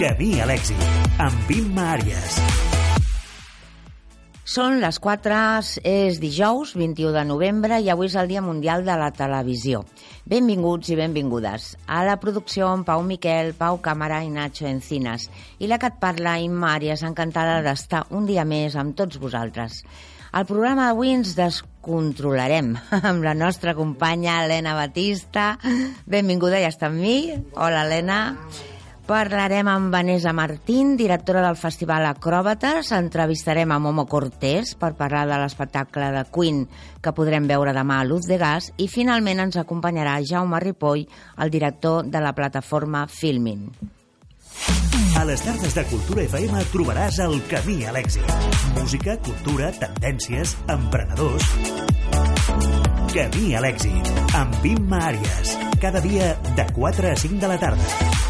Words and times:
Camí 0.00 0.38
a 0.40 0.46
l'èxit, 0.48 0.80
amb 1.20 1.50
Imma 1.52 1.90
Àries. 1.98 2.36
Són 4.48 4.78
les 4.80 4.96
4, 4.96 5.40
és 5.84 6.16
dijous, 6.22 6.72
21 6.72 7.12
de 7.18 7.24
novembre, 7.28 7.76
i 7.84 7.90
avui 7.92 8.08
és 8.08 8.16
el 8.16 8.30
Dia 8.30 8.40
Mundial 8.40 8.86
de 8.86 8.96
la 8.96 9.10
Televisió. 9.12 9.82
Benvinguts 10.24 10.88
i 10.88 10.96
benvingudes. 10.96 11.74
A 11.84 12.00
la 12.08 12.16
producció, 12.22 12.70
en 12.72 12.86
Pau 12.88 13.04
Miquel, 13.04 13.52
Pau 13.60 13.76
Càmera 13.84 14.22
i 14.24 14.32
Nacho 14.32 14.64
Encinas. 14.72 15.28
I 15.60 15.68
la 15.68 15.76
que 15.76 15.92
et 15.92 16.00
parla, 16.00 16.38
Imma 16.40 16.72
Àries, 16.78 17.04
encantada 17.04 17.60
d'estar 17.60 18.06
un 18.08 18.24
dia 18.24 18.48
més 18.48 18.80
amb 18.80 18.96
tots 18.96 19.20
vosaltres. 19.20 19.82
Al 20.32 20.48
programa 20.48 20.88
d'avui 20.88 21.12
ens 21.12 21.36
descontrolarem 21.36 22.72
amb 23.04 23.28
la 23.28 23.36
nostra 23.36 23.76
companya 23.76 24.40
Helena 24.46 24.72
Batista. 24.80 25.58
Benvinguda, 26.08 26.64
ja 26.64 26.72
està 26.72 26.88
amb 26.88 27.04
mi. 27.04 27.18
Hola, 27.52 27.84
Helena. 27.84 28.22
Parlarem 29.10 29.66
amb 29.66 29.90
Vanessa 29.90 30.30
Martín, 30.32 30.92
directora 30.96 31.40
del 31.42 31.56
Festival 31.58 32.04
Acròbates. 32.06 32.92
Entrevistarem 32.94 33.72
a 33.74 33.80
Momo 33.82 34.04
Cortés 34.06 34.76
per 34.78 34.92
parlar 34.94 35.24
de 35.26 35.34
l'espectacle 35.42 36.12
de 36.14 36.22
Queen 36.30 36.60
que 37.02 37.12
podrem 37.16 37.48
veure 37.50 37.74
demà 37.74 37.96
a 37.98 38.06
Luz 38.06 38.28
de 38.30 38.38
Gas. 38.38 38.70
I 38.78 38.86
finalment 38.86 39.42
ens 39.42 39.58
acompanyarà 39.58 40.14
Jaume 40.22 40.62
Ripoll, 40.62 41.08
el 41.42 41.50
director 41.50 42.06
de 42.06 42.22
la 42.22 42.36
plataforma 42.38 43.08
Filmin. 43.10 43.66
A 45.18 45.26
les 45.26 45.42
tardes 45.42 45.74
de 45.74 45.84
Cultura 45.90 46.22
FM 46.30 46.62
trobaràs 46.70 47.18
el 47.26 47.40
camí 47.50 47.80
a 47.90 47.98
l'èxit. 47.98 48.30
Música, 48.78 49.18
cultura, 49.26 49.74
tendències, 49.82 50.54
emprenedors... 50.70 51.50
Camí 53.10 53.56
a 53.58 53.66
l'èxit, 53.66 54.14
amb 54.38 54.70
Imma 54.70 55.02
Àries. 55.10 55.56
Cada 55.82 55.98
dia 55.98 56.36
de 56.54 56.72
4 56.78 57.10
a 57.10 57.16
5 57.26 57.42
de 57.42 57.50
la 57.50 57.58
tarda. 57.58 58.29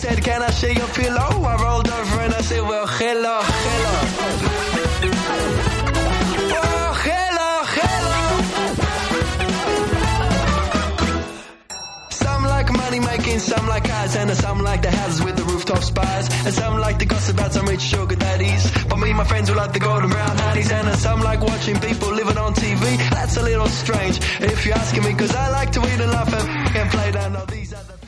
Said, 0.00 0.24
can 0.24 0.42
I 0.42 0.50
share 0.50 0.72
your 0.72 0.88
pillow? 0.88 1.28
I 1.52 1.56
rolled 1.62 1.88
over 1.88 2.20
and 2.20 2.32
I 2.32 2.40
said, 2.40 2.62
well, 2.62 2.86
hello, 2.86 3.40
hello. 3.66 3.94
Oh, 6.56 6.92
hello, 7.06 7.50
hello. 7.76 8.20
Some 12.10 12.44
like 12.44 12.72
money 12.72 13.00
making, 13.00 13.40
some 13.40 13.66
like 13.68 13.84
cars, 13.84 14.16
and 14.16 14.30
some 14.30 14.60
like 14.62 14.80
the 14.80 14.90
houses 14.90 15.22
with 15.22 15.36
the 15.36 15.44
rooftop 15.44 15.82
spires, 15.82 16.28
and 16.46 16.54
some 16.54 16.78
like 16.78 16.98
the 16.98 17.04
gossip 17.04 17.36
about 17.36 17.52
some 17.52 17.66
rich 17.66 17.82
sugar 17.82 18.16
daddies. 18.16 18.64
But 18.88 18.96
me 18.96 19.08
and 19.08 19.18
my 19.18 19.24
friends 19.24 19.50
who 19.50 19.54
like 19.54 19.74
the 19.74 19.80
golden 19.80 20.08
brown 20.08 20.38
honey's, 20.38 20.72
and 20.72 20.88
some 20.98 21.20
like 21.20 21.42
watching 21.42 21.78
people 21.78 22.10
living 22.10 22.38
on 22.38 22.54
TV. 22.54 22.96
That's 23.10 23.36
a 23.36 23.42
little 23.42 23.68
strange 23.68 24.16
if 24.40 24.64
you're 24.64 24.76
asking 24.76 25.04
me, 25.04 25.12
cause 25.12 25.34
I 25.34 25.50
like 25.50 25.72
to 25.72 25.80
eat 25.80 26.00
and 26.00 26.10
laugh 26.10 26.32
and, 26.32 26.76
and 26.78 26.90
play 26.90 27.12
down 27.12 27.36
all 27.36 27.44
these 27.44 27.74
other. 27.74 27.99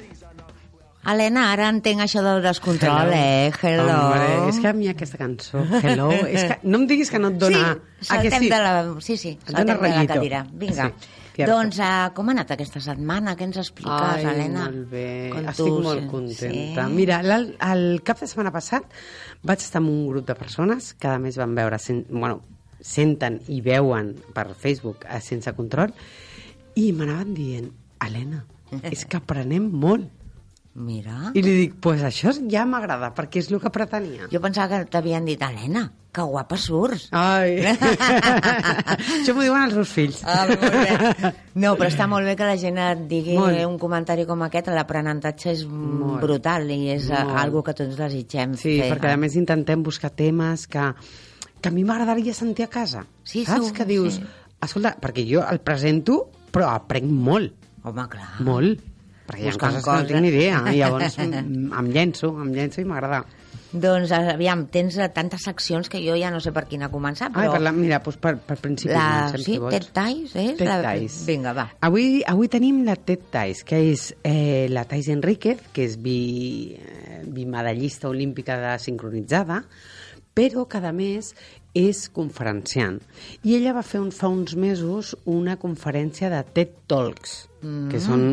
Helena, 1.02 1.48
ara 1.50 1.66
entenc 1.72 2.04
això 2.04 2.20
del 2.22 2.42
descontrol, 2.44 3.08
Hello. 3.10 3.16
eh? 3.16 3.52
Hello. 3.62 3.86
Hombre, 3.90 4.28
és 4.52 4.58
que 4.62 4.68
a 4.70 4.72
mi 4.76 4.86
aquesta 4.86 5.18
cançó, 5.18 5.64
Hello, 5.82 6.12
és 6.30 6.44
que 6.46 6.58
no 6.62 6.78
em 6.78 6.84
diguis 6.86 7.10
que 7.10 7.18
no 7.18 7.32
et 7.32 7.40
dona... 7.42 7.72
Sí, 7.98 8.06
Ah, 8.12 8.16
saltem 8.20 8.42
sí? 8.44 8.48
de 8.52 8.60
la... 8.62 8.70
Sí, 9.02 9.16
sí, 9.18 9.32
saltem 9.46 9.66
de 9.82 9.88
la 9.90 10.06
cadira. 10.06 10.44
Vinga. 10.52 10.86
Sí, 10.92 11.10
cierto. 11.34 11.52
doncs, 11.56 11.78
uh, 11.82 12.10
com 12.14 12.28
ha 12.30 12.34
anat 12.36 12.50
aquesta 12.54 12.80
setmana? 12.82 13.34
Què 13.38 13.46
ens 13.48 13.58
expliques, 13.62 14.14
Ai, 14.14 14.24
Helena? 14.30 14.64
molt 14.68 14.88
bé. 14.90 15.04
Com 15.32 15.46
Estic 15.52 15.66
tu, 15.72 15.76
molt 15.86 16.06
contenta. 16.10 16.86
Sí. 16.86 16.94
Mira, 16.94 17.18
el, 17.22 17.46
el 17.66 17.84
cap 18.06 18.20
de 18.22 18.30
setmana 18.30 18.50
passat 18.54 18.86
vaig 19.42 19.62
estar 19.62 19.80
amb 19.82 19.90
un 19.90 20.06
grup 20.10 20.26
de 20.30 20.36
persones 20.38 20.92
que 20.94 21.10
a 21.10 21.18
més 21.22 21.38
van 21.40 21.54
veure, 21.58 21.78
sen, 21.82 22.02
bueno, 22.10 22.40
senten 22.82 23.40
i 23.54 23.60
veuen 23.62 24.14
per 24.34 24.48
Facebook 24.58 25.06
a 25.10 25.18
Sense 25.22 25.50
Control 25.58 25.94
i 26.78 26.88
m'anaven 26.94 27.34
dient, 27.38 27.70
Helena, 28.02 28.44
és 28.94 29.02
que 29.06 29.18
aprenem 29.22 29.66
molt. 29.72 30.06
Mira. 30.74 31.32
I 31.36 31.42
li 31.44 31.52
dic, 31.52 31.74
pues 31.84 32.00
això 32.00 32.30
ja 32.48 32.62
m'agrada, 32.64 33.10
perquè 33.14 33.42
és 33.42 33.50
el 33.52 33.60
que 33.60 33.68
pretenia. 33.70 34.28
Jo 34.32 34.40
pensava 34.40 34.78
que 34.80 34.86
t'havien 34.94 35.26
dit, 35.28 35.40
Helena, 35.44 35.82
que 36.12 36.22
guapa 36.24 36.56
surts. 36.56 37.10
Ai, 37.12 37.58
això 39.20 39.34
m'ho 39.36 39.44
diuen 39.44 39.62
els 39.66 39.74
meus 39.76 39.90
fills. 39.92 40.20
Ah, 40.24 40.46
molt 40.48 40.62
bé. 40.64 41.32
No, 41.60 41.74
però 41.76 41.88
està 41.90 42.06
molt 42.10 42.24
bé 42.28 42.34
que 42.38 42.48
la 42.48 42.56
gent 42.60 42.78
et 42.80 43.02
digui 43.10 43.36
Molt. 43.36 43.58
un 43.68 43.76
comentari 43.80 44.24
com 44.28 44.44
aquest. 44.46 44.70
L'aprenentatge 44.72 45.50
és 45.52 45.64
molt. 45.68 46.20
Brutal 46.24 46.68
i 46.72 46.78
és 46.94 47.08
Molt. 47.10 47.34
algo 47.42 47.62
que 47.66 47.74
tots 47.76 47.96
desitgem 47.98 48.54
Sí, 48.56 48.78
fer. 48.80 48.90
perquè 48.94 49.12
a 49.12 49.20
més 49.20 49.36
intentem 49.36 49.82
buscar 49.84 50.10
temes 50.16 50.66
que, 50.72 50.86
que 51.60 51.68
a 51.68 51.72
mi 51.74 51.84
m'agradaria 51.84 52.32
sentir 52.34 52.64
a 52.64 52.70
casa. 52.72 53.04
Sí, 53.24 53.44
Saps? 53.44 53.58
segur, 53.66 53.72
Que 53.76 53.84
dius, 53.88 54.14
sí. 54.20 54.24
escolta, 54.62 54.96
perquè 55.00 55.26
jo 55.28 55.44
el 55.48 55.60
presento, 55.60 56.30
però 56.52 56.70
aprenc 56.72 57.10
molt, 57.12 57.52
Home, 57.84 58.08
clar. 58.08 58.40
molt. 58.40 58.80
Perquè 59.26 59.44
hi 59.44 59.48
ha 59.48 59.54
Buscant 59.54 59.76
coses 59.78 59.84
que 59.84 59.90
no 59.90 59.96
coses. 59.96 60.08
tinc 60.10 60.24
ni 60.24 60.32
idea. 60.32 60.64
I 60.72 60.80
llavors 60.80 61.18
em 61.22 61.92
llenço, 61.94 62.32
em 62.42 62.52
llenço 62.56 62.82
i 62.82 62.88
m'agrada. 62.88 63.22
Doncs, 63.72 64.10
aviam, 64.12 64.66
tens 64.68 64.98
eh, 65.00 65.06
tantes 65.14 65.46
seccions 65.46 65.88
que 65.88 66.00
jo 66.04 66.12
ja 66.20 66.28
no 66.30 66.42
sé 66.44 66.50
per 66.52 66.66
quina 66.68 66.90
començar, 66.92 67.30
Ai, 67.30 67.46
però... 67.46 67.54
per 67.54 67.62
la, 67.62 67.72
mira, 67.72 68.02
doncs 68.04 68.18
per, 68.20 68.34
per 68.44 68.58
principi 68.60 68.92
la... 68.92 69.06
comencem, 69.06 69.40
Sí, 69.40 69.54
si 69.54 69.62
vols. 69.62 69.72
Ted 69.72 69.86
Tais, 69.96 70.34
és? 70.34 70.58
Ted 70.58 70.68
la... 70.68 70.76
Tais. 70.84 71.16
Vinga, 71.24 71.54
va. 71.56 71.66
Avui, 71.88 72.20
avui 72.28 72.50
tenim 72.52 72.82
la 72.84 72.98
Ted 73.00 73.24
Tais, 73.32 73.64
que 73.64 73.80
és 73.94 74.10
eh, 74.28 74.68
la 74.68 74.84
Tais 74.90 75.08
Enríquez, 75.14 75.64
que 75.72 75.88
és 75.88 75.96
bi, 75.96 76.18
eh, 76.76 77.22
bimedallista 77.24 78.12
olímpica 78.12 78.60
de 78.60 78.76
sincronitzada, 78.82 79.62
però 80.36 80.66
que, 80.68 80.84
a 80.84 80.92
més, 80.92 81.32
és 81.72 82.04
conferenciant. 82.12 83.00
I 83.48 83.56
ella 83.56 83.72
va 83.78 83.84
fer 83.86 84.04
un, 84.04 84.12
fa 84.12 84.28
uns 84.28 84.52
mesos 84.52 85.16
una 85.24 85.56
conferència 85.56 86.28
de 86.32 86.44
TED 86.44 86.80
Talks, 86.92 87.46
mm. 87.64 87.86
que 87.88 88.04
són... 88.04 88.26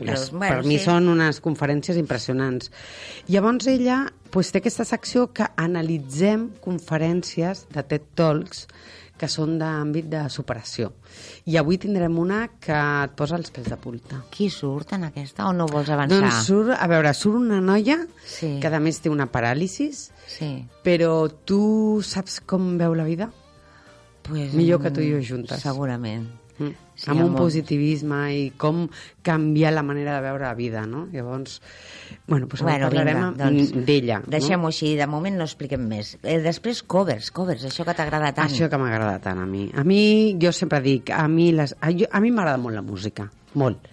Les, 0.00 0.28
bueno, 0.30 0.60
per 0.60 0.66
mi 0.68 0.78
sí. 0.78 0.84
són 0.86 1.08
unes 1.10 1.40
conferències 1.44 1.98
impressionants. 1.98 2.70
Llavors 3.28 3.66
ella 3.66 4.04
pues, 4.30 4.52
té 4.52 4.62
aquesta 4.62 4.86
secció 4.86 5.28
que 5.34 5.48
analitzem 5.56 6.50
conferències 6.64 7.66
de 7.74 7.82
TED 7.82 8.08
Talks 8.18 8.66
que 9.18 9.26
són 9.26 9.56
d'àmbit 9.58 10.06
de 10.12 10.20
superació. 10.30 10.92
I 11.50 11.58
avui 11.58 11.78
tindrem 11.82 12.14
una 12.22 12.44
que 12.62 12.76
et 12.78 13.16
posa 13.18 13.36
els 13.40 13.50
pèls 13.50 13.66
de 13.72 13.78
punta. 13.80 14.20
Qui 14.30 14.46
surt 14.54 14.94
en 14.94 15.08
aquesta 15.08 15.48
o 15.48 15.52
no 15.56 15.66
vols 15.66 15.90
avançar? 15.90 16.20
Doncs 16.22 16.46
surt, 16.46 16.70
a 16.78 16.86
veure, 16.90 17.12
surt 17.18 17.40
una 17.40 17.58
noia 17.60 17.98
Sí. 18.24 18.58
que 18.62 18.68
a 18.68 18.80
més 18.80 19.00
té 19.00 19.10
una 19.10 19.26
paràlisis, 19.26 20.12
Sí. 20.26 20.64
però 20.84 21.28
tu 21.44 22.00
saps 22.02 22.40
com 22.40 22.78
veu 22.78 22.94
la 22.94 23.04
vida? 23.04 23.32
Pues, 24.22 24.52
Millor 24.54 24.82
que 24.82 24.90
tu 24.90 25.00
i 25.00 25.10
jo 25.10 25.18
mm, 25.18 25.24
juntes. 25.24 25.62
Segurament. 25.62 26.28
Mm. 26.58 26.74
Sí, 26.98 27.06
amb 27.12 27.22
un 27.22 27.28
molt. 27.30 27.44
positivisme 27.44 28.18
i 28.34 28.40
com 28.58 28.88
canviar 29.22 29.70
la 29.70 29.84
manera 29.86 30.16
de 30.16 30.22
veure 30.24 30.48
la 30.48 30.54
vida, 30.58 30.82
no? 30.90 31.04
Llavors, 31.12 31.60
bueno, 32.26 32.48
doncs 32.50 32.64
avui 32.64 32.80
parlarem 32.82 33.20
doncs, 33.38 33.70
d'ella. 33.86 34.16
Deixem-ho 34.26 34.66
així, 34.66 34.96
de 34.98 35.06
moment 35.06 35.38
no 35.38 35.46
expliquem 35.46 35.84
més. 35.86 36.16
Eh, 36.24 36.40
després, 36.42 36.82
covers, 36.82 37.30
covers, 37.30 37.68
això 37.70 37.86
que 37.86 37.94
t'agrada 37.94 38.32
tant. 38.34 38.50
Això 38.50 38.66
que 38.72 38.82
m'agrada 38.82 39.20
tant 39.22 39.38
a 39.38 39.46
mi. 39.46 39.68
A 39.78 39.86
mi, 39.86 40.00
jo 40.42 40.50
sempre 40.50 40.82
dic, 40.82 41.14
a 41.14 41.28
mi, 41.30 41.52
les, 41.54 41.76
a, 41.78 41.92
jo, 41.94 42.10
a 42.10 42.24
mi 42.24 42.34
m'agrada 42.34 42.58
molt 42.58 42.74
la 42.80 42.82
música, 42.82 43.28
molt. 43.54 43.86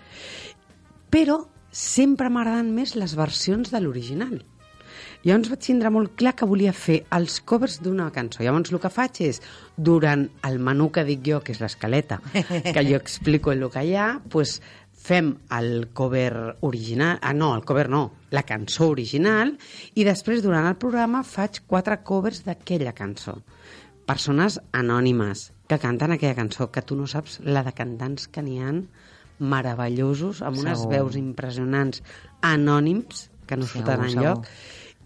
Però 1.14 1.44
sempre 1.70 2.34
m'agraden 2.34 2.74
més 2.74 2.98
les 2.98 3.14
versions 3.20 3.70
de 3.70 3.86
l'original. 3.86 4.40
Llavors 5.26 5.50
vaig 5.50 5.62
tindre 5.66 5.90
molt 5.90 6.14
clar 6.20 6.36
que 6.38 6.46
volia 6.46 6.72
fer 6.76 7.00
els 7.18 7.40
covers 7.42 7.80
d'una 7.82 8.12
cançó. 8.14 8.44
Llavors 8.46 8.70
el 8.72 8.80
que 8.84 8.92
faig 8.94 9.22
és, 9.26 9.40
durant 9.76 10.28
el 10.46 10.60
menú 10.62 10.92
que 10.94 11.04
dic 11.08 11.24
jo, 11.26 11.40
que 11.42 11.56
és 11.56 11.62
l'escaleta, 11.64 12.20
que 12.32 12.84
jo 12.86 13.00
explico 13.02 13.52
el 13.52 13.66
que 13.74 13.82
hi 13.88 13.96
ha, 13.98 14.20
pues, 14.30 14.60
fem 15.06 15.36
el 15.54 15.90
cover 15.94 16.58
original, 16.66 17.18
ah 17.22 17.34
no, 17.34 17.52
el 17.58 17.66
cover 17.66 17.88
no, 17.90 18.04
la 18.34 18.42
cançó 18.46 18.88
original, 18.94 19.56
i 19.94 20.06
després 20.06 20.42
durant 20.46 20.66
el 20.70 20.78
programa 20.82 21.24
faig 21.26 21.64
quatre 21.66 22.00
covers 22.06 22.44
d'aquella 22.46 22.94
cançó. 22.98 23.40
Persones 24.06 24.60
anònimes 24.78 25.52
que 25.70 25.82
canten 25.82 26.14
aquella 26.14 26.38
cançó, 26.38 26.70
que 26.70 26.82
tu 26.86 26.98
no 26.98 27.10
saps 27.10 27.40
la 27.42 27.66
de 27.66 27.74
cantants 27.74 28.28
que 28.30 28.42
n'hi 28.46 28.60
han 28.62 28.86
meravellosos, 29.42 30.42
amb 30.46 30.62
unes 30.62 30.86
Segur. 30.86 30.94
veus 30.94 31.18
impressionants, 31.20 32.02
anònims, 32.42 33.30
que 33.46 33.58
no 33.58 33.66
Segur, 33.66 33.82
surten 33.82 34.10
segur. 34.10 34.24
enlloc. 34.24 34.50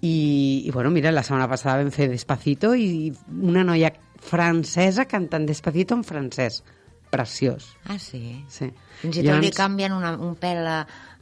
I, 0.02 0.64
I, 0.68 0.72
bueno, 0.72 0.90
mira, 0.92 1.12
la 1.12 1.24
setmana 1.24 1.50
passada 1.52 1.82
vam 1.84 1.92
fer 1.92 2.08
Despacito 2.12 2.74
i 2.76 3.10
una 3.42 3.66
noia 3.68 3.92
francesa 4.24 5.06
cantant 5.06 5.46
Despacito 5.50 5.96
en 5.98 6.04
francès. 6.08 6.62
Preciós. 7.10 7.72
Ah, 7.90 7.98
sí? 7.98 8.46
Sí. 8.54 8.68
Fins 9.02 9.18
i 9.18 9.24
tot 9.26 9.40
li 9.42 9.50
canvien 9.50 9.96
una, 9.96 10.12
un 10.22 10.36
pèl 10.38 10.60
a, 10.70 10.76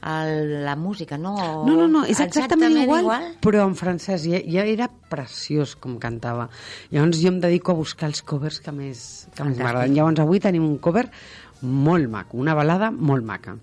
a 0.04 0.16
la 0.28 0.74
música, 0.76 1.16
no? 1.16 1.32
O- 1.32 1.62
No, 1.66 1.74
no, 1.78 1.86
no, 1.88 2.02
és 2.04 2.20
exactament, 2.20 2.76
igual, 2.82 3.06
igual? 3.06 3.24
però 3.40 3.64
en 3.64 3.72
francès. 3.74 4.26
Ja, 4.28 4.36
ja 4.44 4.66
era 4.68 4.90
preciós 5.08 5.72
com 5.80 5.96
cantava. 5.98 6.50
Llavors 6.92 7.22
jo 7.22 7.32
em 7.32 7.40
dedico 7.40 7.72
a 7.72 7.78
buscar 7.80 8.10
els 8.12 8.20
covers 8.20 8.60
que 8.60 8.70
més, 8.76 9.00
que 9.34 9.46
més 9.48 9.56
m'agraden. 9.56 9.96
Llavors 9.96 10.20
avui 10.26 10.42
tenim 10.44 10.66
un 10.68 10.76
cover 10.76 11.06
molt 11.62 12.06
maco, 12.12 12.36
una 12.36 12.52
balada 12.54 12.90
molt 12.92 13.24
maca. 13.24 13.56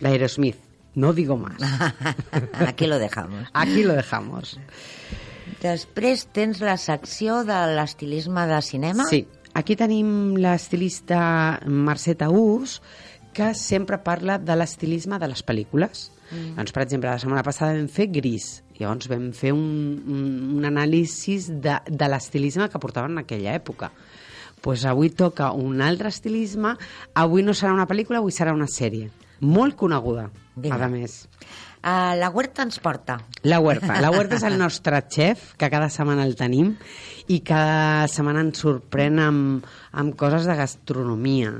L'Aerosmith. 0.00 0.62
No 0.94 1.12
digo 1.12 1.36
más. 1.36 1.56
Aquí 2.52 2.86
lo 2.86 2.98
dejamos. 2.98 3.48
Aquí 3.52 3.82
lo 3.82 3.94
dejamos. 3.94 4.58
Després 5.62 6.26
tens 6.34 6.58
la 6.60 6.74
secció 6.76 7.42
de 7.46 7.58
l'estilisme 7.76 8.42
de 8.50 8.58
cinema. 8.66 9.06
Sí, 9.06 9.20
aquí 9.54 9.76
tenim 9.78 10.34
l'estilista 10.42 11.60
Mercè 11.70 12.16
Taús, 12.18 12.80
que 13.32 13.52
sempre 13.54 14.00
parla 14.02 14.40
de 14.42 14.56
l'estilisme 14.58 15.20
de 15.22 15.28
les 15.30 15.44
pel·lícules. 15.46 16.08
Mm. 16.32 16.56
Doncs, 16.58 16.74
per 16.74 16.82
exemple, 16.82 17.12
la 17.12 17.22
setmana 17.22 17.46
passada 17.46 17.76
vam 17.78 17.86
fer 17.86 18.08
Gris, 18.10 18.56
Llavors 18.82 19.06
vam 19.06 19.28
fer 19.36 19.52
un, 19.54 19.62
un, 20.10 20.22
un 20.58 20.66
anàlisi 20.66 21.36
de, 21.62 21.76
de 21.86 22.10
l'estilisme 22.10 22.66
que 22.72 22.80
portaven 22.82 23.14
en 23.14 23.22
aquella 23.22 23.54
època. 23.54 23.92
pues 24.62 24.84
avui 24.86 25.10
toca 25.10 25.50
un 25.50 25.80
altre 25.82 26.08
estilisme. 26.08 26.76
Avui 27.18 27.42
no 27.42 27.52
serà 27.52 27.72
una 27.74 27.88
pel·lícula, 27.90 28.20
avui 28.22 28.30
serà 28.30 28.54
una 28.54 28.68
sèrie. 28.70 29.08
Molt 29.42 29.74
coneguda, 29.74 30.28
Vinga. 30.54 30.84
a 30.84 30.88
més. 30.88 31.28
Uh, 31.82 32.14
la 32.20 32.28
Huerta 32.30 32.62
ens 32.62 32.78
porta. 32.78 33.16
La 33.42 33.58
Huerta. 33.58 34.00
La 34.00 34.10
Huerta 34.10 34.36
és 34.36 34.44
el 34.46 34.58
nostre 34.60 35.00
xef, 35.10 35.54
que 35.58 35.70
cada 35.72 35.88
setmana 35.90 36.22
el 36.28 36.36
tenim, 36.38 36.76
i 37.28 37.40
cada 37.40 38.06
setmana 38.12 38.44
ens 38.46 38.60
sorprèn 38.62 39.18
amb, 39.18 39.66
amb 39.92 40.14
coses 40.16 40.46
de 40.46 40.54
gastronomia. 40.58 41.56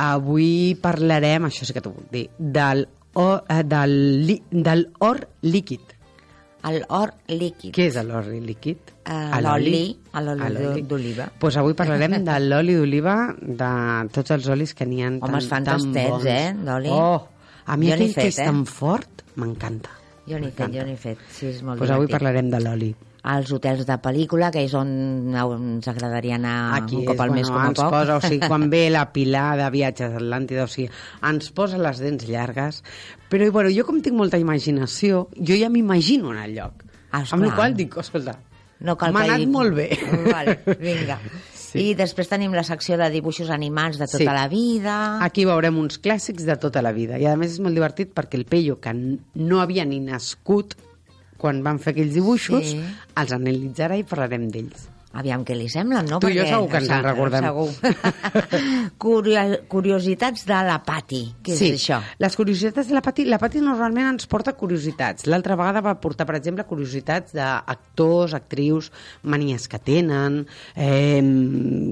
Avui 0.00 0.76
parlarem, 0.80 1.44
això 1.50 1.66
sí 1.68 1.74
que 1.76 1.82
t'ho 1.84 1.92
puc 1.92 2.06
dir, 2.14 2.28
del, 2.38 2.86
or, 3.20 3.42
eh, 3.52 3.62
del, 3.68 3.96
li, 4.26 4.38
del 4.50 4.86
or 5.04 5.26
líquid. 5.42 5.96
El 6.64 6.82
or 6.92 7.14
líquid. 7.28 7.72
Què 7.72 7.86
és 7.88 7.96
l'or 8.04 8.26
líquid? 8.28 8.90
Eh, 9.08 9.40
l'oli, 9.40 9.96
l'oli 10.12 10.82
d'oliva. 10.84 11.30
Pues 11.40 11.56
avui 11.56 11.72
parlarem 11.76 12.18
de 12.24 12.38
l'oli 12.44 12.74
d'oliva, 12.76 13.14
de 13.40 13.70
tots 14.12 14.34
els 14.36 14.48
olis 14.52 14.74
que 14.76 14.84
n'hi 14.88 15.00
ha 15.02 15.08
Home, 15.08 15.20
tan, 15.24 15.38
es 15.38 15.48
fan 15.48 15.64
tan 15.64 15.80
tastets, 15.80 16.10
bons. 16.10 16.26
eh, 16.28 16.52
d'oli. 16.64 16.92
Oh, 16.92 17.28
a 17.66 17.76
mi 17.76 17.88
Jo 17.88 17.94
aquell 17.94 18.14
que 18.14 18.20
fet, 18.20 18.32
és 18.32 18.38
eh? 18.38 18.44
tan 18.46 18.64
fort 18.66 19.22
m'encanta. 19.36 19.90
Jo 20.28 20.38
n'he 20.38 20.50
fet, 20.52 20.70
jo 20.72 20.82
n'he 20.86 20.96
fet. 20.96 21.18
Sí, 21.32 21.46
és 21.46 21.62
molt 21.62 21.78
Pues 21.80 21.90
avui 21.90 22.06
parlarem 22.06 22.50
de 22.50 22.60
l'oli. 22.60 22.94
als 23.22 23.50
hotels 23.52 23.84
de 23.84 23.96
pel·lícula, 24.00 24.50
que 24.50 24.62
és 24.64 24.72
on 24.74 24.88
ens 25.36 25.88
agradaria 25.88 26.36
anar 26.36 26.74
Aquí 26.78 26.96
un 26.96 27.04
cop 27.04 27.14
és, 27.16 27.20
al 27.20 27.30
mes 27.32 27.48
bueno, 27.50 27.54
com 27.54 27.70
a 27.70 27.74
poc. 27.74 27.90
posa, 27.90 28.16
o 28.16 28.20
sigui, 28.20 28.46
quan 28.48 28.70
ve 28.70 28.88
la 28.90 29.02
Pilar 29.12 29.58
de 29.58 29.66
viatges 29.70 30.14
Atlàntida, 30.16 30.64
o 30.64 30.68
sigui, 30.68 30.88
ens 31.28 31.50
posa 31.52 31.76
les 31.78 31.98
dents 32.00 32.24
llargues, 32.28 32.82
però 33.28 33.50
bueno, 33.52 33.68
jo 33.76 33.84
com 33.84 34.00
tinc 34.00 34.16
molta 34.16 34.38
imaginació, 34.38 35.28
jo 35.36 35.54
ja 35.60 35.68
m'imagino 35.68 36.32
en 36.32 36.38
el 36.38 36.54
lloc. 36.56 36.84
Ah, 37.12 37.24
amb 37.30 37.42
la 37.42 37.48
esclar. 37.48 37.54
qual 37.56 37.76
dic, 37.76 37.96
escolta, 37.98 38.38
No 38.80 38.96
cal 38.96 39.12
m'ha 39.12 39.24
que 39.26 39.30
anat 39.34 39.40
hi- 39.42 39.46
molt 39.46 39.74
bé. 39.74 39.90
Vale, 40.32 40.58
vinga. 40.80 41.18
Sí. 41.70 41.90
I 41.90 41.94
després 41.94 42.28
tenim 42.28 42.52
la 42.56 42.64
secció 42.66 42.96
de 42.98 43.06
dibuixos 43.10 43.50
animats 43.54 43.98
de 43.98 44.06
tota 44.06 44.18
Sí. 44.18 44.24
la 44.24 44.48
vida. 44.48 44.96
Aquí 45.24 45.44
veurem 45.44 45.78
uns 45.78 46.00
clàssics 46.02 46.44
de 46.44 46.56
tota 46.56 46.82
la 46.82 46.90
vida. 46.92 47.18
I 47.18 47.26
a 47.26 47.36
més 47.36 47.52
és 47.52 47.60
molt 47.60 47.74
divertit 47.74 48.12
perquè 48.14 48.34
el 48.38 48.44
Peyo, 48.44 48.80
que 48.80 48.92
no 48.92 49.60
havia 49.60 49.84
ni 49.84 50.00
nascut 50.00 50.74
quan 51.38 51.62
van 51.62 51.78
fer 51.78 51.92
aquells 51.94 52.12
dibuixos, 52.14 52.64
Sí. 52.74 52.80
els 53.16 53.32
analitzarà 53.32 53.96
i 53.98 54.02
parlarem 54.04 54.50
d'ells. 54.50 54.88
Aviam 55.12 55.42
què 55.42 55.56
li 55.58 55.66
semblen, 55.68 56.06
no? 56.06 56.20
Tu 56.22 56.28
i 56.30 56.36
jo 56.38 56.44
segur 56.46 56.68
que 56.70 56.78
ens 56.78 56.90
en 56.94 57.02
recordem. 57.02 57.42
Segur. 57.42 57.70
Curio 59.02 59.40
curiositats 59.68 60.44
de 60.46 60.58
la 60.68 60.76
Pati. 60.86 61.22
Què 61.42 61.56
sí, 61.58 61.70
és 61.74 61.80
això? 61.82 61.98
les 62.22 62.36
curiositats 62.38 62.86
de 62.86 62.94
la 62.94 63.02
Pati, 63.02 63.24
la 63.26 63.40
Pati 63.42 63.62
normalment 63.64 64.12
ens 64.12 64.28
porta 64.30 64.54
curiositats. 64.58 65.26
L'altra 65.26 65.56
vegada 65.58 65.82
va 65.82 65.96
portar, 65.98 66.28
per 66.28 66.36
exemple, 66.38 66.62
curiositats 66.68 67.34
d'actors, 67.34 68.36
actrius, 68.38 68.92
manies 69.26 69.66
que 69.72 69.82
tenen, 69.82 70.44
eh, 70.76 71.18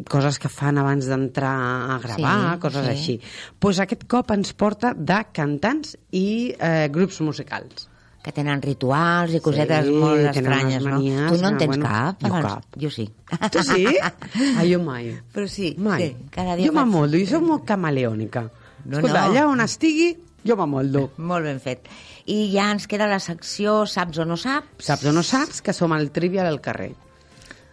coses 0.09 0.39
que 0.39 0.49
fan 0.53 0.79
abans 0.79 1.11
d'entrar 1.11 1.55
a 1.97 1.99
gravar, 2.05 2.55
Sí, 2.55 2.61
coses 2.69 2.85
sí. 2.87 2.91
així. 2.95 3.21
pues 3.59 3.81
aquest 3.83 4.07
cop 4.07 4.31
ens 4.31 4.53
porta 4.55 4.95
de 4.95 5.25
cantants 5.33 5.97
i 6.13 6.55
eh, 6.59 6.89
grups 6.93 7.21
musicals. 7.21 7.89
Que 8.23 8.33
tenen 8.35 8.61
rituals 8.61 9.33
i 9.33 9.41
cosetes 9.41 9.87
Sí, 9.87 9.93
molt 9.95 10.27
estranyes, 10.33 10.83
unes 10.83 10.85
no? 10.85 10.91
manies, 10.99 11.33
Tu 11.33 11.41
no 11.43 11.49
en 11.49 11.55
ah, 11.55 11.59
tens 11.59 11.69
bueno, 11.71 11.87
cap? 11.87 12.23
jo 12.23 12.27
abans? 12.33 12.47
cap. 12.47 12.79
Jo 12.83 12.91
sí. 12.91 13.07
Tu 13.55 13.63
sí? 13.63 13.85
ah, 14.03 14.65
jo 14.67 14.81
mai. 14.83 15.13
Però 15.35 15.47
sí, 15.49 15.75
Mai. 15.79 16.03
sí. 16.03 16.17
Cada 16.35 16.57
dia 16.59 16.67
jo 16.67 16.75
m'amoldo, 16.77 17.17
jo 17.21 17.27
soc 17.31 17.47
molt 17.47 17.65
camaleònica. 17.69 18.43
No, 18.85 18.99
Escolta, 18.99 19.23
no. 19.27 19.33
allà 19.33 19.47
on 19.49 19.61
estigui, 19.65 20.11
jo 20.45 20.57
m'amoldo. 20.59 21.09
Molt 21.19 21.47
ben 21.47 21.61
fet. 21.63 21.87
I 22.29 22.51
ja 22.53 22.71
ens 22.75 22.87
queda 22.91 23.07
la 23.09 23.21
secció 23.23 23.85
Saps 23.89 24.19
o 24.19 24.27
no 24.29 24.37
saps? 24.37 24.85
Saps 24.85 25.07
o 25.09 25.13
no 25.15 25.23
saps 25.23 25.63
que 25.63 25.73
som 25.73 25.95
al 25.97 26.11
Trivial 26.11 26.47
al 26.51 26.61
carrer. 26.61 26.93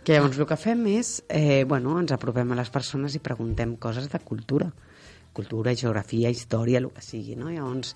Que 0.05 0.13
llavors 0.13 0.37
el 0.37 0.45
que 0.45 0.55
fem 0.61 0.85
és, 0.93 1.23
eh, 1.27 1.63
bueno, 1.67 1.97
ens 1.99 2.11
apropem 2.13 2.51
a 2.53 2.55
les 2.61 2.69
persones 2.69 3.15
i 3.17 3.19
preguntem 3.19 3.75
coses 3.81 4.05
de 4.11 4.19
cultura. 4.21 4.69
Cultura, 5.35 5.75
geografia, 5.75 6.31
història, 6.31 6.79
el 6.81 6.89
que 6.95 7.03
sigui, 7.03 7.35
no? 7.39 7.51
Llavors 7.51 7.95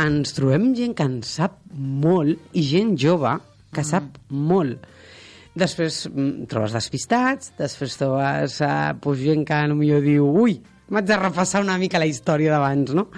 ens 0.00 0.34
trobem 0.36 0.70
gent 0.78 0.96
que 0.96 1.06
en 1.06 1.20
sap 1.26 1.60
molt 1.76 2.56
i 2.56 2.64
gent 2.64 2.96
jove 2.98 3.36
que 3.74 3.84
sap 3.86 4.18
molt. 4.30 4.86
Després 5.60 6.04
mm, 6.08 6.48
trobes 6.50 6.74
despistats, 6.74 7.52
després 7.58 7.96
trobes 7.98 8.60
eh, 8.64 8.74
pues, 9.02 9.22
gent 9.22 9.46
que 9.46 9.62
potser 9.76 10.02
diu 10.06 10.28
ui, 10.42 10.60
m'haig 10.90 11.08
de 11.08 11.18
repassar 11.18 11.62
una 11.64 11.78
mica 11.78 12.00
la 12.02 12.08
història 12.10 12.54
d'abans, 12.54 12.94
no? 12.96 13.08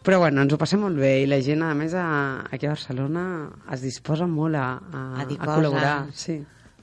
Però 0.00 0.18
bueno, 0.22 0.40
ens 0.42 0.54
ho 0.54 0.58
passem 0.60 0.80
molt 0.80 0.96
bé 0.96 1.18
i 1.22 1.26
la 1.28 1.40
gent, 1.44 1.62
a 1.66 1.74
més, 1.76 1.92
a, 1.92 2.06
aquí 2.48 2.66
a 2.66 2.72
Barcelona 2.72 3.24
es 3.74 3.82
disposa 3.84 4.26
molt 4.26 4.56
a, 4.56 4.68
a, 4.80 5.02
A 5.20 5.26
a 5.26 5.50
col·laborar. 5.50 5.96
Sí, 6.16 6.38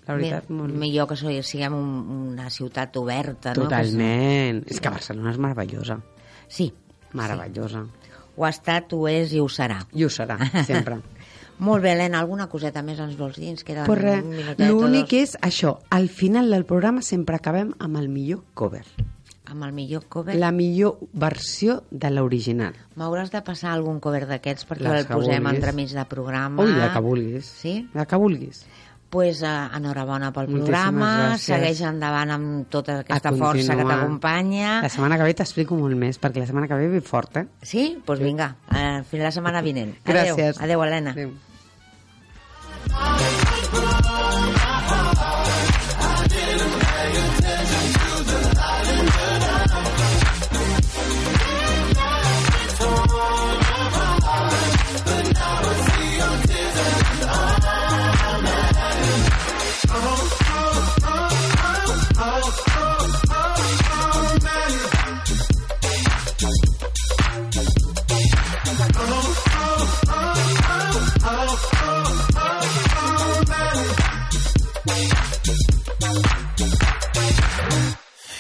la 0.08 0.16
veritat, 0.16 0.50
Mi- 0.50 0.58
molt. 0.62 0.74
Millor 0.76 1.08
que 1.10 1.16
siguem 1.44 1.74
un, 1.76 1.90
una 2.34 2.50
ciutat 2.50 2.96
oberta, 2.98 3.54
no? 3.54 3.64
Totalment. 3.68 4.64
És 4.68 4.80
que 4.82 4.90
Barcelona 4.90 5.32
és 5.32 5.38
meravellosa. 5.38 6.00
Sí. 6.48 6.72
Meravellosa. 7.14 7.86
Ho 8.38 8.46
ha 8.46 8.50
estat, 8.54 8.92
ho 8.94 9.08
és 9.10 9.32
i 9.34 9.40
ho 9.42 9.48
serà. 9.50 9.80
I 9.98 10.06
ho 10.06 10.10
serà, 10.14 10.38
sempre. 10.66 11.00
Molt 11.60 11.82
bé, 11.82 11.96
Helena, 11.96 12.20
alguna 12.22 12.46
coseta 12.52 12.84
més 12.86 13.00
ens 13.02 13.16
vols 13.18 13.40
dir? 13.42 13.48
Ens 13.50 13.64
queda 13.66 13.86
Pues 13.88 13.98
un 14.22 14.28
minutet 14.30 14.60
l'únic 14.70 15.14
és 15.18 15.32
això, 15.42 15.80
al 15.90 16.06
final 16.08 16.52
del 16.54 16.68
programa 16.70 17.02
sempre 17.02 17.36
acabem 17.40 17.72
amb 17.82 17.98
el 17.98 18.10
millor 18.14 18.44
cover. 18.54 18.84
Amb 19.48 19.64
el 19.64 19.72
millor 19.74 20.04
cover. 20.12 20.36
La 20.36 20.52
millor 20.52 21.00
versió 21.14 21.80
de 21.90 22.12
l'original. 22.12 22.76
M'hauràs 23.00 23.32
de 23.34 23.42
passar 23.48 23.72
algun 23.74 23.98
cover 24.04 24.28
d'aquests 24.28 24.68
perquè 24.70 24.86
Les 24.86 25.06
el 25.06 25.08
posem 25.08 25.42
vulguis. 25.42 25.56
entremig 25.58 25.94
de 25.98 26.06
programa. 26.06 26.62
Ui, 26.62 26.76
la 26.78 26.92
que 26.94 27.00
vulguis. 27.02 27.46
Sí? 27.64 27.74
La 27.96 28.06
que 28.06 28.20
vulguis. 28.22 28.66
Pues, 29.10 29.42
uh, 29.42 29.70
enhorabona 29.78 30.32
pel 30.36 30.50
programa, 30.52 31.12
segueix 31.42 31.82
endavant 31.88 32.34
amb 32.36 32.70
tota 32.74 33.02
aquesta 33.04 33.34
força 33.34 33.78
que 33.80 33.88
t'acompanya. 33.88 34.78
La 34.86 34.92
setmana 34.94 35.18
que 35.20 35.28
ve 35.30 35.36
t'explico 35.40 35.80
molt 35.80 35.98
més, 36.00 36.20
perquè 36.22 36.44
la 36.44 36.50
setmana 36.50 36.70
que 36.70 36.80
ve 36.80 36.92
ve 36.98 37.04
fort, 37.06 37.42
eh? 37.42 37.48
Sí? 37.62 37.90
Doncs 37.96 38.08
pues 38.10 38.24
vinga, 38.24 38.54
uh, 38.72 39.04
fins 39.10 39.24
la 39.24 39.34
setmana 39.36 39.64
vinent. 39.66 39.96
Adéu. 40.04 40.36
Gràcies. 40.36 40.62
Adéu, 40.64 40.84
Helena. 40.84 41.16
Adéu. 41.18 41.36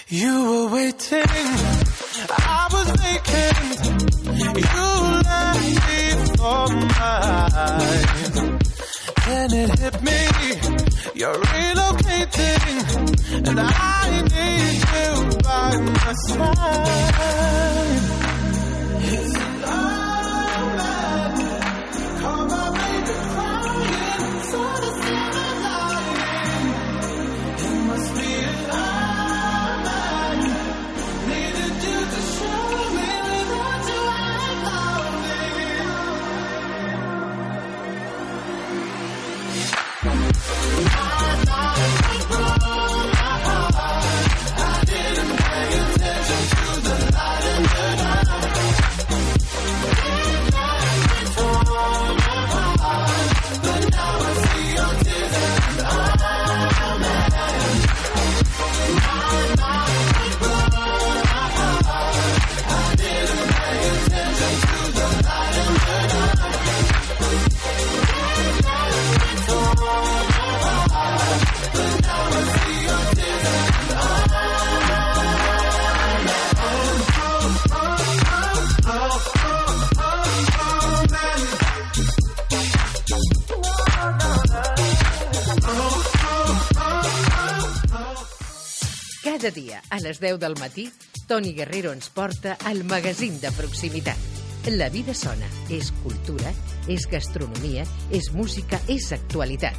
You 0.09 0.49
were 0.49 0.67
waiting, 0.73 1.25
I 2.29 2.69
was 2.71 2.89
vacant. 2.95 3.85
You 4.55 4.87
left 5.27 5.67
me 5.87 6.01
for 6.37 6.67
mine. 6.95 8.59
Then 9.25 9.51
it 9.53 9.71
hit 9.77 10.01
me, 10.01 10.19
you're 11.13 11.33
relocating, 11.35 12.77
and 13.49 13.59
I 13.59 14.21
need 14.21 14.79
you 14.95 15.11
by 15.41 15.75
my 15.77 16.13
side. 16.29 18.26
Les 90.07 90.21
10 90.21 90.39
del 90.39 90.55
matí, 90.57 90.89
Toni 91.27 91.51
Guerrero 91.51 91.91
ens 91.91 92.07
porta 92.15 92.53
al 92.63 92.85
magazín 92.87 93.41
de 93.41 93.51
proximitat. 93.51 94.15
La 94.71 94.87
vida 94.87 95.13
sona. 95.13 95.47
És 95.67 95.89
cultura, 96.03 96.53
és 96.87 97.07
gastronomia, 97.11 97.83
és 98.15 98.29
música, 98.31 98.79
és 98.87 99.09
actualitat. 99.11 99.75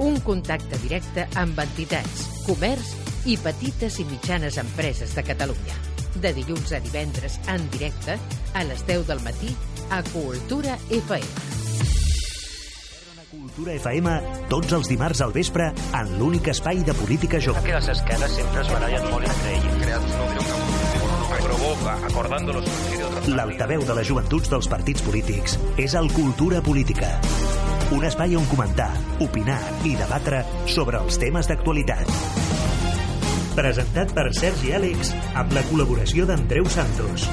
Un 0.00 0.16
contacte 0.24 0.80
directe 0.80 1.26
amb 1.36 1.60
entitats, 1.60 2.24
comerç 2.46 2.94
i 3.28 3.36
petites 3.36 4.00
i 4.00 4.08
mitjanes 4.08 4.56
empreses 4.62 5.12
de 5.16 5.26
Catalunya. 5.28 5.76
De 6.24 6.32
dilluns 6.32 6.72
a 6.72 6.80
divendres, 6.80 7.36
en 7.52 7.68
directe, 7.76 8.16
a 8.54 8.64
les 8.64 8.86
10 8.88 9.04
del 9.12 9.20
matí, 9.28 9.52
a 9.90 10.00
Cultura 10.08 10.78
FM. 10.88 11.55
Cultura 13.56 13.72
FM 13.80 14.10
tots 14.52 14.74
els 14.76 14.88
dimarts 14.90 15.22
al 15.24 15.30
vespre 15.32 15.70
en 15.96 16.10
l'únic 16.20 16.50
espai 16.52 16.82
de 16.84 16.92
política 16.92 17.38
jove. 17.40 17.62
que 17.64 17.72
les 17.72 17.88
esquerres 17.88 18.34
sempre 18.36 18.60
es 18.60 18.68
barallen 18.68 19.06
molt 19.08 19.24
entre 19.24 19.54
elles. 19.54 19.78
Creat 19.80 20.02
que 21.30 21.38
provoca, 21.46 21.94
de 22.44 22.52
otras 22.52 23.28
L'altaveu 23.28 23.86
de 23.88 23.94
les 23.96 24.08
joventuts 24.10 24.52
dels 24.52 24.68
partits 24.68 25.00
polítics 25.00 25.56
és 25.78 25.94
el 25.94 26.12
Cultura 26.12 26.60
Política. 26.60 27.08
Un 27.96 28.04
espai 28.04 28.36
on 28.36 28.44
comentar, 28.52 28.90
opinar 29.24 29.62
i 29.88 29.96
debatre 29.96 30.44
sobre 30.66 31.00
els 31.00 31.16
temes 31.16 31.48
d'actualitat. 31.48 32.12
Presentat 33.56 34.12
per 34.12 34.34
Sergi 34.36 34.76
Àlex 34.76 35.14
amb 35.32 35.56
la 35.56 35.64
col·laboració 35.70 36.28
d'Andreu 36.28 36.68
Santos. 36.68 37.24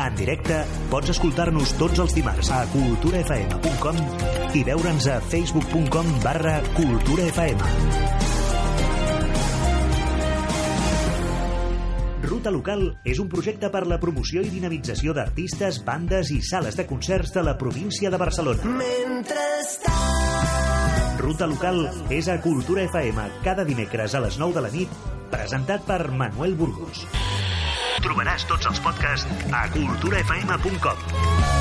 En 0.00 0.14
directe 0.16 0.62
pots 0.88 1.10
escoltar-nos 1.12 1.74
tots 1.76 2.00
els 2.00 2.14
dimarts 2.16 2.48
a 2.56 2.62
culturafm.com 2.72 3.98
i 4.56 4.62
veure'ns 4.64 5.08
a 5.12 5.18
facebook.com 5.28 6.14
barra 6.24 6.54
culturafm. 6.72 7.60
Ruta 12.30 12.52
Local 12.54 12.86
és 13.04 13.20
un 13.20 13.28
projecte 13.28 13.68
per 13.68 13.82
la 13.90 13.98
promoció 14.00 14.40
i 14.40 14.48
dinamització 14.48 15.12
d'artistes, 15.12 15.82
bandes 15.84 16.30
i 16.32 16.40
sales 16.48 16.78
de 16.80 16.86
concerts 16.88 17.34
de 17.36 17.44
la 17.44 17.58
província 17.60 18.08
de 18.08 18.20
Barcelona. 18.22 18.78
Ruta 21.20 21.50
Local 21.50 21.84
és 22.08 22.30
a 22.32 22.38
Cultura 22.40 22.86
FM 22.88 23.28
cada 23.44 23.68
dimecres 23.68 24.16
a 24.16 24.24
les 24.24 24.40
9 24.40 24.56
de 24.56 24.64
la 24.64 24.72
nit, 24.72 25.02
presentat 25.28 25.84
per 25.84 26.06
Manuel 26.08 26.56
Burgos. 26.56 27.04
Trobaràs 28.04 28.46
tots 28.48 28.70
els 28.70 28.80
podcasts 28.84 29.48
a 29.52 29.66
culturafm.com. 29.76 31.59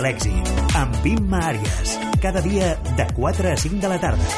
a 0.00 0.02
l'èxit, 0.02 0.48
amb 0.80 0.94
Imma 1.04 1.40
Àries. 1.50 1.90
Cada 2.22 2.40
dia 2.40 2.72
de 2.96 3.04
4 3.16 3.50
a 3.52 3.56
5 3.60 3.80
de 3.82 3.88
la 3.90 3.98
tarda. 4.00 4.28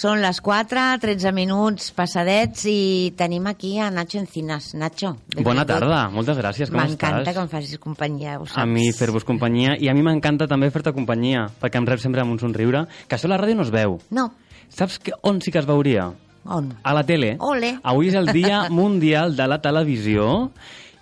Són 0.00 0.20
les 0.22 0.38
4, 0.40 0.84
13 1.02 1.32
minuts 1.34 1.90
passadets 1.96 2.62
i 2.70 3.10
tenim 3.18 3.48
aquí 3.50 3.72
a 3.82 3.88
Nacho 3.90 4.20
Encinas. 4.22 4.70
Nacho, 4.78 5.16
Bona 5.34 5.64
benvingut. 5.64 5.66
tarda, 5.72 5.98
moltes 6.14 6.38
gràcies, 6.38 6.70
com 6.70 6.78
M'encanta 6.78 7.24
estàs? 7.24 7.34
que 7.34 7.42
em 7.42 7.50
facis 7.52 7.78
companyia, 7.82 8.38
ho 8.38 8.46
saps. 8.46 8.56
A 8.62 8.66
mi 8.70 8.86
fer-vos 8.96 9.26
companyia, 9.26 9.74
i 9.82 9.90
a 9.90 9.94
mi 9.98 10.02
m'encanta 10.06 10.46
també 10.48 10.70
fer-te 10.70 10.94
companyia, 10.94 11.48
perquè 11.60 11.82
em 11.82 11.86
rep 11.90 11.98
sempre 12.00 12.22
amb 12.22 12.30
un 12.32 12.38
somriure, 12.38 12.86
que 13.08 13.16
això 13.18 13.26
a 13.28 13.34
la 13.34 13.40
ràdio 13.42 13.56
no 13.58 13.66
es 13.66 13.74
veu. 13.74 13.98
No, 14.10 14.30
Saps 14.70 15.00
que, 15.02 15.12
on 15.26 15.42
sí 15.42 15.50
que 15.50 15.58
es 15.58 15.66
veuria? 15.66 16.12
on? 16.46 16.70
A 16.84 16.94
la 16.94 17.02
tele. 17.04 17.34
Ole. 17.40 17.80
Avui 17.82 18.08
és 18.08 18.14
el 18.14 18.30
Dia 18.32 18.68
Mundial 18.70 19.34
de 19.36 19.46
la 19.50 19.58
Televisió 19.60 20.52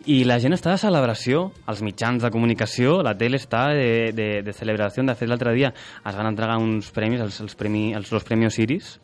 i 0.08 0.22
la 0.24 0.38
gent 0.40 0.56
està 0.56 0.72
de 0.72 0.80
celebració, 0.80 1.48
els 1.68 1.82
mitjans 1.84 2.22
de 2.24 2.30
comunicació, 2.32 3.02
la 3.04 3.12
tele 3.18 3.36
està 3.36 3.66
de, 3.76 4.08
de, 4.16 4.28
de 4.46 4.54
celebració. 4.56 5.04
De 5.04 5.14
fet, 5.18 5.28
l'altre 5.28 5.52
dia 5.56 5.68
es 5.74 6.16
van 6.16 6.30
entregar 6.30 6.56
uns 6.62 6.88
premis, 6.96 7.20
els, 7.20 7.42
els, 7.44 7.56
premi, 7.58 7.90
els 7.96 8.08
los 8.14 8.24
premios 8.24 8.56
Iris. 8.58 8.96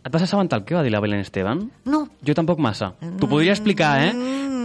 Et 0.00 0.08
vas 0.08 0.22
assabentar 0.24 0.60
el 0.60 0.64
que 0.64 0.76
va 0.78 0.84
dir 0.86 0.92
la 0.94 1.00
Belén 1.02 1.20
Esteban? 1.20 1.66
No. 1.84 2.06
Jo 2.24 2.36
tampoc 2.38 2.62
massa. 2.62 2.94
T'ho 3.20 3.28
podria 3.28 3.52
explicar, 3.52 3.90
eh? 4.06 4.12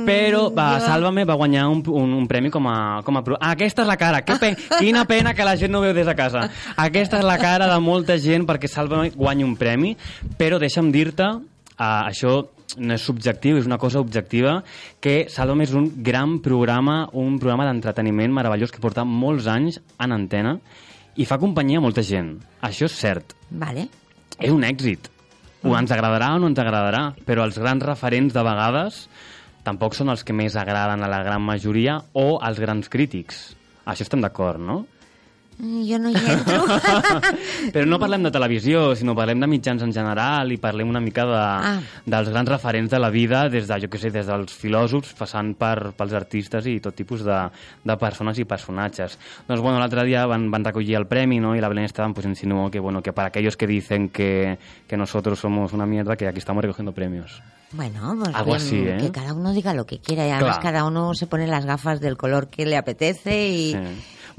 Però, 0.05 0.45
va, 0.53 0.77
Sálvame 0.79 1.25
va 1.25 1.35
guanyar 1.35 1.65
un, 1.67 1.81
un, 1.89 2.13
un 2.13 2.27
premi 2.29 2.51
com 2.53 2.69
a... 2.69 3.01
Com 3.03 3.17
a 3.17 3.23
pro... 3.25 3.35
ah, 3.41 3.55
aquesta 3.57 3.83
és 3.83 3.89
la 3.89 3.97
cara. 3.99 4.21
Que 4.23 4.37
pe... 4.39 4.53
Quina 4.83 5.03
pena 5.09 5.33
que 5.35 5.47
la 5.47 5.57
gent 5.59 5.73
no 5.73 5.81
veu 5.83 5.95
des 5.97 6.07
de 6.07 6.15
casa. 6.15 6.45
Aquesta 6.77 7.19
és 7.19 7.25
la 7.25 7.39
cara 7.41 7.67
de 7.73 7.79
molta 7.83 8.19
gent 8.21 8.45
perquè 8.47 8.69
Sálvame 8.71 9.11
guanya 9.17 9.49
un 9.49 9.57
premi, 9.59 9.95
però 10.37 10.61
deixa'm 10.61 10.93
dir-te, 10.93 11.27
uh, 11.33 11.89
això 12.05 12.37
no 12.77 12.95
és 12.95 13.05
subjectiu, 13.05 13.59
és 13.59 13.67
una 13.69 13.79
cosa 13.81 14.01
objectiva, 14.03 14.59
que 15.01 15.25
Sálvame 15.31 15.65
és 15.67 15.73
un 15.77 15.89
gran 16.03 16.39
programa, 16.45 17.05
un 17.13 17.39
programa 17.39 17.67
d'entreteniment 17.67 18.33
meravellós 18.33 18.73
que 18.73 18.83
porta 18.83 19.05
molts 19.07 19.49
anys 19.51 19.79
en 19.99 20.15
antena 20.15 20.57
i 21.15 21.27
fa 21.27 21.39
companyia 21.39 21.79
a 21.79 21.85
molta 21.85 22.03
gent. 22.03 22.35
Això 22.65 22.89
és 22.89 22.97
cert 22.99 23.35
Vale. 23.49 23.87
és 24.39 24.51
un 24.51 24.65
èxit. 24.67 25.11
O 25.65 25.73
ens 25.73 25.89
agradarà 25.91 26.35
o 26.35 26.41
no 26.41 26.51
ens 26.51 26.59
agradarà, 26.61 27.15
però 27.25 27.45
els 27.47 27.57
grans 27.57 27.83
referents 27.83 28.35
de 28.35 28.43
vegades 28.45 29.05
tampoc 29.65 29.95
són 29.97 30.11
els 30.13 30.21
que 30.23 30.35
més 30.35 30.55
agraden 30.59 31.01
a 31.01 31.09
la 31.09 31.23
gran 31.25 31.41
majoria 31.41 31.97
o 32.13 32.35
als 32.37 32.59
grans 32.61 32.91
crítics. 32.91 33.55
Això 33.85 34.05
estem 34.05 34.21
d'acord, 34.21 34.61
no? 34.61 34.83
Mm, 35.57 35.83
Jo 35.87 35.97
no 35.99 36.09
hi 36.11 36.15
entro. 36.19 36.65
Però 37.73 37.85
no 37.87 37.97
parlem 38.01 38.25
de 38.27 38.31
televisió, 38.33 38.89
sinó 38.99 39.13
parlem 39.15 39.39
de 39.39 39.47
mitjans 39.47 39.83
en 39.85 39.93
general 39.95 40.51
i 40.51 40.57
parlem 40.59 40.89
una 40.91 40.99
mica 40.99 41.23
de, 41.29 41.37
Ah. 41.37 41.79
dels 42.05 42.27
grans 42.29 42.49
referents 42.49 42.91
de 42.91 42.99
la 42.99 43.09
vida, 43.09 43.45
des 43.49 43.67
de, 43.69 43.77
jo 43.79 43.87
què 43.87 43.97
sé, 44.01 44.11
des 44.11 44.27
dels 44.27 44.51
filòsofs, 44.59 45.13
passant 45.15 45.53
per, 45.55 45.93
pels 45.95 46.13
artistes 46.13 46.67
i 46.67 46.79
tot 46.83 46.95
tipus 46.95 47.23
de, 47.23 47.37
de 47.83 47.97
persones 47.97 48.37
i 48.39 48.45
personatges. 48.45 49.17
Doncs, 49.47 49.61
bueno, 49.63 49.79
l'altre 49.79 50.03
dia 50.03 50.25
van, 50.27 50.49
van 50.51 50.65
recollir 50.67 50.97
el 50.99 51.07
premi, 51.07 51.39
¿no? 51.39 51.55
Y 51.55 51.61
la 51.61 51.69
Belén 51.69 51.85
Esteban 51.85 52.13
pues 52.13 52.25
insinuó 52.25 52.69
que, 52.69 52.79
bueno, 52.79 53.01
que 53.01 53.13
para 53.13 53.29
aquellos 53.29 53.55
que 53.55 53.67
dicen 53.67 54.09
que, 54.09 54.57
que 54.87 54.97
nosotros 54.97 55.39
somos 55.39 55.71
una 55.73 55.85
mierda, 55.85 56.15
que 56.17 56.27
aquí 56.27 56.39
estamos 56.39 56.61
recogiendo 56.63 56.91
premios. 56.91 57.41
Bueno, 57.71 58.15
pues 58.21 58.35
Algo 58.35 58.51
bien, 58.51 58.57
así, 58.57 58.75
¿eh? 58.77 58.97
que 58.99 59.11
cada 59.11 59.33
uno 59.33 59.51
diga 59.53 59.73
lo 59.73 59.85
que 59.85 59.99
quiera 59.99 60.25
y 60.27 60.29
además 60.31 60.59
Clar. 60.59 60.73
cada 60.73 60.85
uno 60.85 61.13
se 61.13 61.27
pone 61.27 61.47
las 61.47 61.65
gafas 61.65 61.99
del 61.99 62.15
color 62.15 62.47
que 62.47 62.65
le 62.65 62.77
apetece 62.77 63.47
y, 63.49 63.71
Sí. 63.73 63.77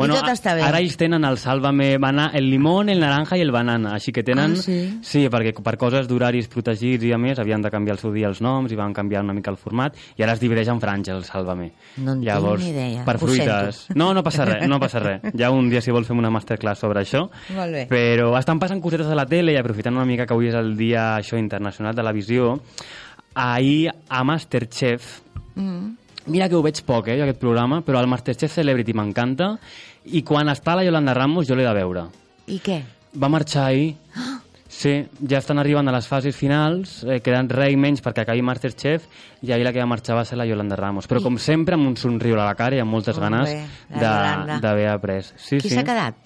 Y 0.05 0.09
tot 0.13 0.29
a- 0.29 0.33
està 0.35 0.55
bé. 0.55 0.61
ara 0.63 0.79
ells 0.81 0.97
tenen 1.01 1.25
el 1.25 1.39
Sálvame 1.39 1.97
bana, 1.99 2.31
el 2.35 2.51
limón, 2.51 2.89
el 2.91 3.01
naranja 3.01 3.39
i 3.39 3.41
el 3.41 3.51
banana, 3.51 3.95
així 3.95 4.13
que 4.13 4.23
tenen... 4.23 4.53
Ah, 4.53 4.57
sí? 4.61 4.99
Sí, 5.03 5.23
perquè 5.33 5.55
per 5.65 5.77
coses 5.81 6.07
d'horaris 6.07 6.49
protegits 6.53 7.03
i 7.05 7.13
a 7.13 7.19
més 7.19 7.39
havien 7.39 7.63
de 7.63 7.71
canviar 7.71 7.95
el 7.97 7.99
seu 8.03 8.13
dia 8.13 8.29
els 8.29 8.43
noms 8.45 8.71
i 8.73 8.77
van 8.77 8.93
canviar 8.93 9.23
una 9.25 9.33
mica 9.33 9.51
el 9.51 9.57
format 9.57 9.97
i 10.19 10.23
ara 10.23 10.35
es 10.37 10.41
divideix 10.41 10.69
en 10.69 10.81
franges 10.81 11.15
el 11.17 11.25
Sálvame. 11.25 11.71
No 11.97 12.13
en 12.13 12.21
tinc 12.21 12.27
Llavors, 12.29 12.63
ni 12.63 12.71
idea. 12.71 13.05
Per 13.07 13.17
fruites. 13.19 13.87
No, 13.95 14.13
no 14.13 14.23
passa 14.23 14.45
res, 14.45 14.69
no 14.69 14.79
passa 14.79 15.01
res. 15.01 15.21
Ja 15.41 15.51
un 15.51 15.71
dia 15.71 15.81
si 15.81 15.91
vols 15.91 16.07
fem 16.07 16.19
una 16.19 16.31
masterclass 16.31 16.79
sobre 16.85 17.01
això. 17.01 17.25
Molt 17.57 17.73
bé. 17.73 17.87
Però 17.89 18.37
estan 18.39 18.59
passant 18.61 18.81
cosetes 18.83 19.07
a 19.09 19.15
la 19.17 19.25
tele 19.27 19.53
i 19.53 19.57
aprofitant 19.57 19.97
una 19.97 20.05
mica 20.05 20.27
que 20.27 20.35
avui 20.35 20.49
és 20.49 20.55
el 20.55 20.77
dia 20.77 21.15
això 21.17 21.39
internacional 21.39 21.95
de 21.97 22.03
la 22.03 22.13
visió, 22.13 22.59
ahir 23.35 23.91
a 24.09 24.25
Masterchef 24.25 25.23
Mm. 25.57 25.95
Mira 26.27 26.49
que 26.49 26.57
ho 26.59 26.63
veig 26.63 26.81
poc, 26.85 27.09
eh, 27.09 27.21
aquest 27.23 27.39
programa, 27.39 27.83
però 27.87 28.01
el 28.01 28.09
Masterchef 28.11 28.53
Celebrity 28.53 28.93
m'encanta 28.95 29.53
i 30.11 30.23
quan 30.27 30.49
està 30.51 30.75
la 30.77 30.83
Yolanda 30.85 31.15
Ramos 31.15 31.47
jo 31.47 31.55
l'he 31.55 31.63
de 31.67 31.75
veure. 31.75 32.07
I 32.51 32.59
què? 32.61 32.81
Va 33.17 33.29
marxar 33.31 33.67
ahir. 33.71 33.95
Sí, 34.69 35.07
ja 35.31 35.39
estan 35.39 35.59
arribant 35.63 35.87
a 35.89 35.93
les 35.95 36.09
fases 36.11 36.35
finals, 36.37 36.99
eh, 37.07 37.21
queden 37.25 37.49
rei 37.49 37.77
menys 37.81 38.03
perquè 38.03 38.25
acabi 38.27 38.43
Masterchef 38.43 39.07
i 39.47 39.53
ahir 39.55 39.65
la 39.65 39.73
que 39.73 39.79
va 39.81 39.87
marxar 39.87 40.17
va 40.19 40.25
ser 40.27 40.37
la 40.37 40.45
Yolanda 40.45 40.77
Ramos. 40.77 41.07
Però 41.09 41.21
I- 41.21 41.23
com 41.23 41.39
sempre 41.39 41.75
amb 41.79 41.87
un 41.87 41.97
somriure 41.97 42.43
a 42.43 42.45
la 42.51 42.55
cara 42.59 42.77
i 42.77 42.81
amb 42.83 42.91
moltes 42.93 43.17
Hombre, 43.17 43.55
ganes 43.89 44.61
d'haver 44.61 44.89
après. 44.91 45.23
Sí, 45.37 45.59
Qui 45.63 45.69
sí. 45.71 45.75
s'ha 45.77 45.85
quedat? 45.85 46.17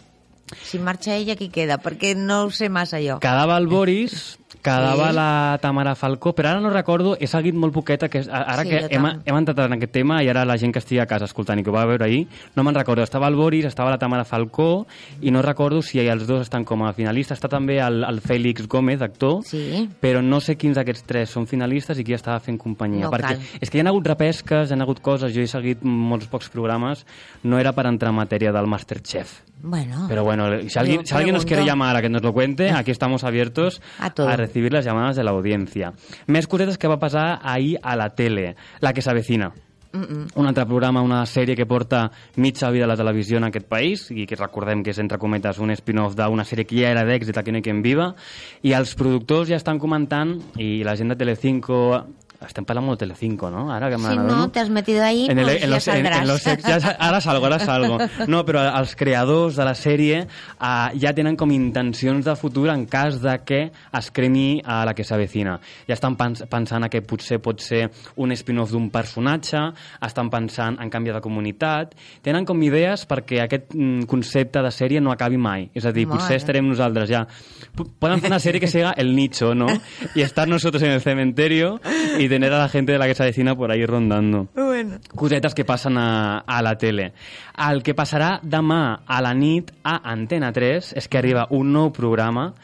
Si 0.65 0.81
marxa 0.81 1.15
ella, 1.15 1.37
qui 1.37 1.49
queda? 1.49 1.79
Perquè 1.79 2.17
no 2.17 2.47
ho 2.47 2.51
sé 2.51 2.69
massa 2.69 2.99
jo. 2.99 3.21
Quedava 3.21 3.57
el 3.57 3.69
Boris, 3.69 4.40
quedava 4.63 5.09
Sí. 5.11 5.15
la 5.17 5.59
Tamara 5.61 5.95
Falcó, 5.95 6.35
però 6.35 6.51
ara 6.51 6.61
no 6.61 6.71
recordo, 6.71 7.17
he 7.21 7.27
seguit 7.27 7.55
molt 7.55 7.73
poqueta, 7.73 8.09
que 8.09 8.19
ara 8.31 8.63
Sí, 8.63 8.69
que 8.71 8.87
hem, 8.91 9.07
hem 9.25 9.37
entrat 9.37 9.59
en 9.67 9.73
aquest 9.75 9.93
tema 9.93 10.23
i 10.23 10.29
ara 10.29 10.45
la 10.45 10.57
gent 10.59 10.73
que 10.73 10.79
estigui 10.79 11.01
a 11.01 11.07
casa 11.07 11.25
escoltant 11.25 11.59
i 11.59 11.63
que 11.65 11.71
ho 11.71 11.73
va 11.73 11.85
veure 11.87 12.05
ahir, 12.05 12.27
no 12.57 12.63
me'n 12.65 12.75
recordo. 12.75 13.03
Estava 13.03 13.27
el 13.29 13.35
Boris, 13.35 13.65
estava 13.65 13.91
la 13.91 13.99
Tamara 13.99 14.25
Falcó 14.25 14.87
i 15.21 15.31
no 15.31 15.43
recordo 15.43 15.83
si 15.83 15.99
els 16.01 16.27
dos 16.27 16.43
estan 16.43 16.65
com 16.65 16.83
a 16.85 16.93
finalistes. 16.93 17.39
Està 17.39 17.49
també 17.49 17.79
el, 17.81 18.05
el 18.05 18.21
Fèlix 18.21 18.67
Gómez, 18.69 19.01
actor, 19.03 19.43
Sí. 19.45 19.89
però 20.01 20.23
no 20.23 20.41
sé 20.41 20.57
quins 20.57 20.77
d'aquests 20.77 21.05
tres 21.07 21.31
són 21.31 21.47
finalistes 21.47 21.99
i 21.99 22.05
qui 22.05 22.13
estava 22.13 22.41
fent 22.41 22.59
companyia. 22.59 23.05
No 23.07 23.11
perquè 23.11 23.37
cal. 23.37 23.41
és 23.61 23.71
que 23.71 23.79
hi 23.79 23.81
ha 23.85 23.89
hagut 23.89 24.07
repesques, 24.07 24.71
hi 24.71 24.75
ha 24.75 24.83
hagut 24.83 25.01
coses, 25.01 25.33
jo 25.35 25.41
he 25.41 25.47
seguit 25.47 25.83
molts 25.83 26.27
pocs 26.27 26.49
programes, 26.51 27.07
no 27.43 27.59
era 27.59 27.73
per 27.73 27.87
entrar 27.87 28.11
en 28.11 28.17
matèria 28.17 28.53
del 28.53 28.67
Masterchef. 28.67 29.41
Bueno, 29.63 30.07
Pero 30.09 30.25
bueno, 30.25 30.45
si 30.69 30.79
alguien, 30.79 31.05
si 31.07 31.15
alguien 31.15 31.35
nos 31.35 31.45
quiere 31.45 31.65
llamar 31.65 31.97
a 31.97 32.01
que 32.03 32.09
nos 32.09 32.23
lo 32.23 32.33
cuente, 32.33 32.71
aquí 32.71 32.91
estamos 32.91 33.25
abiertos 33.25 33.81
A 33.99 34.11
todo. 34.11 34.35
recibir 34.37 34.73
las 34.73 34.85
llamadas 34.85 35.17
de 35.17 35.25
la 35.25 35.31
audiencia. 35.33 35.93
Més 36.27 36.47
cosetes 36.47 36.79
que 36.79 36.89
va 36.89 36.99
passar 36.99 37.41
ahir 37.43 37.79
a 37.83 37.97
la 37.97 38.11
tele, 38.15 38.57
la 38.81 38.93
que 38.93 39.03
s'avecina. 39.03 39.53
mm 39.93 40.03
-mm. 40.03 40.27
Un 40.35 40.47
altre 40.47 40.65
programa, 40.67 41.03
una 41.03 41.27
sèrie 41.27 41.57
que 41.57 41.67
porta 41.67 42.11
mitja 42.37 42.71
vida 42.71 42.85
a 42.85 42.87
la 42.87 42.97
televisió 42.97 43.39
en 43.39 43.45
aquest 43.45 43.67
país 43.67 44.11
i 44.11 44.27
que 44.27 44.37
recordem 44.37 44.83
que 44.83 44.91
és, 44.91 44.99
entre 44.99 45.19
cometes, 45.19 45.59
un 45.59 45.71
spin-off 45.71 46.15
d'una 46.15 46.45
sèrie 46.45 46.65
que 46.65 46.77
ja 46.77 46.91
era 46.91 47.05
d'èxit, 47.05 47.37
Aquí 47.37 47.51
quien 47.61 47.83
viva, 47.83 48.15
i 48.63 48.73
els 48.73 48.95
productors 48.95 49.49
ja 49.49 49.57
estan 49.57 49.79
comentant, 49.79 50.41
i 50.57 50.85
la 50.85 50.97
gent 50.97 51.09
de 51.09 51.17
Telecinco... 51.17 52.07
Estem 52.41 52.65
parlant 52.65 52.87
molt 52.87 52.99
de 52.99 53.05
Telecinco, 53.05 53.51
no? 53.53 53.67
Ara 53.71 53.91
que 53.93 53.99
si 53.99 54.17
no 54.17 54.49
te 54.51 54.61
has 54.61 54.71
metido 54.71 55.03
ahí, 55.05 55.27
En 55.29 55.39
el- 55.39 55.45
pues 55.45 55.63
en 55.63 55.71
los- 55.71 55.89
en- 55.89 55.95
saldrás. 55.95 56.23
en 56.23 56.29
los 56.29 56.47
ex- 56.47 56.65
ja 56.65 56.97
ara 56.99 57.21
salgo, 57.21 57.47
ara 57.47 57.59
salgo. 57.59 57.99
No, 58.27 58.45
però 58.47 58.63
els 58.79 58.97
creadors 58.97 59.57
de 59.57 59.65
la 59.65 59.75
sèrie 59.75 60.23
uh, 60.59 60.89
ja 60.99 61.13
tenen 61.13 61.37
com 61.37 61.51
intencions 61.53 62.25
de 62.25 62.35
futur 62.37 62.71
en 62.71 62.87
cas 62.87 63.21
de 63.21 63.35
que 63.45 63.71
es 63.93 64.11
cremi 64.11 64.63
a 64.65 64.85
la 64.87 64.95
que 64.95 65.05
s'avecina. 65.05 65.59
Ja 65.87 65.93
estan 65.95 66.17
pens 66.17 66.43
pensant 66.49 66.89
que 66.89 67.03
potser 67.03 67.41
pot 67.45 67.61
ser 67.61 67.91
un 68.17 68.33
spin-off 68.33 68.71
d'un 68.73 68.89
personatge, 68.91 69.59
estan 70.01 70.31
pensant 70.31 70.81
en 70.81 70.89
canvi 70.89 71.13
de 71.13 71.21
comunitat, 71.21 71.93
tenen 72.23 72.47
com 72.49 72.57
idees 72.63 73.05
perquè 73.07 73.43
aquest 73.45 73.75
mm, 73.75 74.07
concepte 74.09 74.63
de 74.65 74.71
sèrie 74.73 75.01
no 75.03 75.13
acabi 75.13 75.37
mai. 75.37 75.69
És 75.75 75.85
a 75.85 75.93
dir, 75.93 76.07
Mare. 76.07 76.19
potser 76.21 76.37
estarem 76.41 76.67
nosaltres 76.67 77.11
ja... 77.11 77.27
P- 77.77 77.85
Poden 78.01 78.21
fer 78.23 78.31
una 78.31 78.39
sèrie 78.41 78.61
que 78.61 78.67
siga 78.67 78.95
el 78.97 79.15
nicho, 79.15 79.55
¿no? 79.55 79.67
Y 80.15 80.23
estar 80.23 80.49
nosotros 80.49 80.83
en 80.83 80.93
el 80.93 81.03
cementerio 81.03 81.81
y 82.19 82.30
tener 82.31 82.53
a 82.55 82.59
la 82.63 82.69
gente 82.71 82.93
de 82.93 82.99
la 82.99 83.07
que 83.07 83.15
se 83.15 83.23
avecina 83.25 83.55
por 83.55 83.71
ahí 83.71 83.85
rondando 83.85 84.49
Bueno. 84.55 84.97
cosetes 85.15 85.53
que 85.55 85.65
passen 85.67 85.99
a, 85.99 86.39
a 86.47 86.63
la 86.63 86.79
tele. 86.79 87.13
El 87.59 87.83
que 87.83 87.93
passarà 87.95 88.39
demà 88.43 89.03
a 89.07 89.21
la 89.21 89.35
nit 89.35 89.71
a 89.85 89.99
Antena 90.11 90.53
3 90.53 90.95
és 90.97 91.09
que 91.09 91.19
arriba 91.21 91.47
un 91.51 91.73
nou 91.75 91.91
programa, 91.93 92.55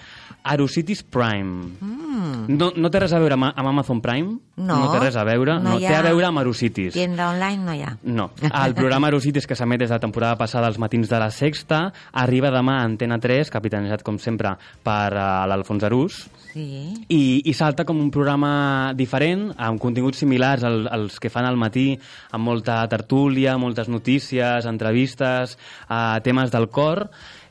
Aerocities 0.47 1.03
Prime. 1.03 1.73
Mm. 1.81 2.45
No, 2.57 2.69
no 2.77 2.91
té 2.95 3.01
res 3.03 3.13
a 3.13 3.19
veure 3.19 3.35
amb, 3.35 3.49
amb 3.51 3.69
Amazon 3.69 3.99
Prime? 4.01 4.37
No. 4.57 4.77
No 4.79 4.93
té 4.93 5.01
res 5.03 5.17
a 5.19 5.25
veure? 5.27 5.57
No 5.59 5.73
No, 5.75 5.79
té 5.83 5.89
ha- 5.91 5.99
a 5.99 6.03
veure 6.07 6.29
amb 6.29 6.39
Aerocities. 6.39 6.95
Tienda 6.95 7.31
online 7.33 7.65
no 7.65 7.75
hi 7.75 7.83
ha. 7.83 7.97
No. 8.05 8.31
El 8.47 8.75
programa 8.79 9.09
Aerocities, 9.11 9.47
que 9.47 9.57
s'emet 9.59 9.81
des 9.83 9.91
de 9.91 9.97
la 9.97 10.01
temporada 10.01 10.37
passada 10.39 10.69
als 10.71 10.79
matins 10.79 11.09
de 11.11 11.19
la 11.19 11.31
Sexta, 11.35 11.93
arriba 12.13 12.53
demà 12.55 12.79
a 12.79 12.85
Antena 12.87 13.19
3, 13.19 13.51
capitanejat, 13.51 14.05
com 14.07 14.19
sempre, 14.23 14.55
per 14.87 15.13
uh, 15.19 15.47
l'Alfons 15.51 15.83
Arús, 15.83 16.23
Sí. 16.57 17.05
i, 17.13 17.23
i 17.45 17.53
salta 17.53 17.85
com 17.85 17.99
un 18.01 18.09
programa 18.09 18.95
diferent, 18.97 19.51
amb 19.61 19.81
continguts 19.83 20.23
similars 20.23 20.63
als, 20.65 20.87
als 20.89 21.19
que 21.21 21.29
fan 21.29 21.45
al 21.45 21.59
matí, 21.61 21.91
amb 22.33 22.49
molta 22.49 22.79
tertúlia, 22.89 23.59
moltes 23.61 23.91
notícies, 23.93 24.65
entrevistes, 24.65 25.59
eh, 25.85 26.17
temes 26.25 26.55
del 26.55 26.71
cor, 26.73 27.11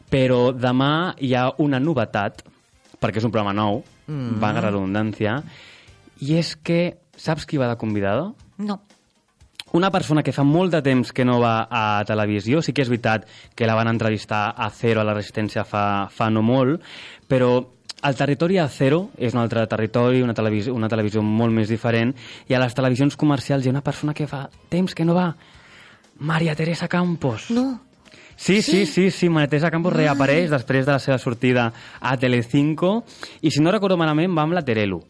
però 0.10 0.50
demà 0.58 1.14
hi 1.22 1.36
ha 1.38 1.52
una 1.62 1.78
novetat, 1.78 2.42
perquè 2.98 3.22
és 3.22 3.28
un 3.30 3.36
programa 3.36 3.54
nou, 3.54 3.84
mm. 4.08 4.40
vaga 4.42 4.66
redundància, 4.66 5.38
i 6.26 6.40
és 6.40 6.56
que, 6.58 6.98
saps 7.14 7.46
qui 7.46 7.62
va 7.62 7.70
de 7.70 7.78
convidada? 7.78 8.32
No. 8.58 8.80
Una 9.78 9.92
persona 9.92 10.24
que 10.24 10.34
fa 10.34 10.48
molt 10.48 10.74
de 10.74 10.82
temps 10.82 11.14
que 11.14 11.28
no 11.28 11.38
va 11.44 11.68
a 11.70 12.02
televisió, 12.10 12.66
sí 12.66 12.74
que 12.74 12.82
és 12.82 12.90
veritat 12.90 13.30
que 13.54 13.70
la 13.70 13.78
van 13.78 13.92
entrevistar 13.92 14.48
a 14.58 14.72
Cero 14.74 15.04
a 15.04 15.06
la 15.06 15.14
Resistència 15.14 15.66
fa, 15.68 16.08
fa 16.10 16.32
no 16.34 16.42
molt, 16.42 16.82
però 17.30 17.60
el 18.06 18.16
territori 18.16 18.60
a 18.62 18.68
Cero 18.70 19.10
és 19.18 19.34
un 19.34 19.42
altre 19.42 19.66
territori, 19.68 20.22
una 20.22 20.36
televisió, 20.38 20.74
una 20.76 20.90
televisió 20.92 21.24
molt 21.26 21.54
més 21.56 21.72
diferent, 21.72 22.14
i 22.48 22.54
a 22.54 22.62
les 22.62 22.78
televisions 22.78 23.18
comercials 23.18 23.66
hi 23.66 23.72
ha 23.72 23.76
una 23.76 23.86
persona 23.86 24.14
que 24.14 24.28
fa 24.30 24.46
temps 24.70 24.94
que 24.94 25.06
no 25.06 25.16
va, 25.18 25.32
Maria 26.20 26.56
Teresa 26.56 26.88
Campos. 26.88 27.50
No. 27.52 27.82
Sí, 28.36 28.62
sí, 28.62 28.86
sí, 28.86 29.10
sí, 29.12 29.30
Maria 29.30 29.50
Teresa 29.50 29.72
Campos 29.72 29.96
reapareix 29.96 30.50
després 30.52 30.86
de 30.86 30.92
la 30.94 31.00
seva 31.00 31.18
sortida 31.18 31.70
a 32.00 32.16
Telecinco 32.20 33.06
i 33.42 33.52
si 33.52 33.64
no 33.64 33.72
recordo 33.72 33.98
malament 33.98 34.36
va 34.36 34.44
amb 34.44 34.58
la 34.58 34.66
Terelu. 34.66 35.02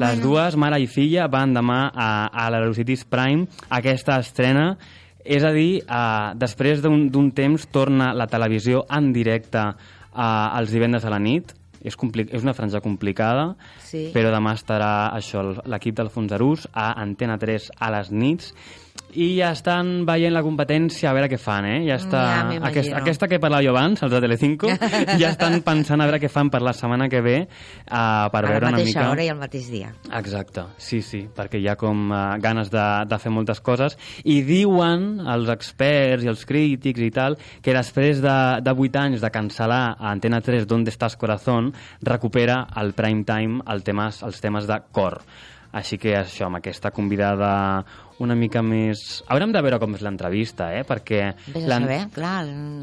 Les 0.00 0.20
dues, 0.20 0.56
mare 0.56 0.78
i 0.80 0.86
filla, 0.88 1.26
van 1.28 1.52
demà 1.52 1.90
a, 1.92 2.08
a 2.32 2.46
l'Aerocities 2.50 3.04
Prime 3.04 3.44
aquesta 3.68 4.16
estrena 4.22 4.78
és 5.24 5.44
a 5.44 5.52
dir, 5.52 5.82
eh, 5.84 6.30
després 6.36 6.82
d'un 6.84 7.08
d'un 7.12 7.30
temps 7.32 7.66
torna 7.72 8.12
la 8.16 8.26
televisió 8.26 8.84
en 8.90 9.12
directe 9.12 9.60
eh, 9.60 10.58
els 10.58 10.72
divendres 10.72 11.04
a 11.04 11.12
la 11.12 11.20
nit. 11.20 11.54
És, 11.84 11.96
compli 12.00 12.24
és 12.32 12.42
una 12.42 12.54
franja 12.56 12.80
complicada, 12.80 13.54
Sí. 13.84 14.10
però 14.14 14.30
demà 14.32 14.54
estarà 14.56 15.12
això 15.14 15.42
l'equip 15.68 15.94
del 16.00 16.08
Fonsarús 16.10 16.66
a 16.72 16.94
Antena 17.00 17.36
3 17.38 17.70
a 17.78 17.90
les 17.90 18.10
nits 18.10 18.54
i 19.14 19.28
ja 19.38 19.50
estan 19.54 20.04
veient 20.08 20.34
la 20.34 20.42
competència 20.44 21.10
a 21.10 21.14
veure 21.16 21.28
què 21.30 21.38
fan, 21.40 21.66
eh? 21.68 21.78
Ja 21.86 21.98
està... 22.00 22.22
Ja 22.50 22.60
aquest, 22.70 22.92
aquesta 22.96 23.28
que 23.30 23.38
parlava 23.42 23.64
jo 23.64 23.72
abans, 23.74 24.02
els 24.04 24.12
de 24.12 24.20
Telecinco, 24.24 24.70
ja 25.20 25.30
estan 25.30 25.60
pensant 25.66 26.02
a 26.02 26.08
veure 26.08 26.20
què 26.22 26.30
fan 26.32 26.50
per 26.52 26.62
la 26.64 26.74
setmana 26.76 27.08
que 27.12 27.22
ve 27.24 27.36
uh, 27.44 28.26
per 28.32 28.42
a 28.42 28.48
veure 28.48 28.66
la 28.66 28.72
una 28.72 28.78
mateixa 28.78 28.98
mica... 28.98 29.10
hora 29.12 29.26
i 29.26 29.30
al 29.32 29.40
mateix 29.40 29.70
dia. 29.72 29.92
Exacte, 30.20 30.66
sí, 30.82 31.00
sí, 31.06 31.24
perquè 31.34 31.60
hi 31.62 31.70
ha 31.70 31.76
com 31.80 32.04
uh, 32.10 32.22
ganes 32.42 32.72
de, 32.74 32.86
de 33.10 33.20
fer 33.22 33.32
moltes 33.34 33.62
coses 33.64 33.98
i 34.24 34.40
diuen 34.46 35.24
els 35.34 35.50
experts 35.54 36.26
i 36.26 36.32
els 36.32 36.44
crítics 36.48 37.06
i 37.06 37.10
tal 37.14 37.38
que 37.62 37.76
després 37.76 38.22
de, 38.24 38.36
de 38.64 38.76
8 38.88 39.02
anys 39.04 39.24
de 39.24 39.32
cancel·lar 39.34 39.84
a 39.94 40.12
Antena 40.12 40.42
3 40.44 40.68
Donde 40.70 40.92
estàs 40.92 41.16
corazón 41.20 41.72
recupera 42.02 42.64
el 42.80 42.94
prime 42.96 43.24
time 43.28 43.62
el 43.70 43.84
temes, 43.86 44.22
els 44.26 44.40
temes 44.42 44.68
de 44.70 44.80
cor 44.94 45.20
així 45.74 45.98
que 45.98 46.14
això, 46.14 46.46
amb 46.46 46.60
aquesta 46.60 46.92
convidada 46.94 47.50
una 48.22 48.34
mica 48.38 48.62
més... 48.62 49.22
Haurem 49.26 49.50
de 49.52 49.62
veure 49.64 49.78
com 49.82 49.94
és 49.96 50.02
l'entrevista, 50.06 50.68
eh? 50.76 50.84
Perquè 50.86 51.22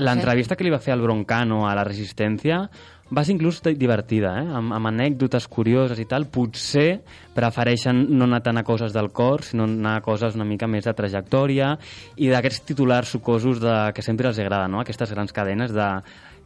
l'entrevista 0.04 0.56
que 0.58 0.66
li 0.68 0.74
va 0.74 0.80
fer 0.84 0.94
al 0.96 1.02
Broncano 1.06 1.64
a 1.70 1.76
la 1.78 1.86
Resistència 1.88 2.66
va 3.12 3.24
ser 3.28 3.34
inclús 3.36 3.58
di- 3.64 3.74
divertida, 3.76 4.30
eh? 4.40 4.46
amb, 4.56 4.72
amb 4.76 4.88
anècdotes 4.88 5.48
curioses 5.52 6.00
i 6.00 6.06
tal. 6.08 6.28
Potser 6.32 7.02
prefereixen 7.36 8.06
no 8.16 8.24
anar 8.28 8.42
tant 8.44 8.60
a 8.60 8.64
coses 8.64 8.94
del 8.96 9.10
cor, 9.12 9.44
sinó 9.44 9.66
anar 9.68 9.98
a 10.00 10.04
coses 10.06 10.36
una 10.40 10.48
mica 10.48 10.68
més 10.68 10.88
de 10.88 10.94
trajectòria 10.96 11.74
i 12.18 12.30
d'aquests 12.32 12.64
titulars 12.72 13.12
sucosos 13.12 13.60
de, 13.64 13.76
que 13.96 14.02
sempre 14.06 14.28
els 14.32 14.40
agrada, 14.40 14.68
no? 14.72 14.80
aquestes 14.80 15.12
grans 15.12 15.32
cadenes 15.36 15.72
de 15.76 15.90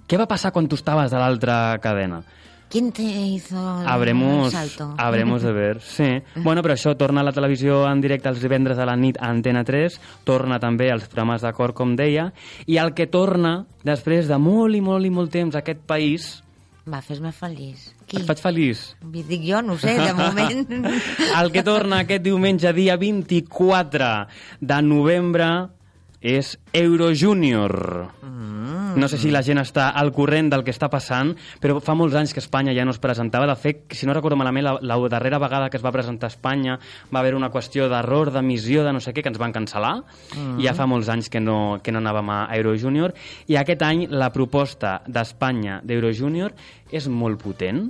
què 0.06 0.17
va 0.21 0.28
passar 0.30 0.52
quan 0.54 0.67
tu 0.69 0.78
estaves 0.78 1.13
a 1.13 1.21
l'altra 1.21 1.78
cadena? 1.82 2.24
¿Quién 2.69 2.91
te 2.91 3.04
hizo 3.04 3.56
el 3.82 3.88
Habremos, 3.88 4.51
salto? 4.51 4.95
habremos 4.97 5.41
de 5.43 5.51
ver, 5.54 5.82
sí. 5.82 6.21
Bueno, 6.36 6.62
però 6.63 6.73
això 6.75 6.95
torna 6.97 7.21
a 7.21 7.23
la 7.23 7.32
televisió 7.32 7.86
en 7.88 8.01
directe 8.01 8.28
els 8.28 8.41
divendres 8.41 8.78
a 8.82 8.86
la 8.89 8.95
nit 8.97 9.17
a 9.21 9.30
Antena 9.30 9.63
3, 9.63 9.99
torna 10.25 10.60
també 10.60 10.89
als 10.91 11.06
programes 11.08 11.41
de 11.45 11.54
cor, 11.54 11.73
com 11.78 11.95
deia, 11.95 12.32
i 12.65 12.78
el 12.82 12.93
que 12.97 13.08
torna, 13.08 13.65
després 13.86 14.28
de 14.28 14.38
molt 14.41 14.75
i 14.75 14.82
molt 14.82 15.06
i 15.06 15.13
molt 15.13 15.32
temps 15.32 15.56
a 15.56 15.60
aquest 15.63 15.86
país, 15.88 16.41
Va, 16.86 16.99
fes-me 17.01 17.32
feliç. 17.34 17.88
Qui? 18.06 18.19
et 18.19 18.28
faig 18.28 18.38
feliç. 18.43 18.82
Dic 19.01 19.41
jo, 19.41 19.58
no 19.65 19.73
sé, 19.82 19.95
de 19.97 20.12
moment. 20.13 20.67
El 21.39 21.49
que 21.51 21.63
torna 21.65 22.04
aquest 22.04 22.21
diumenge, 22.21 22.69
dia 22.78 22.93
24 23.01 24.28
de 24.62 24.82
novembre, 24.86 25.47
és 26.26 26.58
Eurojúnior. 26.74 28.10
Mm. 28.24 28.98
No 28.98 29.08
sé 29.08 29.20
si 29.22 29.30
la 29.30 29.44
gent 29.46 29.60
està 29.62 29.92
al 29.94 30.10
corrent 30.16 30.48
del 30.50 30.64
que 30.66 30.74
està 30.74 30.88
passant, 30.90 31.36
però 31.62 31.78
fa 31.84 31.94
molts 31.94 32.16
anys 32.18 32.34
que 32.34 32.42
Espanya 32.42 32.74
ja 32.74 32.86
no 32.88 32.96
es 32.96 33.00
presentava. 33.04 33.46
De 33.46 33.54
fet, 33.60 33.84
si 33.94 34.08
no 34.10 34.16
recordo 34.16 34.38
malament, 34.40 34.66
la, 34.66 34.74
la 34.82 34.98
darrera 35.12 35.38
vegada 35.44 35.70
que 35.70 35.78
es 35.78 35.86
va 35.86 35.94
presentar 35.94 36.32
a 36.32 36.34
Espanya 36.34 36.80
va 37.14 37.20
haver 37.22 37.36
una 37.38 37.52
qüestió 37.54 37.86
d'error, 37.92 38.32
d'emissió, 38.34 38.82
de 38.88 38.96
no 38.96 39.04
sé 39.04 39.14
què, 39.14 39.22
que 39.22 39.30
ens 39.30 39.42
van 39.42 39.54
cancel·lar. 39.54 40.00
Mm. 40.34 40.58
I 40.64 40.66
ja 40.66 40.74
fa 40.74 40.90
molts 40.90 41.12
anys 41.14 41.30
que 41.30 41.44
no, 41.44 41.78
que 41.84 41.94
no 41.94 42.02
anàvem 42.02 42.34
a 42.34 42.40
Eurojúnior. 42.58 43.14
I 43.46 43.60
aquest 43.62 43.86
any 43.86 44.08
la 44.10 44.32
proposta 44.34 44.98
d'Espanya 45.06 45.84
d'Eurojúnior 45.86 46.58
és 46.90 47.06
molt 47.06 47.44
potent. 47.44 47.86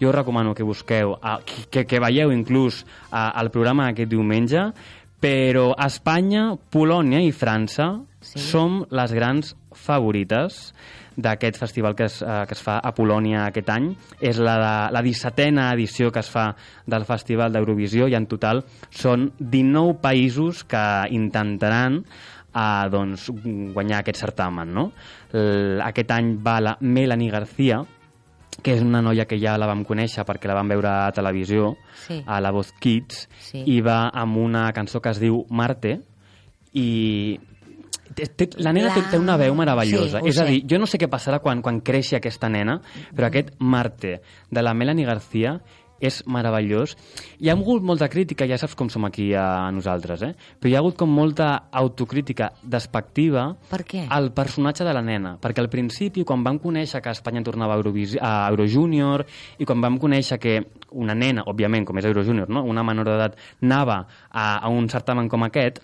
Jo 0.00 0.08
us 0.08 0.14
recomano 0.14 0.54
que 0.54 0.64
busqueu, 0.64 1.12
a, 1.20 1.38
que, 1.44 1.84
que 1.84 1.98
veieu 2.00 2.30
inclús 2.32 2.86
al 3.12 3.50
programa 3.52 3.90
aquest 3.90 4.08
diumenge, 4.08 4.70
però 5.20 5.74
Espanya, 5.84 6.54
Polònia 6.72 7.20
i 7.20 7.32
França 7.32 7.92
Sí. 8.20 8.38
som 8.38 8.84
les 8.92 9.12
grans 9.16 9.54
favorites 9.72 10.74
d'aquest 11.16 11.56
festival 11.56 11.94
que 11.96 12.04
es, 12.04 12.20
eh, 12.22 12.44
que 12.46 12.54
es 12.54 12.60
fa 12.62 12.78
a 12.78 12.92
Polònia 12.94 13.46
aquest 13.46 13.68
any. 13.72 13.96
És 14.20 14.38
la, 14.38 14.56
de, 14.60 14.92
la 14.92 15.02
17a 15.02 15.72
edició 15.74 16.10
que 16.12 16.20
es 16.20 16.28
fa 16.30 16.54
del 16.86 17.04
Festival 17.08 17.52
d'Eurovisió 17.52 18.08
i 18.08 18.14
en 18.14 18.26
total 18.26 18.62
són 18.90 19.30
19 19.38 19.98
països 20.00 20.64
que 20.64 20.84
intentaran 21.10 22.02
eh, 22.54 22.88
doncs, 22.92 23.30
guanyar 23.74 24.00
aquest 24.00 24.20
certamen. 24.20 24.74
No? 24.74 24.90
L 25.32 25.80
aquest 25.84 26.10
any 26.12 26.34
va 26.44 26.60
la 26.60 26.76
Melanie 26.80 27.30
García, 27.32 27.80
que 28.62 28.74
és 28.74 28.82
una 28.82 29.00
noia 29.00 29.24
que 29.26 29.38
ja 29.40 29.56
la 29.58 29.66
vam 29.70 29.84
conèixer 29.84 30.24
perquè 30.28 30.46
la 30.50 30.54
vam 30.58 30.68
veure 30.68 30.88
a 30.88 31.12
televisió, 31.12 31.76
Sí. 32.06 32.22
a 32.26 32.40
La 32.40 32.50
Voz 32.50 32.72
Kids, 32.72 33.28
Sí. 33.38 33.62
i 33.66 33.80
va 33.80 34.08
amb 34.12 34.36
una 34.36 34.72
cançó 34.72 35.00
que 35.00 35.10
es 35.10 35.20
diu 35.20 35.46
Marte, 35.48 36.00
i 36.72 37.38
té, 38.14 38.26
té, 38.36 38.48
la 38.62 38.72
nena 38.72 38.92
té, 38.94 39.02
té 39.10 39.18
una 39.18 39.36
veu 39.40 39.54
meravellosa. 39.54 40.20
Sí, 40.20 40.28
és 40.28 40.38
a 40.38 40.44
sé. 40.44 40.50
dir, 40.50 40.64
jo 40.70 40.78
no 40.78 40.86
sé 40.86 40.98
què 40.98 41.08
passarà 41.10 41.40
quan, 41.40 41.62
quan 41.62 41.80
creixi 41.80 42.16
aquesta 42.18 42.48
nena, 42.48 42.80
però 43.14 43.26
aquest 43.30 43.54
Marte 43.58 44.20
de 44.50 44.62
la 44.62 44.74
Melanie 44.74 45.06
García 45.06 45.60
és 46.00 46.22
meravellós. 46.26 46.96
Hi 47.38 47.50
ha 47.50 47.56
hagut 47.56 47.84
molta 47.86 48.08
crítica, 48.08 48.48
ja 48.48 48.58
saps 48.58 48.74
com 48.78 48.90
som 48.90 49.04
aquí 49.06 49.30
a 49.36 49.70
nosaltres, 49.74 50.24
eh? 50.26 50.32
però 50.58 50.70
hi 50.70 50.74
ha 50.74 50.80
hagut 50.82 50.96
com 50.98 51.12
molta 51.12 51.50
autocrítica 51.70 52.50
despectiva 52.62 53.50
Per 53.70 53.82
què? 53.84 54.06
al 54.08 54.32
personatge 54.36 54.84
de 54.86 54.94
la 54.96 55.04
nena, 55.04 55.36
perquè 55.40 55.62
al 55.62 55.70
principi, 55.72 56.24
quan 56.24 56.44
vam 56.46 56.58
conèixer 56.62 57.02
que 57.04 57.12
Espanya 57.12 57.44
tornava 57.46 57.76
a, 57.76 57.80
Eurovis 57.80 58.16
a 58.20 58.48
Eurojúnior 58.50 59.26
i 59.58 59.68
quan 59.68 59.80
vam 59.84 60.00
conèixer 60.00 60.40
que 60.40 60.58
una 60.90 61.14
nena, 61.14 61.44
òbviament, 61.46 61.86
com 61.86 61.98
és 62.00 62.08
Eurojúnior, 62.08 62.50
no? 62.50 62.64
una 62.64 62.84
menor 62.86 63.06
d'edat, 63.06 63.38
anava 63.62 64.02
a, 64.30 64.58
a 64.58 64.68
un 64.72 64.88
certamen 64.90 65.28
com 65.28 65.44
aquest, 65.46 65.82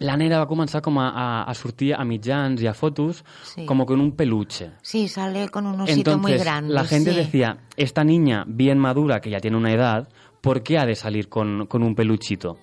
la 0.00 0.16
nena 0.16 0.38
va 0.40 0.46
començar 0.48 0.80
com 0.82 0.96
a, 0.98 1.10
a, 1.10 1.26
a 1.44 1.54
sortir 1.54 1.92
a 1.94 2.04
mitjans 2.08 2.62
i 2.62 2.66
a 2.66 2.72
fotos 2.74 3.22
Sí. 3.44 3.66
com 3.66 3.84
con 3.84 4.00
un 4.00 4.12
peluche. 4.16 4.70
Sí, 4.82 5.08
sale 5.08 5.48
con 5.50 5.66
un 5.66 5.80
osito 5.82 6.16
muy 6.18 6.38
grande. 6.38 6.72
la 6.74 6.84
gente 6.84 7.10
sí. 7.12 7.16
decía, 7.16 7.58
esta 7.76 8.02
niña 8.04 8.44
bien 8.46 8.78
madura, 8.78 9.20
que 9.20 9.30
ya 9.30 9.40
tiene 9.40 9.56
una 9.58 9.72
edad, 9.72 10.08
¿por 10.40 10.62
qué 10.62 10.78
ha 10.78 10.86
de 10.86 10.94
salir 10.94 11.28
con, 11.28 11.66
con 11.66 11.82
un 11.82 11.94
peluchito? 11.94 12.56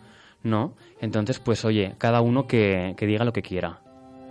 ¿No? 0.43 0.73
Entonces, 1.00 1.39
pues 1.39 1.63
oye, 1.65 1.93
cada 1.97 2.21
uno 2.21 2.47
que, 2.47 2.95
que 2.97 3.06
diga 3.06 3.23
lo 3.23 3.34
que 3.34 3.41
quiera. 3.43 3.82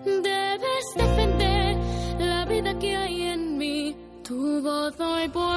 Debes 0.04 0.86
defender 0.96 1.76
la 2.18 2.44
vida 2.46 2.78
que 2.78 2.96
hay 2.96 3.22
en 3.22 3.56
mí. 3.58 3.96
Tu 4.26 4.60
voz 4.62 4.98
hoy 4.98 5.28
puede 5.28 5.55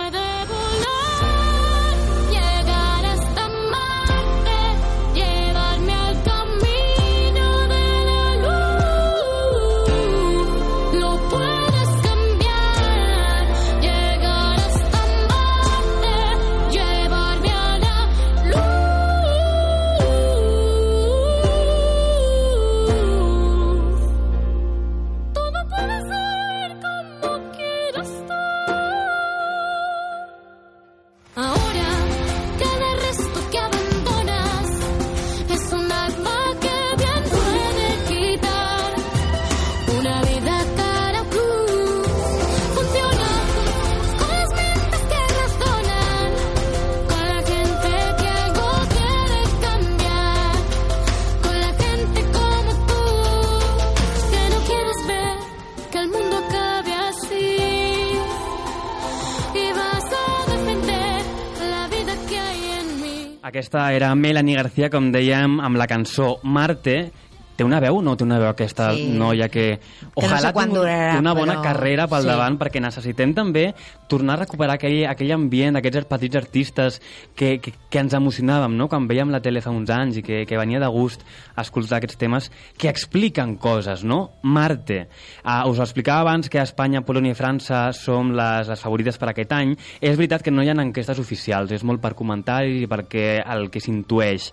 Aquesta 63.69 63.93
era 63.93 64.15
Melanie 64.17 64.55
García, 64.58 64.88
com 64.89 65.12
dèiem, 65.13 65.60
amb 65.62 65.77
la 65.77 65.86
cançó 65.86 66.39
Marte. 66.41 67.12
Té 67.60 67.65
una 67.67 67.82
veu 67.84 67.98
o 68.00 68.02
no 68.06 68.13
té 68.15 68.24
una 68.24 68.38
veu 68.39 68.48
aquesta 68.54 68.93
Sí. 68.95 69.10
noia 69.19 69.50
que... 69.52 69.80
Ojalà 70.15 70.39
sé 70.48 70.54
quan 70.56 70.69
tingui 70.69 70.80
durarà, 70.80 71.17
una 71.19 71.34
bona 71.36 71.58
però- 71.58 71.63
carrera 71.65 72.06
pel 72.08 72.24
sí. 72.24 72.30
davant 72.32 72.56
perquè 72.62 72.80
necessitem 72.80 73.34
també 73.36 73.65
tornar 74.08 74.38
a 74.38 74.43
recuperar 74.45 74.78
aquell, 74.80 75.04
aquell 75.12 75.34
ambient 75.36 75.76
d'aquests 75.76 76.08
petits 76.10 76.39
artistes 76.39 77.02
que, 77.36 77.58
que, 77.60 77.74
que 77.91 78.00
ens 78.00 78.15
emocionàvem 78.15 78.78
no? 78.80 78.88
quan 78.88 79.06
veiem 79.12 79.30
la 79.30 79.41
tele 79.43 79.60
fa 79.62 79.74
uns 79.76 79.91
anys 79.91 80.22
i 80.22 80.24
que, 80.24 80.45
que 80.48 80.58
venia 80.58 80.80
de 80.80 80.88
gust 80.89 81.22
escoltar 81.60 81.98
aquests 82.00 82.17
temes 82.17 82.48
que 82.80 82.88
expliquen 82.89 83.58
coses, 83.60 84.06
no? 84.08 84.32
Marte. 84.41 85.10
Uh, 85.43 85.67
us 85.69 85.80
ho 85.80 85.84
explicava 85.84 86.22
abans 86.24 86.48
que 86.50 86.62
Espanya, 86.63 87.02
Polònia 87.04 87.36
i 87.36 87.38
França 87.38 87.89
som 87.93 88.32
les, 88.32 88.69
les 88.72 88.80
favorites 88.80 89.17
per 89.19 89.34
aquest 89.34 89.52
any. 89.52 89.76
És 90.00 90.15
veritat 90.15 90.41
que 90.45 90.52
no 90.56 90.63
hi 90.63 90.69
ha 90.72 90.78
enquestes 90.80 91.19
oficials, 91.19 91.74
és 91.76 91.84
molt 91.84 92.00
per 92.00 92.13
comentaris 92.15 92.80
i 92.86 92.88
perquè 92.88 93.43
el 93.43 93.67
que 93.69 93.82
s'intueix. 93.84 94.48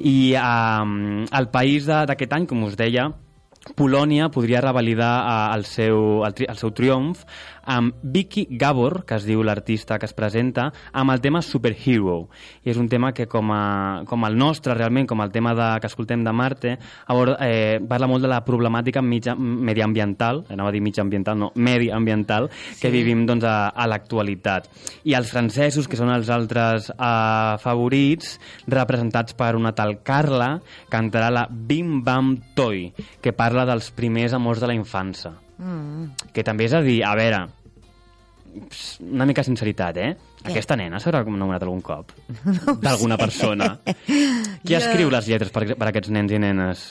I 0.00 0.32
uh, 0.40 1.26
el 1.36 1.48
país 1.52 1.84
de- 1.86 2.04
d'aquest 2.08 2.32
any, 2.32 2.45
com 2.46 2.64
us 2.66 2.76
deia, 2.78 3.10
Polònia 3.74 4.28
podria 4.30 4.60
revalidar 4.62 5.12
eh, 5.26 5.56
el, 5.56 5.64
seu, 5.66 6.22
el, 6.26 6.36
el 6.46 6.60
seu 6.60 6.70
triomf 6.70 7.24
amb 7.66 7.94
Vicky 8.02 8.46
Gabor, 8.50 9.04
que 9.04 9.18
es 9.18 9.26
diu 9.26 9.42
l'artista 9.44 9.98
que 9.98 10.06
es 10.06 10.14
presenta, 10.16 10.70
amb 10.92 11.12
el 11.12 11.20
tema 11.20 11.42
Superhero. 11.42 12.28
I 12.64 12.72
és 12.72 12.80
un 12.80 12.88
tema 12.88 13.12
que, 13.12 13.26
com, 13.28 13.50
a, 13.52 14.04
com 14.08 14.24
el 14.24 14.38
nostre, 14.38 14.74
realment, 14.78 15.08
com 15.10 15.20
el 15.20 15.32
tema 15.34 15.52
de, 15.58 15.68
que 15.82 15.90
escoltem 15.90 16.24
de 16.24 16.32
Marte, 16.32 16.76
aborda, 17.06 17.36
eh, 17.44 17.78
parla 17.82 18.08
molt 18.10 18.24
de 18.24 18.30
la 18.30 18.42
problemàtica 18.46 19.02
mitja, 19.02 19.34
mediambiental, 19.36 20.44
anava 20.54 20.70
a 20.70 20.74
dir 20.74 20.82
mitjaambiental, 20.86 21.38
no, 21.38 21.50
mediambiental, 21.54 22.48
que 22.80 22.92
vivim 22.94 23.26
doncs, 23.28 23.44
a, 23.44 23.68
a 23.74 23.88
l'actualitat. 23.90 24.70
I 25.04 25.16
els 25.18 25.32
francesos, 25.34 25.90
que 25.90 25.98
són 25.98 26.12
els 26.14 26.30
altres 26.32 26.90
eh, 26.94 27.56
favorits, 27.62 28.36
representats 28.70 29.36
per 29.36 29.54
una 29.58 29.74
tal 29.76 29.98
Carla, 30.06 30.56
cantarà 30.92 31.32
la 31.34 31.48
Bim 31.50 32.00
Bam 32.06 32.36
Toy, 32.54 32.86
que 33.20 33.34
parla 33.36 33.66
dels 33.66 33.90
primers 33.96 34.36
amors 34.36 34.62
de 34.62 34.70
la 34.70 34.78
infància. 34.78 35.36
Mm. 35.58 36.10
Que 36.36 36.44
també 36.44 36.66
és 36.68 36.74
a 36.76 36.82
dir, 36.84 36.98
a 37.04 37.14
veure, 37.16 37.44
una 39.04 39.26
mica 39.28 39.42
de 39.42 39.48
sinceritat, 39.50 39.96
eh? 40.00 40.10
Què? 40.42 40.52
Aquesta 40.52 40.76
nena 40.78 41.00
s'haurà 41.02 41.22
enamorat 41.26 41.64
algun 41.66 41.80
cop 41.84 42.12
d'alguna 42.84 43.16
persona. 43.20 43.72
Qui 44.64 44.72
Jo- 44.74 44.78
escriu 44.80 45.10
les 45.12 45.28
lletres 45.28 45.50
per, 45.52 45.66
per 45.74 45.88
aquests 45.90 46.12
nens 46.14 46.32
i 46.32 46.38
nenes? 46.42 46.86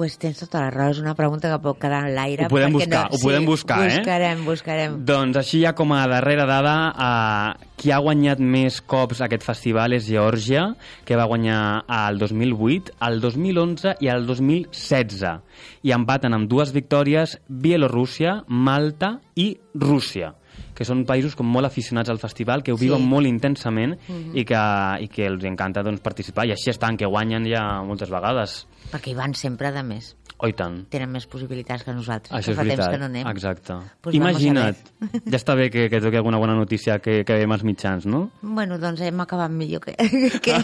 Pues 0.00 0.14
tens 0.16 0.38
tota 0.40 0.62
la 0.62 0.70
raó, 0.72 0.94
és 0.94 0.98
una 1.02 1.12
pregunta 1.12 1.50
que 1.52 1.58
pot 1.60 1.76
quedar 1.76 1.98
en 2.06 2.14
l'aire. 2.16 2.46
Ho 2.46 2.52
podem 2.54 2.72
buscar, 2.72 3.02
ho 3.12 3.18
podem 3.20 3.44
buscar, 3.44 3.76
eh? 3.84 3.98
Buscarem, 3.98 4.46
buscarem. 4.46 4.94
Doncs 5.04 5.36
així 5.42 5.60
ja 5.60 5.74
com 5.76 5.92
a 5.92 6.06
darrera 6.08 6.46
dada, 6.48 6.72
eh, 6.88 7.68
qui 7.76 7.92
ha 7.92 8.00
guanyat 8.00 8.40
més 8.40 8.80
cops 8.80 9.20
aquest 9.20 9.44
festival 9.44 9.92
és 9.92 10.08
Geòrgia, 10.08 10.70
que 11.04 11.20
va 11.20 11.28
guanyar 11.28 11.60
el 11.98 12.16
2008, 12.24 12.96
el 13.10 13.20
2011 13.20 13.98
i 14.00 14.08
el 14.08 14.24
2016. 14.24 15.36
I 15.84 15.92
empaten 16.00 16.32
amb 16.32 16.48
dues 16.48 16.72
victòries 16.72 17.36
Bielorússia, 17.46 18.40
Malta 18.48 19.18
i 19.36 19.52
Rússia 19.76 20.32
que 20.80 20.86
són 20.88 21.02
països 21.04 21.34
com 21.36 21.44
molt 21.44 21.68
aficionats 21.68 22.08
al 22.08 22.16
festival, 22.22 22.62
que 22.64 22.72
ho 22.72 22.78
Sí. 22.80 22.86
viuen 22.86 23.02
molt 23.04 23.28
intensament 23.28 23.98
Mhm. 24.08 24.32
i, 24.32 24.44
que, 24.48 24.56
i 25.04 25.08
que 25.12 25.26
els 25.28 25.44
encanta 25.44 25.82
doncs, 25.84 26.00
participar. 26.00 26.46
I 26.48 26.52
així 26.52 26.70
estan, 26.72 26.96
que 26.96 27.04
guanyen 27.04 27.44
ja 27.44 27.82
moltes 27.84 28.08
vegades. 28.08 28.66
Perquè 28.90 29.08
hi 29.12 29.14
van 29.14 29.34
sempre 29.34 29.70
de 29.72 29.82
més. 29.82 30.16
Oh, 30.40 30.48
i 30.48 30.54
tant. 30.56 30.78
Tenen 30.88 31.10
més 31.12 31.26
possibilitats 31.28 31.84
que 31.84 31.92
nosaltres. 31.92 32.32
Això 32.32 32.54
fa 32.56 32.64
veritat, 32.64 32.86
temps 32.86 32.94
que 32.94 33.00
no 33.02 33.08
anem. 33.10 33.26
exacte. 33.28 33.76
Pues 34.00 34.16
Imagina't, 34.16 34.78
vamos 35.00 35.18
a 35.20 35.30
ja 35.30 35.36
està 35.36 35.54
bé 35.58 35.68
que, 35.68 35.88
que 35.92 36.00
toqui 36.00 36.16
alguna 36.16 36.40
bona 36.40 36.54
notícia 36.56 36.98
que, 36.98 37.20
que 37.28 37.36
veiem 37.36 37.52
als 37.52 37.64
mitjans, 37.66 38.06
no? 38.08 38.22
Bueno, 38.40 38.78
doncs 38.80 39.02
hem 39.04 39.20
acabat 39.20 39.52
millor 39.52 39.84
que... 39.84 39.94
que... 40.44 40.56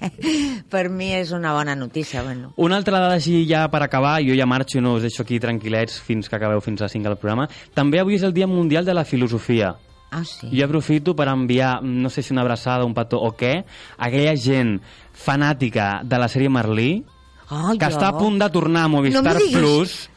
per 0.72 0.88
mi 0.88 1.12
és 1.12 1.34
una 1.36 1.52
bona 1.52 1.76
notícia, 1.76 2.24
bueno. 2.24 2.54
Una 2.56 2.80
altra 2.80 2.98
dada 2.98 3.20
així 3.20 3.42
ja 3.48 3.66
per 3.68 3.82
acabar, 3.84 4.16
jo 4.24 4.36
ja 4.38 4.48
marxo 4.48 4.80
i 4.80 4.84
no 4.84 4.96
us 4.96 5.04
deixo 5.04 5.26
aquí 5.26 5.40
tranquil·lets 5.42 6.00
fins 6.00 6.32
que 6.32 6.40
acabeu 6.40 6.64
fins 6.64 6.80
a 6.80 6.88
5 6.88 7.12
del 7.12 7.20
programa. 7.20 7.50
També 7.76 8.00
avui 8.00 8.16
és 8.16 8.24
el 8.24 8.32
Dia 8.32 8.48
Mundial 8.48 8.88
de 8.88 8.96
la 8.96 9.04
Filosofia. 9.04 9.74
Ah, 10.12 10.24
sí? 10.28 10.50
Jo 10.52 10.66
aprofito 10.66 11.14
per 11.16 11.28
enviar, 11.32 11.80
no 11.82 12.10
sé 12.12 12.22
si 12.22 12.34
una 12.34 12.42
abraçada, 12.44 12.84
un 12.84 12.92
petó 12.92 13.20
o 13.24 13.32
què, 13.32 13.54
a 13.96 14.08
aquella 14.10 14.36
gent 14.36 14.76
fanàtica 15.16 16.02
de 16.04 16.20
la 16.20 16.28
sèrie 16.28 16.52
Merlí, 16.52 17.02
Oh, 17.52 17.74
que 17.76 17.88
està 17.92 18.08
a 18.08 18.16
punt 18.16 18.38
de 18.40 18.48
tornar 18.54 18.86
a 18.86 18.88
Movistar 18.88 19.36
No. 19.36 19.50
Plus. 19.52 20.08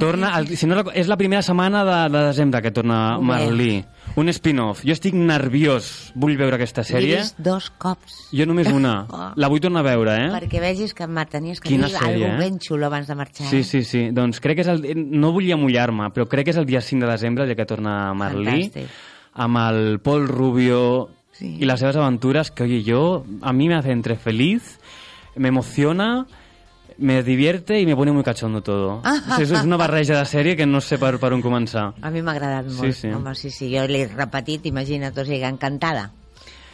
Torna, 0.00 0.30
el, 0.38 0.46
si 0.56 0.64
no, 0.64 0.78
és 0.96 1.08
la 1.12 1.16
primera 1.20 1.42
setmana 1.44 1.82
de, 1.84 1.96
de 2.12 2.20
desembre 2.30 2.62
que 2.64 2.70
torna 2.72 3.18
bé. 3.18 3.24
Merlí. 3.28 3.72
Un 4.16 4.30
spin-off. 4.32 4.80
Jo 4.84 4.94
estic 4.96 5.12
nerviós. 5.14 6.10
Vull 6.16 6.38
veure 6.40 6.56
aquesta 6.56 6.80
L'he 6.80 6.88
sèrie. 6.88 7.18
vist 7.20 7.36
dos 7.44 7.66
cops. 7.78 8.16
Jo 8.32 8.46
només 8.48 8.70
una. 8.72 8.94
Oh. 9.12 9.26
La 9.36 9.48
vull 9.52 9.60
tornar 9.60 9.82
a 9.84 9.88
veure, 9.90 10.14
eh? 10.24 10.30
Perquè 10.32 10.60
vegis 10.62 10.94
que 10.96 11.06
me 11.06 11.24
tenies 11.28 11.60
que 11.60 11.68
Quina 11.68 11.88
dir 11.90 11.96
sèrie, 11.98 12.14
alguna 12.14 12.32
eh? 12.38 12.48
ben 12.48 12.58
xulo 12.64 12.86
abans 12.88 13.06
de 13.10 13.14
marxar. 13.18 13.46
Sí, 13.50 13.60
eh? 13.60 13.64
sí, 13.64 13.82
sí. 13.84 14.02
Doncs 14.16 14.40
crec 14.40 14.60
que 14.60 14.64
és 14.64 14.72
el... 14.72 14.82
No 14.96 15.32
volia 15.36 15.58
mullar-me, 15.60 16.08
però 16.16 16.24
crec 16.32 16.48
que 16.48 16.54
és 16.56 16.60
el 16.62 16.66
dia 16.68 16.80
5 16.80 17.04
de 17.04 17.10
desembre, 17.12 17.44
el 17.44 17.52
dia 17.52 17.58
que 17.60 17.68
torna 17.68 18.14
Merlí, 18.16 18.70
Fantàstic. 18.70 18.88
amb 19.44 19.60
el 19.66 19.98
Paul 20.00 20.28
Rubio 20.28 20.82
Sí. 21.40 21.54
i 21.60 21.64
les 21.64 21.80
seves 21.80 21.96
aventures, 21.96 22.50
que, 22.52 22.64
oye, 22.64 22.82
yo, 22.84 23.24
a 23.40 23.52
mí 23.52 23.68
me 23.68 23.74
hace 23.76 23.92
entre 23.92 24.16
feliz, 24.16 24.78
me 25.36 25.48
emociona, 25.48 26.26
me 26.98 27.22
divierte 27.22 27.78
y 27.80 27.86
me 27.86 27.94
pone 27.96 28.12
muy 28.12 28.22
cachondo 28.22 28.62
todo. 28.62 29.00
Ah. 29.04 29.38
És, 29.40 29.50
és 29.50 29.64
una 29.64 29.76
barreja 29.76 30.18
de 30.18 30.24
sèrie 30.26 30.56
que 30.56 30.66
no 30.66 30.80
sé 30.80 30.98
per, 30.98 31.18
per 31.18 31.32
on 31.32 31.42
començar. 31.42 31.94
A 32.02 32.10
mi 32.10 32.22
m'ha 32.22 32.32
agradat 32.32 32.68
Sí, 32.70 32.76
molt. 32.76 32.94
sí. 32.94 33.08
Home, 33.08 33.34
sí, 33.34 33.50
sí, 33.50 33.70
jo 33.76 33.86
l'he 33.86 34.06
repetit, 34.08 34.66
imagina't, 34.66 35.16
o 35.18 35.24
sigui, 35.24 35.42
encantada. 35.44 36.10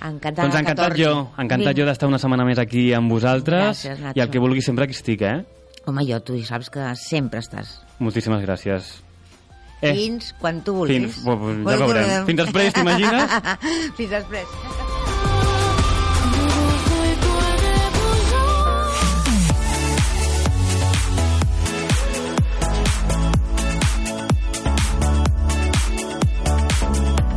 Encantada 0.01 0.49
doncs 0.49 0.55
que 0.55 0.61
encantat 0.61 0.89
torni. 0.91 1.05
jo, 1.05 1.13
encantat 1.39 1.73
Vinga. 1.73 1.81
jo 1.81 1.87
d'estar 1.89 2.09
una 2.09 2.19
setmana 2.21 2.45
més 2.45 2.59
aquí 2.59 2.93
amb 2.93 3.11
vosaltres 3.11 3.65
Gràcies, 3.87 3.99
Nacho. 4.01 4.19
i 4.19 4.21
el 4.21 4.31
que 4.31 4.39
vulgui 4.39 4.61
sempre 4.63 4.85
aquí 4.85 4.93
estic, 4.93 5.23
eh? 5.23 5.45
Home, 5.87 6.05
jo, 6.05 6.21
tu 6.21 6.37
saps 6.45 6.69
que 6.71 6.95
sempre 6.97 7.41
estàs. 7.41 7.81
Moltíssimes 7.99 8.43
gràcies. 8.45 9.03
Eh. 9.83 9.95
Fins 9.95 10.35
quan 10.41 10.63
tu 10.65 10.75
vulguis. 10.75 11.15
Fins, 11.15 11.25
ja 11.25 11.77
veurem. 11.87 12.27
Fins 12.27 12.39
després, 12.45 12.73
t'imagines? 12.73 13.31
Fins 13.97 14.11
després. 14.11 14.96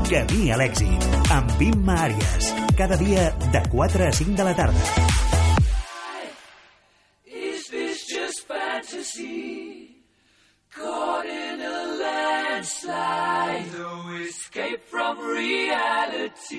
Camí 0.10 0.48
a 0.50 0.56
l'èxit, 0.58 1.04
amb 1.30 1.60
Imma 1.62 1.94
Àries. 2.08 2.48
Cada 2.74 2.96
dia 2.98 3.30
de 3.54 3.60
4 3.70 4.08
a 4.08 4.12
5 4.20 4.34
de 4.40 4.46
la 4.48 4.54
tarda. 4.58 4.82
Is 7.30 7.68
this 7.70 8.08
just 8.10 8.48
fantasy? 8.48 10.02
Caught 10.74 11.28
in 11.28 11.62
a 11.62 11.78
landslide, 12.02 13.70
no 13.78 14.18
escape 14.26 14.82
from 14.90 15.20
reality. 15.20 16.58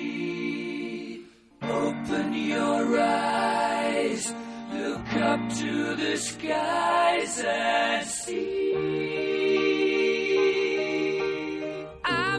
Open 1.61 2.33
your 2.33 2.99
eyes, 3.01 4.33
look 4.71 5.13
up 5.27 5.41
to 5.59 5.95
the 5.97 6.15
skies 6.15 7.43
and 7.43 8.07
see. 8.07 9.30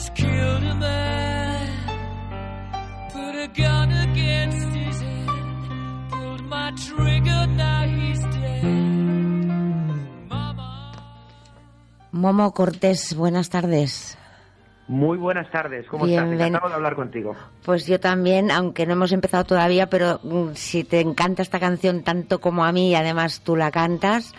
Mama 0.00 0.08
just 0.08 0.14
killed 0.14 0.62
a 0.62 0.74
man, 0.76 1.68
put 3.12 3.34
a 3.36 3.48
gun 3.48 3.92
against 3.92 4.68
his 4.74 5.00
head, 5.02 5.28
pulled 6.10 6.44
my 6.46 6.72
trigger, 6.72 7.46
now 7.48 7.86
he's 7.86 8.20
dead. 8.20 8.64
Mama. 10.28 10.92
Momo 12.12 12.52
Cortés, 12.52 13.14
buenas 13.14 13.50
tardes. 13.50 14.16
Muy 14.88 15.18
buenas 15.18 15.50
tardes, 15.50 15.86
¿cómo 15.86 16.06
Bien, 16.06 16.24
estás? 16.24 16.32
Encantado 16.32 16.68
de 16.68 16.74
hablar 16.74 16.96
contigo. 16.96 17.36
Pues 17.64 17.86
yo 17.86 18.00
también, 18.00 18.50
aunque 18.50 18.86
no 18.86 18.94
hemos 18.94 19.12
empezado 19.12 19.44
todavía, 19.44 19.88
pero 19.90 20.18
mm, 20.22 20.54
si 20.54 20.82
te 20.82 21.00
encanta 21.00 21.42
esta 21.42 21.60
canción 21.60 22.02
tanto 22.02 22.40
como 22.40 22.64
a 22.64 22.72
mí 22.72 22.90
y 22.90 22.94
además 22.94 23.42
tú 23.44 23.54
la 23.54 23.70
cantas, 23.70 24.32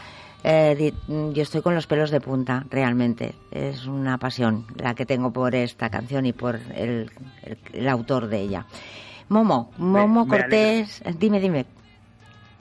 eh, 0.44 0.94
mm, 1.08 1.32
yo 1.32 1.44
estoy 1.44 1.62
con 1.62 1.76
los 1.76 1.88
pelos 1.88 2.12
de 2.12 2.22
punta, 2.22 2.66
realmente. 2.70 3.36
Es 3.52 3.86
una 3.86 4.18
pasión 4.18 4.66
la 4.76 4.94
que 4.96 5.06
tengo 5.06 5.32
por 5.32 5.54
esta 5.56 5.90
canción 5.90 6.26
y 6.26 6.34
por 6.34 6.56
el, 6.76 7.12
el- 7.44 7.58
el 7.74 7.90
autor 7.90 8.28
de 8.28 8.40
ella. 8.40 8.66
Momo, 9.30 9.72
Momo 9.78 10.26
me 10.26 10.30
Cortés, 10.30 11.02
dime, 11.18 11.40
dime. 11.40 11.66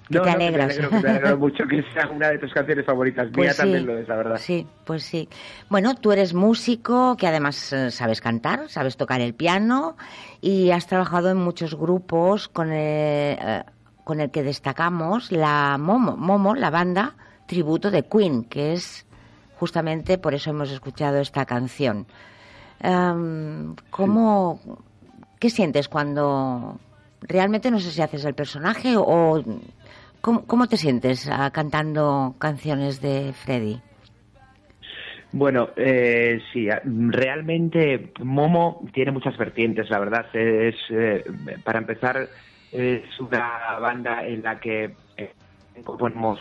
Que 0.08 0.18
No, 0.18 0.22
te 0.24 0.30
no, 0.32 0.38
que 0.38 0.44
alegras. 0.44 0.66
me 0.66 0.72
alegro, 0.72 0.90
que 0.90 1.02
me 1.06 1.10
alegro 1.10 1.38
mucho 1.46 1.64
que 1.68 1.84
sea 1.92 2.08
una 2.08 2.28
de 2.30 2.38
tus 2.38 2.52
canciones 2.52 2.84
favoritas. 2.84 3.26
Mía 3.26 3.34
Pues 3.34 3.56
también 3.56 3.80
sí, 3.82 3.86
lo 3.86 3.96
es, 3.98 4.08
la 4.08 4.16
verdad. 4.16 4.36
Sí, 4.38 4.66
pues 4.84 5.04
sí. 5.04 5.28
Bueno, 5.68 5.94
tú 5.94 6.10
eres 6.12 6.34
músico 6.34 7.16
que 7.16 7.26
además 7.28 7.72
eh, 7.72 7.90
sabes 7.92 8.20
cantar, 8.20 8.68
sabes 8.68 8.96
tocar 8.96 9.20
el 9.20 9.34
piano 9.34 9.96
y 10.40 10.70
has 10.72 10.86
trabajado 10.88 11.30
en 11.30 11.36
muchos 11.38 11.76
grupos 11.76 12.48
con 12.48 12.72
el, 12.72 13.38
eh, 13.40 13.62
con 14.04 14.20
el 14.20 14.30
que 14.32 14.42
destacamos 14.42 15.30
la 15.30 15.76
Momo, 15.78 16.16
Momo, 16.16 16.54
la 16.56 16.70
banda 16.70 17.14
tributo 17.50 17.90
de 17.90 18.04
Queen, 18.04 18.44
que 18.44 18.72
es 18.74 19.04
justamente 19.58 20.18
por 20.18 20.34
eso 20.34 20.50
hemos 20.50 20.70
escuchado 20.70 21.18
esta 21.18 21.44
canción. 21.46 22.06
Em, 22.80 23.74
¿Cómo, 23.90 24.60
qué 25.40 25.50
sientes 25.50 25.88
cuando 25.88 26.78
realmente 27.22 27.70
no 27.72 27.80
sé 27.80 27.90
si 27.90 28.00
haces 28.02 28.24
el 28.24 28.34
personaje 28.34 28.94
o 28.96 29.42
cómo, 30.20 30.66
te 30.68 30.76
sientes 30.76 31.28
ah, 31.28 31.50
cantando 31.50 32.36
canciones 32.38 33.00
de 33.02 33.32
Freddy? 33.32 33.80
Bueno, 35.32 35.70
eh, 35.76 36.40
sí, 36.52 36.70
a- 36.70 36.82
realmente 36.84 38.12
Momo 38.22 38.80
tiene 38.94 39.10
muchas 39.10 39.36
vertientes, 39.36 39.90
la 39.90 39.98
verdad. 39.98 40.26
Es, 40.32 40.76
eh, 40.90 41.24
para 41.64 41.80
empezar, 41.80 42.28
es 42.70 43.02
una 43.18 43.78
banda 43.80 44.24
en 44.24 44.42
la 44.42 44.60
que 44.60 44.94
eh, 45.16 45.32
componemos 45.84 46.38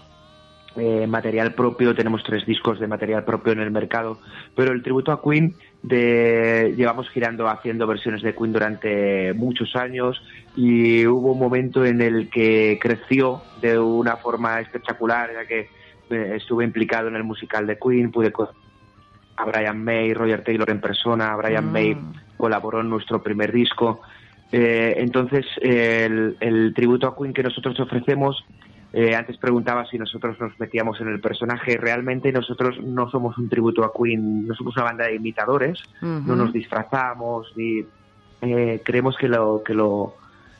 eh, 0.79 1.07
material 1.07 1.53
propio, 1.53 1.93
tenemos 1.93 2.23
tres 2.23 2.45
discos 2.45 2.79
de 2.79 2.87
material 2.87 3.23
propio 3.25 3.53
en 3.53 3.59
el 3.59 3.71
mercado, 3.71 4.19
pero 4.55 4.71
el 4.71 4.81
tributo 4.81 5.11
a 5.11 5.21
Queen 5.21 5.55
de, 5.83 6.73
llevamos 6.75 7.09
girando 7.09 7.47
haciendo 7.47 7.85
versiones 7.87 8.21
de 8.21 8.33
Queen 8.35 8.53
durante 8.53 9.33
muchos 9.33 9.75
años 9.75 10.21
y 10.55 11.05
hubo 11.05 11.33
un 11.33 11.39
momento 11.39 11.85
en 11.85 12.01
el 12.01 12.29
que 12.29 12.79
creció 12.81 13.41
de 13.61 13.77
una 13.77 14.17
forma 14.17 14.59
espectacular, 14.59 15.31
ya 15.33 15.45
que 15.45 15.69
eh, 16.09 16.33
estuve 16.35 16.63
implicado 16.63 17.07
en 17.07 17.15
el 17.15 17.23
musical 17.23 17.67
de 17.67 17.77
Queen, 17.77 18.11
pude 18.11 18.33
a 19.37 19.45
Brian 19.45 19.83
May, 19.83 20.13
Roger 20.13 20.43
Taylor 20.43 20.69
en 20.69 20.81
persona, 20.81 21.35
Brian 21.35 21.69
Mm. 21.69 21.71
May 21.71 21.97
colaboró 22.37 22.81
en 22.81 22.89
nuestro 22.89 23.21
primer 23.21 23.51
disco 23.51 24.01
Eh, 24.51 24.95
entonces, 24.97 25.45
el, 25.61 26.35
el 26.39 26.73
tributo 26.73 27.07
a 27.07 27.15
Queen 27.15 27.33
que 27.33 27.43
nosotros 27.43 27.79
ofrecemos, 27.79 28.43
eh, 28.93 29.15
antes 29.15 29.37
preguntaba 29.37 29.85
si 29.85 29.97
nosotros 29.97 30.39
nos 30.39 30.59
metíamos 30.59 30.99
en 31.01 31.09
el 31.09 31.19
personaje, 31.19 31.77
realmente 31.77 32.31
nosotros 32.31 32.79
no 32.83 33.09
somos 33.09 33.37
un 33.37 33.47
tributo 33.49 33.83
a 33.83 33.91
Queen, 33.93 34.47
no 34.47 34.55
somos 34.55 34.75
una 34.77 34.85
banda 34.85 35.05
de 35.05 35.15
imitadores, 35.15 35.79
no 36.01 36.35
nos 36.35 36.51
disfrazamos, 36.51 37.53
ni 37.55 37.85
eh, 38.41 38.81
creemos 38.83 39.15
que 39.17 39.27
lo, 39.27 39.61
que 39.63 39.73
lo 39.73 40.15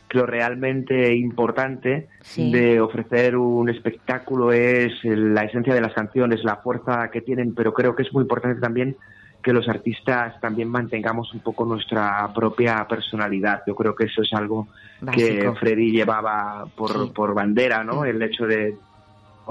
que 0.08 0.18
lo 0.18 0.26
realmente 0.26 1.16
importante 1.16 2.08
Sí. 2.22 2.52
de 2.52 2.82
ofrecer 2.82 3.38
un 3.38 3.70
espectáculo 3.70 4.52
es 4.52 4.92
la 5.04 5.44
esencia 5.44 5.74
de 5.74 5.82
las 5.82 5.94
canciones, 5.94 6.44
la 6.44 6.58
fuerza 6.58 7.12
que 7.12 7.22
tienen, 7.22 7.54
pero 7.54 7.74
creo 7.74 7.96
que 7.96 8.02
es 8.04 8.12
muy 8.12 8.24
importante 8.24 8.60
también 8.60 8.98
que 9.42 9.54
los 9.54 9.68
artistas 9.70 10.40
también 10.42 10.70
mantengamos 10.70 11.34
un 11.34 11.40
poco 11.40 11.66
nuestra 11.66 12.32
propia 12.34 12.86
personalidad. 12.88 13.64
Yo 13.66 13.76
creo 13.76 13.96
que 13.96 14.06
eso 14.06 14.22
es 14.22 14.34
algo 14.34 14.68
que. 15.14 15.52
Freddy 15.60 15.92
llevaba 15.92 16.66
por, 16.76 16.92
Sí. 16.92 17.12
por 17.14 17.34
bandera, 17.34 17.84
¿no? 17.84 18.04
El 18.06 18.22
hecho 18.22 18.46
de 18.46 18.76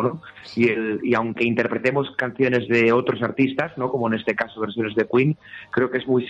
¿no? 0.02 0.20
y, 0.54 0.68
el, 0.68 1.00
y 1.02 1.14
aunque 1.14 1.44
interpretemos 1.44 2.10
canciones 2.16 2.68
de 2.68 2.92
otros 2.92 3.22
artistas, 3.22 3.76
¿no? 3.76 3.90
como 3.90 4.06
en 4.08 4.14
este 4.14 4.34
caso 4.34 4.60
versiones 4.60 4.94
de 4.94 5.06
Queen, 5.08 5.36
creo 5.70 5.90
que 5.90 5.98
es 5.98 6.06
muy 6.06 6.24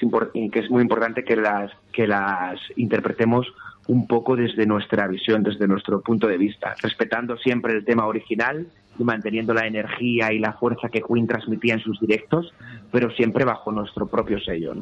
que 0.50 0.58
es 0.60 0.70
muy 0.70 0.82
importante 0.82 1.24
que 1.24 1.36
las 1.36 1.70
que 1.92 2.06
las 2.06 2.58
interpretemos 2.76 3.46
un 3.86 4.06
poco 4.06 4.36
desde 4.36 4.66
nuestra 4.66 5.06
visión, 5.06 5.42
desde 5.42 5.66
nuestro 5.66 6.00
punto 6.00 6.26
de 6.26 6.36
vista, 6.36 6.74
respetando 6.82 7.36
siempre 7.38 7.74
el 7.74 7.84
tema 7.84 8.06
original 8.06 8.66
y 8.98 9.04
manteniendo 9.04 9.54
la 9.54 9.66
energía 9.66 10.32
y 10.32 10.38
la 10.38 10.52
fuerza 10.54 10.88
que 10.88 11.02
Queen 11.02 11.26
transmitía 11.26 11.74
en 11.74 11.80
sus 11.80 12.00
directos, 12.00 12.52
pero 12.90 13.10
siempre 13.10 13.44
bajo 13.44 13.70
nuestro 13.72 14.06
propio 14.06 14.40
sello. 14.40 14.74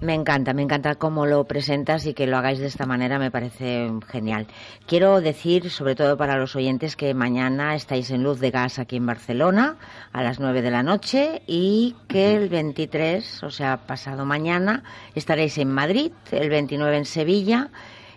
Me 0.00 0.14
encanta, 0.14 0.54
me 0.54 0.62
encanta 0.62 0.94
cómo 0.94 1.26
lo 1.26 1.42
presentas 1.44 2.06
y 2.06 2.14
que 2.14 2.28
lo 2.28 2.36
hagáis 2.36 2.60
de 2.60 2.66
esta 2.66 2.86
manera, 2.86 3.18
me 3.18 3.32
parece 3.32 3.90
genial. 4.06 4.46
Quiero 4.86 5.20
decir, 5.20 5.70
sobre 5.70 5.96
todo 5.96 6.16
para 6.16 6.36
los 6.36 6.54
oyentes, 6.54 6.94
que 6.94 7.14
mañana 7.14 7.74
estáis 7.74 8.10
en 8.12 8.22
Luz 8.22 8.38
de 8.38 8.52
Gas 8.52 8.78
aquí 8.78 8.96
en 8.96 9.06
Barcelona 9.06 9.76
a 10.12 10.22
las 10.22 10.38
9 10.38 10.62
de 10.62 10.70
la 10.70 10.84
noche 10.84 11.42
y 11.48 11.96
que 12.06 12.36
el 12.36 12.48
23, 12.48 13.42
o 13.42 13.50
sea, 13.50 13.78
pasado 13.78 14.24
mañana, 14.24 14.84
estaréis 15.16 15.58
en 15.58 15.72
Madrid, 15.72 16.12
el 16.30 16.48
29 16.48 16.98
en 16.98 17.04
Sevilla, 17.04 17.70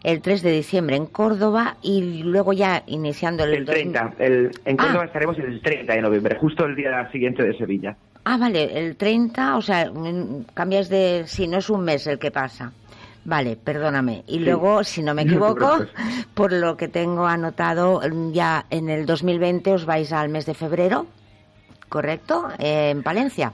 el 0.03 0.21
3 0.21 0.41
de 0.41 0.51
diciembre 0.51 0.95
en 0.95 1.05
Córdoba 1.05 1.77
y 1.81 2.23
luego 2.23 2.53
ya 2.53 2.83
iniciando 2.87 3.43
el... 3.43 3.53
El 3.53 3.65
dos- 3.65 3.75
30, 3.75 4.13
el, 4.19 4.51
en 4.65 4.77
Córdoba 4.77 5.01
Ah. 5.03 5.05
estaremos 5.05 5.37
el 5.39 5.61
30 5.61 5.93
de 5.93 6.01
noviembre, 6.01 6.37
justo 6.39 6.65
el 6.65 6.75
día 6.75 7.09
siguiente 7.11 7.43
de 7.43 7.57
Sevilla. 7.57 7.95
Ah, 8.23 8.37
vale, 8.37 8.77
el 8.79 8.95
30, 8.97 9.57
o 9.57 9.61
sea, 9.61 9.91
cambias 10.53 10.89
de... 10.89 11.23
Si 11.27 11.47
no 11.47 11.57
es 11.57 11.69
un 11.69 11.81
mes 11.83 12.05
el 12.07 12.19
que 12.19 12.31
pasa. 12.31 12.71
Vale, 13.25 13.55
perdóname. 13.55 14.23
Y 14.27 14.33
Sí. 14.33 14.39
luego, 14.39 14.83
si 14.83 15.03
no 15.03 15.13
me 15.13 15.21
equivoco, 15.23 15.85
por 16.33 16.51
lo 16.53 16.77
que 16.77 16.87
tengo 16.87 17.25
anotado, 17.27 18.01
mm, 18.07 18.31
ya 18.31 18.65
en 18.69 18.89
el 18.89 19.05
2020 19.05 19.73
os 19.73 19.85
vais 19.85 20.11
al 20.13 20.29
mes 20.29 20.45
de 20.45 20.53
febrero, 20.55 21.05
¿correcto? 21.89 22.47
Eh, 22.59 22.89
en 22.91 23.03
Palencia. 23.03 23.53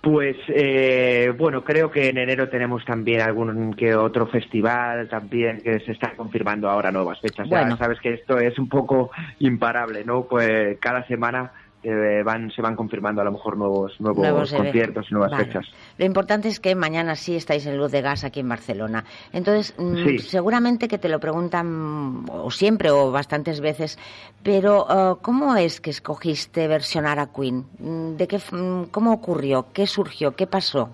Pues 0.00 0.36
eh, 0.48 1.32
bueno, 1.36 1.64
creo 1.64 1.90
que 1.90 2.08
en 2.08 2.18
enero 2.18 2.48
tenemos 2.48 2.84
también 2.84 3.20
algún 3.20 3.74
que 3.74 3.96
otro 3.96 4.28
festival 4.28 5.08
también 5.08 5.60
que 5.60 5.80
se 5.80 5.92
está 5.92 6.12
confirmando 6.16 6.70
ahora 6.70 6.92
nuevas 6.92 7.20
fechas. 7.20 7.48
Ya 7.48 7.76
sabes 7.76 7.98
que 8.00 8.14
esto 8.14 8.38
es 8.38 8.58
un 8.58 8.68
poco 8.68 9.10
imparable, 9.40 10.04
¿no? 10.04 10.24
Pues 10.24 10.78
cada 10.80 11.04
semana 11.08 11.50
eh, 11.82 12.22
van 12.24 12.50
se 12.50 12.60
van 12.60 12.74
confirmando 12.74 13.20
a 13.20 13.24
lo 13.24 13.32
mejor 13.32 13.56
nuevos 13.56 14.00
nuevos, 14.00 14.52
conciertos 14.52 15.06
y 15.10 15.14
nuevas 15.14 15.30
Vale. 15.30 15.44
fechas. 15.44 15.66
Lo 15.96 16.04
importante 16.04 16.48
es 16.48 16.58
que 16.60 16.74
mañana 16.74 17.14
sí 17.14 17.36
estáis 17.36 17.66
en 17.66 17.76
Luz 17.76 17.92
de 17.92 18.02
Gas 18.02 18.24
aquí 18.24 18.40
en 18.40 18.48
Barcelona. 18.48 19.04
Entonces, 19.32 19.74
mm, 19.78 20.04
Sí. 20.04 20.18
seguramente 20.18 20.88
que 20.88 20.98
te 20.98 21.08
lo 21.08 21.20
preguntan 21.20 22.24
o 22.28 22.50
siempre 22.50 22.90
o 22.90 23.12
bastantes 23.12 23.60
veces, 23.60 23.98
pero 24.42 24.86
eh, 24.90 25.16
¿cómo 25.22 25.54
es 25.56 25.80
que 25.80 25.90
escogiste 25.90 26.66
versionar 26.66 27.18
a 27.18 27.32
Queen? 27.32 27.64
Mm, 27.78 28.16
¿De 28.16 28.26
qué, 28.26 28.38
mm, 28.38 28.84
¿Cómo 28.90 29.12
ocurrió? 29.12 29.66
¿Qué 29.72 29.86
surgió? 29.86 30.34
¿Qué 30.34 30.46
pasó? 30.46 30.90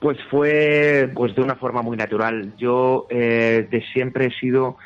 Pues 0.00 0.18
fue 0.30 1.10
pues 1.14 1.34
de 1.34 1.42
una 1.42 1.56
forma 1.56 1.82
muy 1.82 1.96
natural. 1.96 2.52
Yo 2.58 3.06
eh, 3.10 3.66
de 3.70 3.82
siempre 3.92 4.26
he 4.26 4.30
sido 4.30 4.76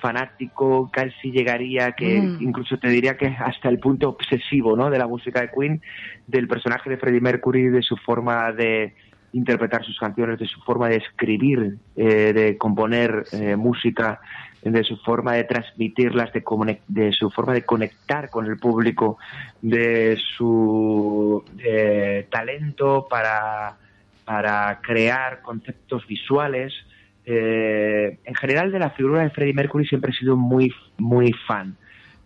fanático, 0.00 0.90
casi 0.92 1.30
llegaría 1.32 1.92
que 1.92 2.20
Mm. 2.20 2.36
incluso 2.40 2.78
te 2.78 2.88
diría 2.88 3.16
que 3.16 3.26
hasta 3.26 3.68
el 3.68 3.78
punto 3.78 4.08
obsesivo, 4.08 4.76
¿no? 4.76 4.90
De 4.90 4.98
la 4.98 5.06
música 5.06 5.40
de 5.40 5.50
Queen, 5.50 5.82
del 6.26 6.46
personaje 6.46 6.88
de 6.90 6.96
Freddie 6.96 7.20
Mercury, 7.20 7.68
de 7.68 7.82
su 7.82 7.96
forma 7.96 8.52
de 8.52 8.94
interpretar 9.32 9.84
sus 9.84 9.98
canciones, 9.98 10.38
de 10.38 10.46
su 10.46 10.60
forma 10.60 10.88
de 10.88 10.96
escribir, 10.96 11.78
eh, 11.96 12.32
de 12.32 12.58
componer 12.58 13.24
eh, 13.32 13.56
música, 13.56 14.20
de 14.62 14.84
su 14.84 14.96
forma 14.98 15.32
de 15.32 15.44
transmitirlas, 15.44 16.30
de 16.32 17.12
su 17.12 17.30
forma 17.30 17.52
de 17.52 17.64
conectar 17.64 18.30
con 18.30 18.46
el 18.46 18.58
público, 18.58 19.18
de 19.60 20.16
su 20.36 21.42
eh, 21.58 22.28
talento 22.30 23.06
para, 23.10 23.76
para 24.24 24.78
crear 24.82 25.42
conceptos 25.42 26.06
visuales. 26.06 26.72
Eh, 27.24 28.18
en 28.24 28.34
general 28.34 28.72
de 28.72 28.78
la 28.78 28.90
figura 28.90 29.22
de 29.22 29.30
Freddie 29.30 29.54
Mercury 29.54 29.86
siempre 29.86 30.10
he 30.10 30.14
sido 30.14 30.36
muy, 30.36 30.72
muy 30.98 31.32
fan 31.46 31.76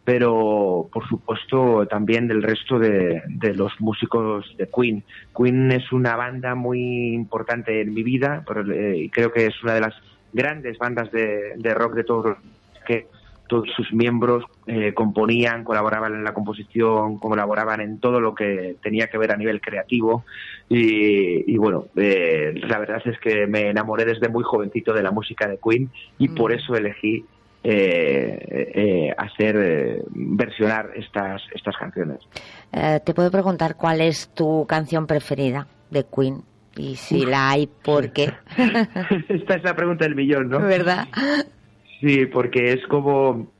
pero 0.05 0.89
por 0.93 1.07
supuesto 1.09 1.85
también 1.89 2.29
del 2.29 2.41
resto 2.41 2.79
de, 2.79 3.23
los 3.57 3.73
músicos 3.81 4.47
de 4.57 4.69
Queen. 4.71 5.03
Queen 5.37 5.73
es 5.73 5.91
una 5.91 6.15
banda 6.15 6.55
muy 6.55 7.13
importante 7.13 7.81
en 7.81 7.93
mi 7.93 8.05
vida 8.05 8.45
pero, 8.47 8.65
eh, 8.73 9.11
creo 9.13 9.33
que 9.33 9.47
es 9.47 9.63
una 9.65 9.75
de 9.75 9.81
las 9.81 9.95
grandes 10.33 10.79
bandas 10.79 11.11
de, 11.11 11.55
de 11.57 11.75
rock 11.75 11.95
de 11.95 12.05
todos 12.05 12.25
los 12.25 12.39
que 12.87 13.09
todos 13.47 13.69
sus 13.77 13.93
miembros 13.93 14.45
eh, 14.67 14.93
componían, 14.95 15.65
colaboraban 15.65 16.15
en 16.15 16.25
la 16.25 16.35
composición, 16.35 17.19
colaboraban 17.19 17.81
en 17.81 17.99
todo 17.99 18.21
lo 18.21 18.35
que 18.35 18.77
tenía 18.83 19.09
que 19.09 19.19
ver 19.19 19.33
a 19.33 19.37
nivel 19.37 19.61
creativo 19.61 20.25
y, 20.69 21.51
y 21.53 21.57
bueno, 21.57 21.87
eh, 21.97 22.55
la 22.67 22.79
verdad 22.79 23.03
es 23.05 23.19
que 23.21 23.47
me 23.47 23.71
enamoré 23.71 24.05
desde 24.05 24.29
muy 24.29 24.45
jovencito 24.45 24.93
de 24.93 25.03
la 25.03 25.11
música 25.11 25.47
de 25.49 25.59
Queen 25.59 25.91
y 26.19 26.29
por 26.29 26.53
eso 26.53 26.75
elegí 26.75 27.25
eh, 27.69 28.73
eh, 28.75 29.15
hacer 29.19 29.57
eh, 29.57 30.03
versionar 30.11 30.91
estas 30.95 31.43
estas 31.53 31.77
canciones. 31.77 32.19
Eh, 32.73 33.01
te 33.05 33.13
puedo 33.13 33.31
preguntar 33.31 33.77
cuál 33.77 34.01
es 34.01 34.29
tu 34.35 34.67
canción 34.69 35.09
preferida 35.09 35.67
de 35.91 36.05
Queen 36.05 36.43
y 36.77 36.95
si 36.95 37.27
la 37.27 37.51
hay, 37.51 37.67
¿por 37.67 38.13
qué? 38.13 38.33
Esta 39.29 39.55
es 39.55 39.65
la 39.65 39.75
pregunta 39.75 40.05
del 40.05 40.15
millón, 40.15 40.49
¿no? 40.49 40.61
¿Verdad? 40.61 41.09
Sí, 42.01 42.27
porque 42.27 42.73
es 42.73 42.87
como 42.87 43.53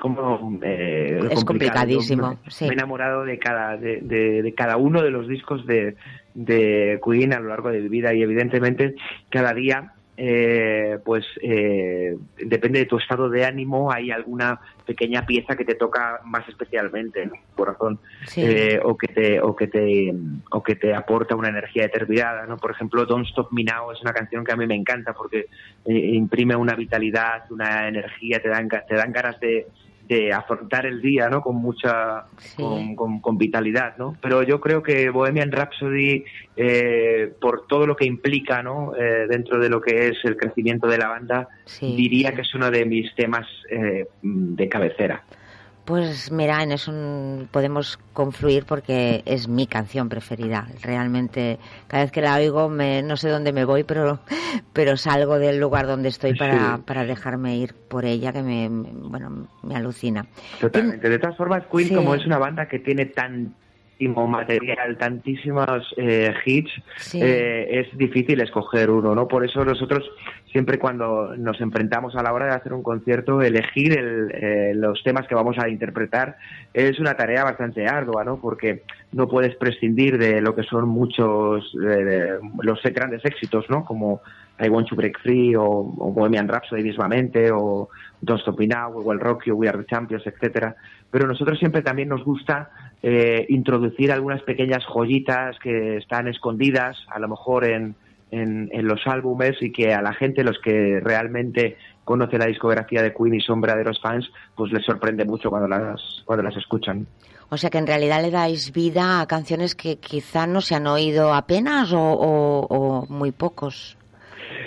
como 0.00 0.58
eh, 0.62 1.18
Es 1.30 1.44
complicado. 1.44 1.44
complicadísimo, 1.46 2.38
sí. 2.48 2.64
Me 2.64 2.70
he 2.70 2.72
enamorado 2.74 3.24
de 3.24 3.38
cada 3.38 3.76
de, 3.76 4.00
de- 4.00 4.42
de 4.42 4.54
cada 4.54 4.76
uno 4.78 5.02
de 5.02 5.10
los 5.10 5.28
discos 5.28 5.66
de, 5.66 5.96
de 6.34 6.98
Queen 7.04 7.32
a 7.34 7.40
lo 7.40 7.48
largo 7.48 7.70
de 7.70 7.80
mi 7.80 7.88
vida 7.88 8.14
y 8.14 8.22
evidentemente 8.22 8.94
cada 9.30 9.52
día 9.52 9.92
eh, 10.22 10.98
pues 11.02 11.24
eh, 11.40 12.14
depende 12.36 12.80
de 12.80 12.84
tu 12.84 12.98
estado 12.98 13.30
de 13.30 13.46
ánimo 13.46 13.90
hay 13.90 14.10
alguna 14.10 14.60
pequeña 14.84 15.24
pieza 15.24 15.56
que 15.56 15.64
te 15.64 15.76
toca 15.76 16.20
más 16.26 16.46
especialmente 16.46 17.22
en 17.22 17.30
el 17.30 17.40
corazón 17.54 17.98
Sí. 18.26 18.42
eh, 18.44 18.78
o 18.84 18.98
que 18.98 19.08
te 19.08 19.40
o 19.40 19.56
que 19.56 19.66
te 19.66 20.12
o 20.50 20.62
que 20.62 20.76
te 20.76 20.94
aporta 20.94 21.34
una 21.36 21.48
energía 21.48 21.84
determinada 21.84 22.44
no 22.44 22.58
por 22.58 22.70
ejemplo 22.72 23.06
Don't 23.06 23.26
Stop 23.28 23.48
Me 23.50 23.64
Now 23.64 23.92
es 23.92 24.02
una 24.02 24.12
canción 24.12 24.44
que 24.44 24.52
a 24.52 24.56
mí 24.56 24.66
me 24.66 24.74
encanta 24.74 25.14
porque 25.14 25.46
eh, 25.86 25.94
imprime 25.94 26.54
una 26.54 26.74
vitalidad 26.74 27.50
una 27.50 27.88
energía 27.88 28.42
te 28.42 28.50
dan 28.50 28.68
te 28.68 28.94
dan 28.94 29.12
ganas 29.12 29.40
de 29.40 29.68
de 30.10 30.32
afrontar 30.32 30.86
el 30.86 31.00
día 31.00 31.28
no 31.28 31.40
con 31.40 31.56
mucha 31.56 32.24
Sí. 32.38 32.56
con, 32.62 32.96
con- 32.96 33.20
con 33.20 33.38
vitalidad 33.38 33.96
no 33.96 34.16
pero 34.20 34.42
yo 34.42 34.60
creo 34.60 34.82
que 34.82 35.08
Bohemian 35.10 35.52
Rhapsody 35.52 36.24
eh, 36.56 37.32
por 37.40 37.66
todo 37.68 37.86
lo 37.86 37.94
que 37.96 38.04
implica 38.06 38.62
no 38.62 38.92
Eh, 38.98 39.26
dentro 39.28 39.58
de 39.60 39.68
lo 39.68 39.80
que 39.80 40.08
es 40.08 40.18
el 40.24 40.36
crecimiento 40.36 40.86
de 40.88 40.98
la 40.98 41.08
banda 41.08 41.48
Sí, 41.64 41.94
diría 41.96 42.34
que 42.34 42.40
es 42.42 42.54
uno 42.54 42.70
de 42.70 42.84
mis 42.84 43.14
temas 43.14 43.46
eh, 43.70 44.06
de 44.22 44.68
cabecera 44.68 45.22
Pues 45.90 46.30
mira, 46.30 46.62
en 46.62 46.70
eso 46.70 46.92
mm, 46.92 47.46
podemos 47.50 47.98
confluir 48.12 48.64
porque 48.64 49.24
es 49.26 49.48
mi 49.48 49.66
canción 49.66 50.08
preferida. 50.08 50.68
Realmente, 50.82 51.58
cada 51.88 52.04
vez 52.04 52.12
que 52.12 52.20
la 52.20 52.36
oigo, 52.36 52.68
me, 52.68 53.02
no 53.02 53.16
sé 53.16 53.28
dónde 53.28 53.52
me 53.52 53.64
voy, 53.64 53.82
pero, 53.82 54.20
pero 54.72 54.96
salgo 54.96 55.40
del 55.40 55.58
lugar 55.58 55.88
donde 55.88 56.08
estoy 56.10 56.34
para, 56.38 56.76
Sí. 56.76 56.82
para 56.86 57.04
dejarme 57.04 57.56
ir 57.56 57.74
por 57.74 58.04
ella, 58.04 58.32
que 58.32 58.40
me, 58.40 58.68
me- 58.68 58.88
bueno, 58.92 59.48
me 59.64 59.74
alucina. 59.74 60.26
Totalmente. 60.60 61.08
De 61.08 61.18
todas 61.18 61.36
formas, 61.36 61.64
Queen, 61.72 61.88
Sí. 61.88 61.94
como 61.96 62.14
es 62.14 62.24
una 62.24 62.38
banda 62.38 62.68
que 62.68 62.78
tiene 62.78 63.06
tan 63.06 63.56
tantísimo 64.00 64.26
material, 64.26 64.96
tantísimos 64.96 65.94
eh, 65.98 66.32
hits, 66.46 66.70
Sí. 66.96 67.20
eh, 67.22 67.80
es 67.80 67.98
difícil 67.98 68.40
escoger 68.40 68.88
uno, 68.88 69.14
¿no? 69.14 69.28
Por 69.28 69.44
eso 69.44 69.62
nosotros 69.64 70.10
siempre 70.50 70.78
cuando 70.78 71.36
nos 71.36 71.60
enfrentamos 71.60 72.16
a 72.16 72.22
la 72.22 72.32
hora 72.32 72.46
de 72.46 72.52
hacer 72.54 72.72
un 72.72 72.82
concierto, 72.82 73.42
elegir 73.42 73.98
el, 73.98 74.30
eh, 74.32 74.72
los 74.74 75.02
temas 75.02 75.26
que 75.28 75.34
vamos 75.34 75.58
a 75.58 75.68
interpretar 75.68 76.36
es 76.72 76.98
una 76.98 77.14
tarea 77.14 77.44
bastante 77.44 77.86
ardua, 77.86 78.24
¿no? 78.24 78.40
Porque 78.40 78.84
no 79.12 79.28
puedes 79.28 79.54
prescindir 79.56 80.16
de 80.16 80.40
lo 80.40 80.54
que 80.54 80.62
son 80.62 80.88
muchos, 80.88 81.70
de 81.74 82.38
los 82.62 82.82
grandes 82.82 83.22
éxitos, 83.24 83.68
¿no? 83.68 83.84
Como 83.84 84.22
I 84.62 84.68
Want 84.68 84.88
to 84.88 84.96
Break 84.96 85.20
Free 85.20 85.54
o, 85.56 85.64
o 85.64 86.12
Bohemian 86.12 86.48
Rhapsody 86.48 86.82
mismamente 86.82 87.50
o 87.52 87.88
Don't 88.20 88.40
Stop 88.40 88.58
Me 88.60 88.66
Now, 88.66 88.90
We 88.92 89.04
Will 89.04 89.20
Rock 89.20 89.44
You, 89.46 89.54
We 89.56 89.68
Are 89.68 89.78
the 89.78 89.86
Champions, 89.86 90.26
etcétera. 90.26 90.74
Pero 91.10 91.26
nosotros 91.26 91.58
siempre 91.58 91.82
también 91.82 92.08
nos 92.08 92.22
gusta 92.24 92.70
eh, 93.02 93.46
introducir 93.48 94.12
algunas 94.12 94.42
pequeñas 94.42 94.84
joyitas 94.86 95.58
que 95.58 95.96
están 95.96 96.28
escondidas, 96.28 96.96
a 97.08 97.18
lo 97.18 97.28
mejor 97.28 97.64
en, 97.64 97.94
en, 98.30 98.68
en 98.72 98.86
los 98.86 99.00
álbumes 99.06 99.56
y 99.60 99.72
que 99.72 99.92
a 99.94 100.02
la 100.02 100.12
gente, 100.12 100.44
los 100.44 100.58
que 100.62 101.00
realmente 101.02 101.76
conoce 102.04 102.38
la 102.38 102.46
discografía 102.46 103.02
de 103.02 103.14
Queen 103.14 103.34
y 103.34 103.40
son 103.40 103.60
verdaderos 103.60 104.00
fans, 104.02 104.28
pues 104.56 104.72
les 104.72 104.84
sorprende 104.84 105.24
mucho 105.24 105.48
cuando 105.50 105.68
las, 105.68 106.22
cuando 106.24 106.42
las 106.42 106.56
escuchan. 106.56 107.06
O 107.50 107.56
sea 107.56 107.70
que 107.70 107.78
en 107.78 107.86
realidad 107.86 108.22
le 108.22 108.30
dais 108.30 108.72
vida 108.72 109.20
a 109.20 109.26
canciones 109.26 109.74
que 109.74 109.96
quizá 109.98 110.46
no 110.46 110.60
se 110.60 110.74
han 110.76 110.86
oído 110.86 111.32
apenas 111.34 111.92
o, 111.92 112.00
o- 112.00 112.66
o 112.68 113.06
muy 113.08 113.32
pocos. 113.32 113.96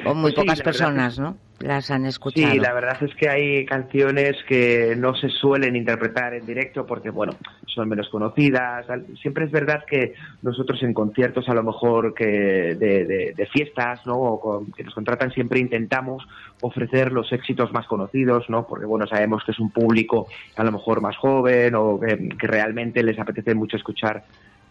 O 0.05 0.13
muy 0.13 0.31
Pues 0.31 0.33
sí, 0.33 0.39
pocas 0.41 0.61
personas, 0.61 1.17
¿no? 1.19 1.37
Las 1.63 1.89
han 1.91 2.05
escuchado. 2.05 2.51
Sí, 2.51 2.59
la 2.59 2.73
verdad 2.73 2.97
es 3.01 3.15
que 3.15 3.29
hay 3.29 3.65
canciones 3.65 4.35
que 4.47 4.95
no 4.97 5.15
se 5.15 5.29
suelen 5.29 5.75
interpretar 5.77 6.33
en 6.33 6.45
directo 6.45 6.85
porque, 6.85 7.09
bueno, 7.09 7.33
son 7.67 7.87
menos 7.87 8.09
conocidas. 8.09 8.85
Siempre 9.21 9.45
es 9.45 9.51
verdad 9.51 9.83
que 9.89 10.13
nosotros 10.41 10.83
en 10.83 10.93
conciertos, 10.93 11.47
a 11.47 11.53
lo 11.53 11.63
mejor 11.63 12.13
que 12.13 12.25
de, 12.25 13.05
de- 13.05 13.33
de 13.35 13.45
fiestas, 13.47 14.05
¿no? 14.05 14.15
O 14.15 14.39
con- 14.41 14.71
que 14.73 14.83
nos 14.83 14.93
contratan, 14.93 15.31
siempre 15.31 15.59
intentamos 15.59 16.21
ofrecer 16.61 17.11
los 17.13 17.31
éxitos 17.31 17.71
más 17.71 17.87
conocidos, 17.87 18.49
¿no? 18.49 18.67
Porque, 18.67 18.85
bueno, 18.85 19.07
sabemos 19.07 19.41
que 19.45 19.51
es 19.53 19.59
un 19.59 19.71
público 19.71 20.27
a 20.57 20.63
lo 20.65 20.71
mejor 20.73 20.99
más 21.01 21.15
joven 21.15 21.75
o 21.75 21.99
que, 21.99 22.29
que 22.37 22.47
realmente 22.47 23.01
les 23.03 23.17
apetece 23.19 23.55
mucho 23.55 23.77
escuchar 23.77 24.23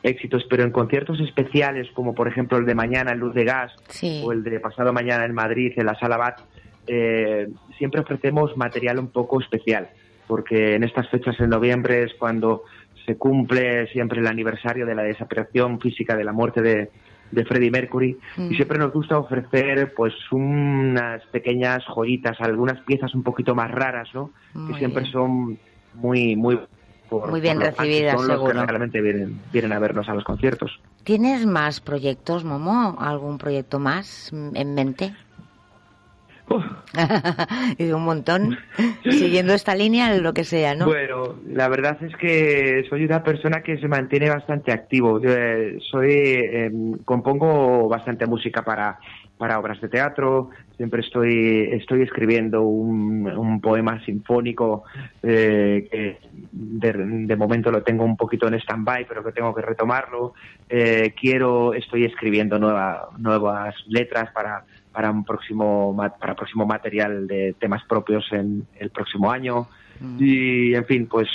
éxitos, 0.03 0.45
pero 0.51 0.64
en 0.64 0.72
conciertos 0.72 1.20
especiales 1.20 1.88
como 1.95 2.12
por 2.14 2.26
ejemplo 2.26 2.59
el 2.59 2.66
de 2.66 2.74
mañana 2.74 3.12
en 3.12 3.20
Luz 3.20 3.34
de 3.34 3.45
Gas 3.45 3.72
Sí. 3.88 4.20
o 4.24 4.32
el 4.32 4.43
de 4.43 4.59
pasado 4.59 4.93
mañana 4.93 5.24
en 5.24 5.32
Madrid 5.32 5.72
en 5.76 5.86
la 5.86 5.95
Sala 5.99 6.16
Bat, 6.16 6.40
eh, 6.86 7.48
siempre 7.78 8.00
ofrecemos 8.00 8.56
material 8.56 8.98
un 8.98 9.08
poco 9.08 9.40
especial, 9.40 9.88
porque 10.26 10.74
en 10.74 10.84
estas 10.84 11.08
fechas 11.08 11.38
en 11.40 11.50
noviembre 11.50 12.02
es 12.04 12.12
cuando 12.18 12.62
se 13.06 13.16
cumple 13.16 13.86
siempre 13.88 14.20
el 14.20 14.26
aniversario 14.26 14.86
de 14.86 14.94
la 14.94 15.02
desaparición 15.02 15.80
física 15.80 16.16
de 16.16 16.24
la 16.24 16.32
muerte 16.32 16.62
de, 16.62 16.90
de 17.32 17.44
Freddie 17.44 17.70
Mercury 17.70 18.16
Mm. 18.36 18.52
y 18.52 18.54
siempre 18.56 18.78
nos 18.78 18.92
gusta 18.92 19.18
ofrecer 19.18 19.92
pues 19.96 20.14
unas 20.30 21.22
pequeñas 21.26 21.82
joyitas, 21.86 22.40
algunas 22.40 22.80
piezas 22.82 23.14
un 23.14 23.22
poquito 23.22 23.54
más 23.54 23.70
raras, 23.70 24.08
¿no? 24.14 24.30
Muy 24.54 24.72
que 24.74 24.78
siempre 24.78 25.02
bien. 25.02 25.12
son 25.12 25.58
muy 25.94 26.36
muy 26.36 26.58
por- 27.08 27.30
Muy 27.30 27.40
bien 27.42 27.60
recibidas, 27.60 28.16
son 28.18 28.28
los 28.28 28.38
que 28.40 28.46
seguro. 28.52 28.66
realmente 28.66 29.00
vienen, 29.02 29.38
vienen 29.52 29.72
a 29.72 29.78
vernos 29.78 30.08
a 30.08 30.14
los 30.14 30.24
conciertos. 30.24 30.80
¿Tienes 31.04 31.44
más 31.44 31.80
proyectos, 31.80 32.44
Momo? 32.44 32.96
¿Algún 33.00 33.36
proyecto 33.36 33.78
más 33.78 34.30
mm, 34.32 34.56
en 34.56 34.74
mente? 34.74 35.12
Y 37.78 37.90
un 37.93 38.05
montón. 38.05 38.59
Siguiendo 39.03 39.55
esta 39.55 39.74
línea, 39.74 40.14
lo 40.16 40.34
que 40.34 40.45
sea, 40.45 40.74
¿no? 40.74 40.86
Bueno, 40.86 41.36
la 41.47 41.68
verdad 41.68 41.97
es 42.03 42.14
que 42.16 42.84
soy 42.88 43.05
una 43.05 43.22
persona 43.22 43.62
que 43.62 43.78
se 43.78 43.88
mantiene 43.88 44.28
bastante 44.28 44.72
activo. 44.72 45.20
Yo, 45.20 45.30
eh, 45.30 45.78
soy 45.90 46.11
eh, 46.11 46.70
compongo 47.05 47.88
bastante 47.88 48.26
música 48.26 48.62
para 48.62 48.99
para 49.43 49.59
obras 49.59 49.80
de 49.80 49.88
teatro. 49.88 50.51
Siempre 50.76 51.01
estoy 51.01 51.68
estoy 51.72 52.03
escribiendo 52.03 52.62
un, 52.62 53.26
un 53.26 53.61
poema 53.61 54.01
sinfónico 54.05 54.84
eh, 55.20 55.88
que 55.90 56.18
de, 56.53 56.93
de 57.26 57.36
momento 57.36 57.72
lo 57.72 57.82
tengo 57.82 58.05
un 58.05 58.16
poquito 58.16 58.47
en 58.47 58.55
stand-by, 58.55 59.05
pero 59.09 59.24
que 59.24 59.32
tengo 59.32 59.53
que 59.53 59.62
retomarlo. 59.62 60.34
Eh, 60.68 61.12
quiero 61.20 61.74
estoy 61.74 62.05
escribiendo 62.05 62.57
nueva, 62.61 63.09
nuevas 63.18 63.74
letras 63.88 64.30
para 64.32 64.64
para 64.93 65.11
un 65.11 65.24
próximo 65.24 65.93
ma- 65.93 66.11
para 66.11 66.34
próximo 66.34 66.66
material 66.66 67.26
de 67.26 67.55
temas 67.59 67.82
propios 67.88 68.24
en 68.32 68.66
el 68.78 68.90
próximo 68.90 69.30
año. 69.30 69.68
Y 70.18 70.74
en 70.74 70.84
fin, 70.84 71.07
pues 71.09 71.28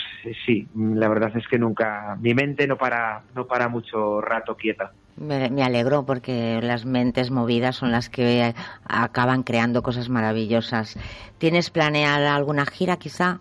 sí, 0.45 0.67
la 0.75 1.07
verdad 1.07 1.31
es 1.35 1.47
que 1.47 1.57
nunca, 1.57 2.17
mi 2.21 2.33
mente 2.33 2.67
no 2.67 2.77
para, 2.77 3.23
no 3.33 3.45
para 3.47 3.67
mucho 3.69 4.21
rato 4.21 4.55
quieta. 4.55 4.91
Me, 5.15 5.49
me 5.49 5.63
alegro 5.63 6.05
porque 6.05 6.59
las 6.61 6.85
mentes 6.85 7.31
movidas 7.31 7.75
son 7.77 7.91
las 7.91 8.09
que 8.09 8.53
acaban 8.87 9.43
creando 9.43 9.81
cosas 9.81 10.09
maravillosas. 10.09 10.97
¿Tienes 11.39 11.69
planeada 11.71 12.35
alguna 12.35 12.65
gira 12.65 12.97
quizá? 12.97 13.39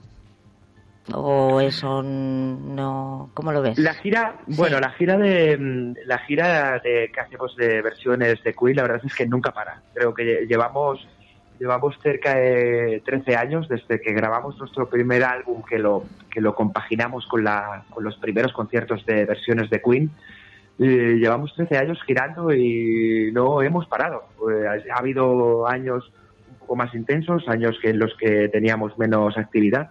¿O 1.12 1.60
eso 1.60 2.02
no? 2.02 3.30
¿Cómo 3.34 3.52
lo 3.52 3.62
ves? 3.62 3.78
La 3.78 3.94
gira, 3.94 4.36
bueno, 4.46 4.80
la 4.80 4.90
gira 4.90 5.16
de 5.16 5.94
la 6.04 6.18
gira 6.18 6.80
de 6.82 7.10
que 7.14 7.20
hacemos 7.20 7.54
de 7.56 7.80
versiones 7.80 8.42
de 8.42 8.54
Queen, 8.54 8.76
la 8.76 8.82
verdad 8.82 9.00
es 9.04 9.14
que 9.14 9.26
nunca 9.26 9.52
para. 9.52 9.82
Creo 9.94 10.12
que 10.14 10.24
lle- 10.24 10.46
llevamos 10.48 11.06
llevamos 11.60 11.96
cerca 12.02 12.34
de 12.34 13.02
13 13.04 13.34
años 13.36 13.66
desde 13.68 14.00
que 14.00 14.12
grabamos 14.12 14.58
nuestro 14.58 14.90
primer 14.90 15.24
álbum 15.24 15.62
que 15.62 15.78
lo 15.78 16.04
que 16.30 16.40
lo 16.40 16.54
compaginamos 16.54 17.26
con 17.28 17.44
la 17.44 17.84
con 17.90 18.02
los 18.04 18.16
primeros 18.16 18.52
conciertos 18.52 19.06
de 19.06 19.24
versiones 19.24 19.70
de 19.70 19.80
Queen. 19.80 20.10
Eh, 20.78 21.16
llevamos 21.20 21.54
13 21.54 21.78
años 21.78 21.98
girando 22.04 22.52
y 22.52 23.30
no 23.32 23.62
hemos 23.62 23.86
parado. 23.86 24.24
Eh, 24.50 24.90
ha 24.92 24.98
habido 24.98 25.66
años 25.68 26.12
un 26.50 26.58
poco 26.58 26.76
más 26.76 26.92
intensos, 26.94 27.48
años 27.48 27.78
que 27.80 27.90
en 27.90 27.98
los 28.00 28.14
que 28.18 28.48
teníamos 28.48 28.98
menos 28.98 29.38
actividad 29.38 29.90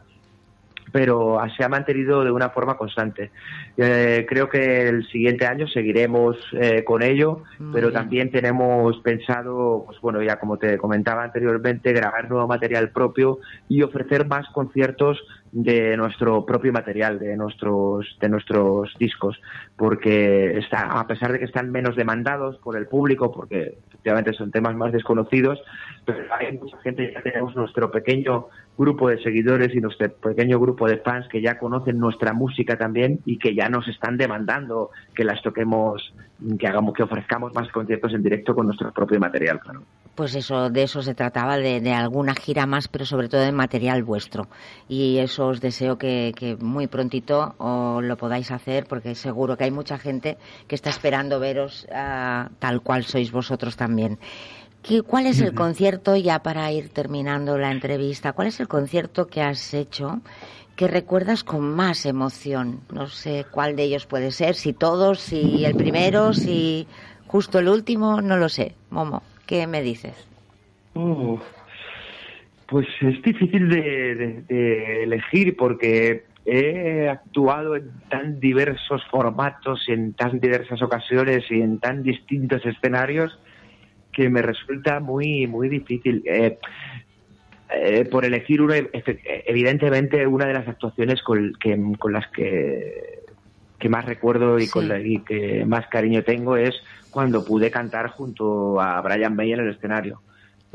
pero 0.91 1.37
se 1.57 1.63
ha 1.63 1.69
mantenido 1.69 2.23
de 2.23 2.31
una 2.31 2.49
forma 2.49 2.77
constante. 2.77 3.31
Eh, 3.77 4.25
creo 4.27 4.49
que 4.49 4.87
el 4.87 5.07
siguiente 5.07 5.45
año 5.45 5.67
seguiremos 5.67 6.37
eh, 6.53 6.83
con 6.83 7.03
ello, 7.03 7.43
Muy 7.59 7.73
pero 7.73 7.87
bien. 7.89 8.01
también 8.01 8.31
tenemos 8.31 8.97
pensado, 8.99 9.83
pues 9.85 9.99
bueno, 10.01 10.21
ya 10.21 10.39
como 10.39 10.57
te 10.57 10.77
comentaba 10.77 11.23
anteriormente, 11.23 11.93
grabar 11.93 12.29
nuevo 12.29 12.47
material 12.47 12.89
propio 12.89 13.39
y 13.67 13.81
ofrecer 13.81 14.27
más 14.27 14.47
conciertos 14.49 15.21
de 15.51 15.95
nuestro 15.95 16.45
propio 16.45 16.73
material, 16.73 17.17
de 17.19 17.37
nuestros 17.37 18.17
de 18.19 18.29
nuestros 18.29 18.93
discos, 18.99 19.39
porque 19.77 20.57
está 20.57 20.99
a 20.99 21.07
pesar 21.07 21.31
de 21.31 21.39
que 21.39 21.45
están 21.45 21.71
menos 21.71 21.95
demandados 21.95 22.57
por 22.57 22.77
el 22.77 22.87
público, 22.87 23.31
porque 23.31 23.77
efectivamente 24.05 24.33
son 24.33 24.51
temas 24.51 24.75
más 24.75 24.91
desconocidos, 24.91 25.59
pero 26.05 26.19
hay 26.39 26.55
mucha 26.57 26.77
gente, 26.81 27.11
ya 27.11 27.21
tenemos 27.23 27.55
nuestro 27.55 27.89
pequeño 27.89 28.47
grupo 28.77 29.09
de 29.09 29.21
seguidores 29.23 29.73
y 29.73 29.81
nuestro 29.81 30.13
pequeño 30.13 30.59
grupo 30.59 30.87
de 30.87 30.97
fans 30.97 31.27
que 31.27 31.41
ya 31.41 31.57
conocen 31.57 31.97
nuestra 31.97 32.31
música 32.31 32.77
también 32.77 33.19
y 33.25 33.39
que 33.39 33.55
ya 33.55 33.67
nos 33.67 33.87
están 33.87 34.17
demandando 34.17 34.91
que 35.15 35.23
las 35.23 35.41
toquemos, 35.41 36.13
que 36.59 36.67
hagamos, 36.67 36.93
que 36.93 37.03
ofrezcamos 37.03 37.53
más 37.53 37.69
conciertos 37.71 38.13
en 38.13 38.21
directo 38.23 38.53
con 38.53 38.65
nuestro 38.67 38.91
propio 38.91 39.19
material, 39.19 39.59
claro. 39.59 39.83
Pues 40.15 40.33
eso, 40.35 40.69
de 40.69 40.83
eso 40.83 41.01
se 41.01 41.13
trataba, 41.13 41.57
de, 41.57 41.81
de 41.81 41.91
alguna 41.93 42.33
gira 42.35 42.65
más, 42.65 42.87
pero 42.87 43.05
sobre 43.05 43.27
todo 43.27 43.41
de 43.41 43.51
material 43.51 44.03
vuestro. 44.03 44.47
Y 44.87 45.17
eso 45.17 45.47
os 45.47 45.59
deseo 45.59 45.97
que, 45.97 46.31
que 46.35 46.55
muy 46.55 46.87
prontito 46.87 47.53
os 47.57 48.01
lo 48.03 48.15
podáis 48.15 48.49
hacer, 48.51 48.85
porque 48.85 49.13
seguro 49.15 49.57
que 49.57 49.65
hay 49.65 49.71
mucha 49.71 49.97
gente 49.97 50.37
que 50.67 50.75
está 50.75 50.89
esperando 50.89 51.39
veros 51.41 51.85
ah, 51.93 52.49
tal 52.59 52.81
cual 52.81 53.03
sois 53.03 53.29
vosotros 53.31 53.75
también. 53.75 54.17
¿Qué- 54.81 55.01
¿Cuál 55.01 55.25
es 55.25 55.41
el 55.41 55.53
concierto, 55.53 56.15
ya 56.15 56.39
para 56.39 56.71
ir 56.71 56.89
terminando 56.89 57.57
la 57.57 57.71
entrevista, 57.71 58.33
cuál 58.33 58.47
es 58.49 58.59
el 58.59 58.67
concierto 58.67 59.27
que 59.27 59.41
has 59.41 59.73
hecho 59.73 60.21
que 60.75 60.87
recuerdas 60.87 61.43
con 61.43 61.73
más 61.75 62.05
emoción? 62.05 62.81
No 62.91 63.07
sé 63.07 63.45
cuál 63.51 63.75
de 63.75 63.83
ellos 63.83 64.05
puede 64.05 64.31
ser, 64.31 64.55
si 64.55 64.73
todos, 64.73 65.19
si 65.19 65.65
el 65.65 65.75
primero, 65.75 66.33
si 66.33 66.87
justo 67.27 67.59
el 67.59 67.69
último, 67.69 68.21
no 68.21 68.37
lo 68.37 68.49
sé. 68.49 68.75
Momo, 68.89 69.23
¿qué 69.45 69.67
me 69.67 69.81
dices? 69.81 70.27
Pues 72.67 72.87
es 73.01 73.21
difícil 73.21 73.69
de 73.69 75.03
elegir 75.03 75.55
porque 75.55 76.25
he 76.45 77.09
actuado 77.09 77.75
en 77.75 77.91
tan 78.09 78.39
diversos 78.39 79.01
formatos, 79.09 79.83
y 79.87 79.93
en 79.93 80.13
tan 80.13 80.39
diversas 80.39 80.81
ocasiones 80.81 81.43
y 81.49 81.61
en 81.61 81.79
tan 81.79 82.03
distintos 82.03 82.63
escenarios 82.65 83.37
que 84.13 84.29
me 84.29 84.41
resulta 84.41 84.99
muy 84.99 85.47
muy 85.47 85.69
difícil. 85.69 86.23
Eh, 86.25 86.57
eh, 87.73 88.05
por 88.05 88.25
elegir 88.25 88.61
uno, 88.61 88.73
efe- 88.73 89.19
evidentemente 89.47 90.25
una 90.27 90.45
de 90.45 90.53
las 90.53 90.67
actuaciones 90.67 91.21
con, 91.23 91.53
que, 91.59 91.79
con 91.97 92.13
las 92.13 92.27
que, 92.29 93.19
que 93.79 93.89
más 93.89 94.05
recuerdo 94.05 94.59
y, 94.59 94.67
con 94.67 94.87
la- 94.87 94.99
y 94.99 95.19
que 95.19 95.65
más 95.65 95.87
cariño 95.87 96.23
tengo 96.23 96.57
es 96.57 96.75
cuando 97.11 97.43
pude 97.45 97.71
cantar 97.71 98.09
junto 98.09 98.79
a 98.81 99.01
Brian 99.01 99.35
May 99.35 99.53
en 99.53 99.59
el 99.61 99.69
escenario. 99.69 100.21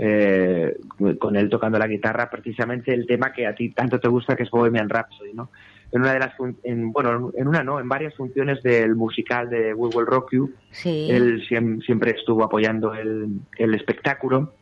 eh, 0.02 0.76
con 1.18 1.36
él 1.36 1.50
tocando 1.50 1.78
la 1.78 1.86
guitarra, 1.86 2.30
precisamente 2.30 2.94
el 2.94 3.06
tema 3.06 3.32
que 3.34 3.46
a 3.46 3.54
ti 3.54 3.68
tanto 3.70 4.00
te 4.00 4.08
gusta, 4.08 4.34
que 4.34 4.44
es 4.44 4.50
Bohemian 4.50 4.88
Rhapsody, 4.88 5.34
¿no? 5.34 5.50
En 5.92 6.00
una 6.00 6.14
de 6.14 6.20
las, 6.20 6.32
en, 6.62 6.90
bueno, 6.90 7.30
en 7.36 7.46
una 7.48 7.62
no, 7.62 7.78
en 7.80 7.88
varias 7.88 8.14
funciones 8.14 8.62
del 8.62 8.94
musical 8.94 9.50
de 9.50 9.74
We 9.74 9.90
Will 9.94 10.06
Rock 10.06 10.32
You, 10.32 10.52
Sí. 10.70 11.08
él 11.10 11.42
siem- 11.46 11.84
siempre 11.84 12.12
estuvo 12.12 12.42
apoyando 12.44 12.94
el, 12.94 13.26
el 13.58 13.74
espectáculo. 13.74 14.54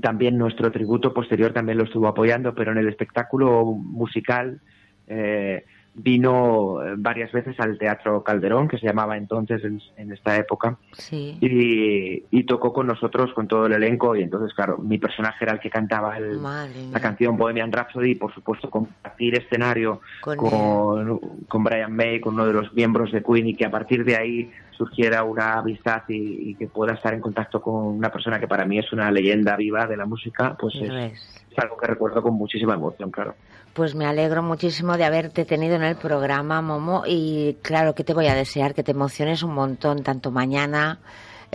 También 0.00 0.38
nuestro 0.38 0.70
tributo 0.72 1.12
posterior 1.12 1.52
también 1.52 1.78
lo 1.78 1.84
estuvo 1.84 2.08
apoyando, 2.08 2.54
pero 2.54 2.72
en 2.72 2.78
el 2.78 2.88
espectáculo 2.88 3.64
musical 3.64 4.60
eh, 5.06 5.64
vino 5.96 6.82
eh, 6.82 6.94
varias 6.96 7.30
veces 7.30 7.58
al 7.60 7.78
Teatro 7.78 8.24
Calderón, 8.24 8.66
que 8.66 8.78
se 8.78 8.86
llamaba 8.86 9.16
entonces 9.16 9.62
en, 9.64 9.80
en 9.96 10.12
esta 10.12 10.36
época, 10.36 10.76
Sí. 10.92 11.38
y, 11.40 12.24
y 12.36 12.44
tocó 12.44 12.72
con 12.72 12.88
nosotros, 12.88 13.32
con 13.32 13.46
todo 13.46 13.66
el 13.66 13.72
elenco, 13.74 14.16
y 14.16 14.22
entonces, 14.22 14.52
claro, 14.54 14.78
mi 14.78 14.98
personaje 14.98 15.44
era 15.44 15.52
el 15.52 15.60
que 15.60 15.70
cantaba 15.70 16.16
el, 16.18 16.42
la 16.42 17.00
canción 17.00 17.36
Bohemian 17.36 17.70
Rhapsody 17.70 18.10
y, 18.12 18.14
por 18.16 18.34
supuesto, 18.34 18.68
compartir 18.70 19.36
escenario 19.38 20.00
Con 20.20 20.36
con, 20.36 21.20
con 21.46 21.62
Brian 21.62 21.94
May, 21.94 22.20
con 22.20 22.34
uno 22.34 22.46
de 22.46 22.54
los 22.54 22.72
miembros 22.74 23.12
de 23.12 23.22
Queen, 23.22 23.46
y 23.46 23.54
que 23.54 23.64
a 23.66 23.70
partir 23.70 24.04
de 24.04 24.16
ahí 24.16 24.50
surgiera 24.76 25.24
una 25.24 25.54
amistad 25.54 26.02
y, 26.08 26.50
y 26.50 26.54
que 26.54 26.66
pueda 26.66 26.94
estar 26.94 27.14
en 27.14 27.20
contacto 27.20 27.60
con 27.60 27.74
una 27.74 28.10
persona 28.10 28.38
que 28.38 28.48
para 28.48 28.64
mí 28.64 28.78
es 28.78 28.92
una 28.92 29.10
leyenda 29.10 29.56
viva 29.56 29.86
de 29.86 29.96
la 29.96 30.06
música, 30.06 30.56
pues 30.58 30.74
es 30.76 31.58
algo 31.58 31.76
que 31.76 31.86
recuerdo 31.86 32.22
con 32.22 32.34
muchísima 32.34 32.74
emoción, 32.74 33.10
claro. 33.10 33.34
Pues 33.74 33.94
me 33.94 34.06
alegro 34.06 34.42
muchísimo 34.42 34.96
de 34.96 35.04
haberte 35.04 35.44
tenido 35.44 35.74
en 35.74 35.82
el 35.82 35.96
programa, 35.96 36.62
Momo, 36.62 37.02
y 37.06 37.56
claro 37.62 37.94
que 37.94 38.04
te 38.04 38.14
voy 38.14 38.28
a 38.28 38.34
desear 38.34 38.74
que 38.74 38.84
te 38.84 38.92
emociones 38.92 39.42
un 39.42 39.54
montón, 39.54 40.02
tanto 40.02 40.30
mañana 40.30 41.00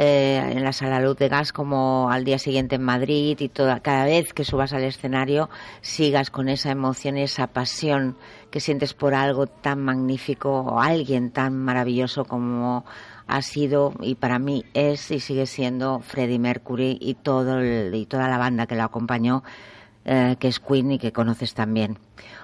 eh, 0.01 0.37
en 0.37 0.63
la 0.63 0.71
Sala 0.71 1.01
Luz 1.01 1.17
de 1.17 1.27
Gas 1.27 1.51
como 1.51 2.09
al 2.09 2.23
día 2.23 2.39
siguiente 2.39 2.75
en 2.75 2.83
Madrid 2.83 3.37
y 3.39 3.49
toda, 3.49 3.81
cada 3.81 4.05
vez 4.05 4.33
que 4.33 4.45
subas 4.45 4.71
al 4.71 4.83
escenario 4.83 5.49
sigas 5.81 6.29
con 6.29 6.47
esa 6.47 6.71
emoción 6.71 7.17
y 7.17 7.23
esa 7.23 7.47
pasión 7.47 8.15
que 8.49 8.61
sientes 8.61 8.93
por 8.93 9.13
algo 9.13 9.47
tan 9.47 9.83
magnífico 9.83 10.61
o 10.61 10.79
alguien 10.79 11.31
tan 11.31 11.57
maravilloso 11.57 12.23
como 12.23 12.85
ha 13.29 13.41
sido 13.41 13.93
y 14.01 14.15
para 14.15 14.39
mí 14.39 14.65
es 14.73 15.11
y 15.11 15.19
sigue 15.19 15.45
siendo 15.45 15.99
Freddie 15.99 16.39
Mercury 16.39 16.97
y 16.99 17.13
todo 17.15 17.59
el- 17.59 17.93
y 17.95 18.05
toda 18.05 18.27
la 18.27 18.37
banda 18.37 18.65
que 18.67 18.75
lo 18.75 18.83
acompañó 18.83 19.43
eh, 20.05 20.37
que 20.39 20.47
es 20.47 20.59
Queen 20.59 20.93
y 20.93 20.97
que 20.97 21.11
conoces 21.11 21.53
también. 21.53 21.97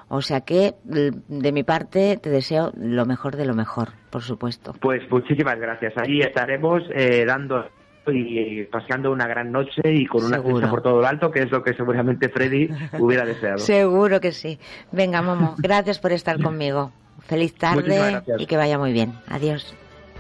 O 0.10 0.22
sea 0.22 0.42
que, 0.42 0.76
l- 0.92 1.14
de 1.28 1.52
mi 1.52 1.64
parte, 1.64 2.18
te 2.22 2.30
deseo 2.30 2.72
lo 2.78 3.06
mejor 3.08 3.36
de 3.38 3.46
lo 3.46 3.56
mejor, 3.56 3.94
por 4.12 4.22
supuesto. 4.22 4.76
Pues 4.80 5.02
muchísimas 5.10 5.58
gracias. 5.58 5.94
Ahí 5.98 6.20
estaremos 6.22 6.84
eh, 6.94 7.24
dando 7.26 7.66
y 8.08 8.66
paseando 8.66 9.12
una 9.12 9.26
gran 9.26 9.52
noche 9.52 9.82
y 9.86 10.06
con 10.06 10.24
una 10.26 10.40
fiesta 10.44 10.70
por 10.70 10.84
todo 10.84 11.02
lo 11.02 11.08
alto, 11.08 11.32
que 11.32 11.40
es 11.42 11.50
lo 11.50 11.64
que 11.64 11.74
seguramente 11.74 12.30
Freddy 12.30 12.70
hubiera 13.00 13.26
deseado. 13.26 13.58
Seguro 13.58 14.20
que 14.20 14.32
sí. 14.32 14.60
Venga, 14.92 15.24
Momo, 15.24 15.56
gracias 15.60 15.98
por 15.98 16.12
estar 16.12 16.40
conmigo. 16.40 16.92
Feliz 17.22 17.56
tarde 17.56 18.22
y 18.38 18.46
que 18.46 18.58
vaya 18.58 18.78
muy 18.78 18.92
bien. 18.94 19.14
Adiós. 19.28 19.76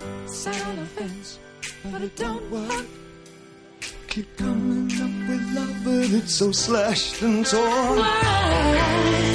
The 0.00 0.86
fence, 0.94 1.38
but 1.90 2.02
it 2.02 2.16
don't 2.16 2.50
work. 2.50 2.86
Keep 4.08 4.36
coming 4.36 4.90
up 5.00 5.28
with 5.28 5.54
love, 5.54 5.76
but 5.84 6.10
it's 6.18 6.34
so 6.34 6.52
slashed 6.52 7.22
and 7.22 7.44
torn. 7.44 7.98
Insanity 7.98 9.27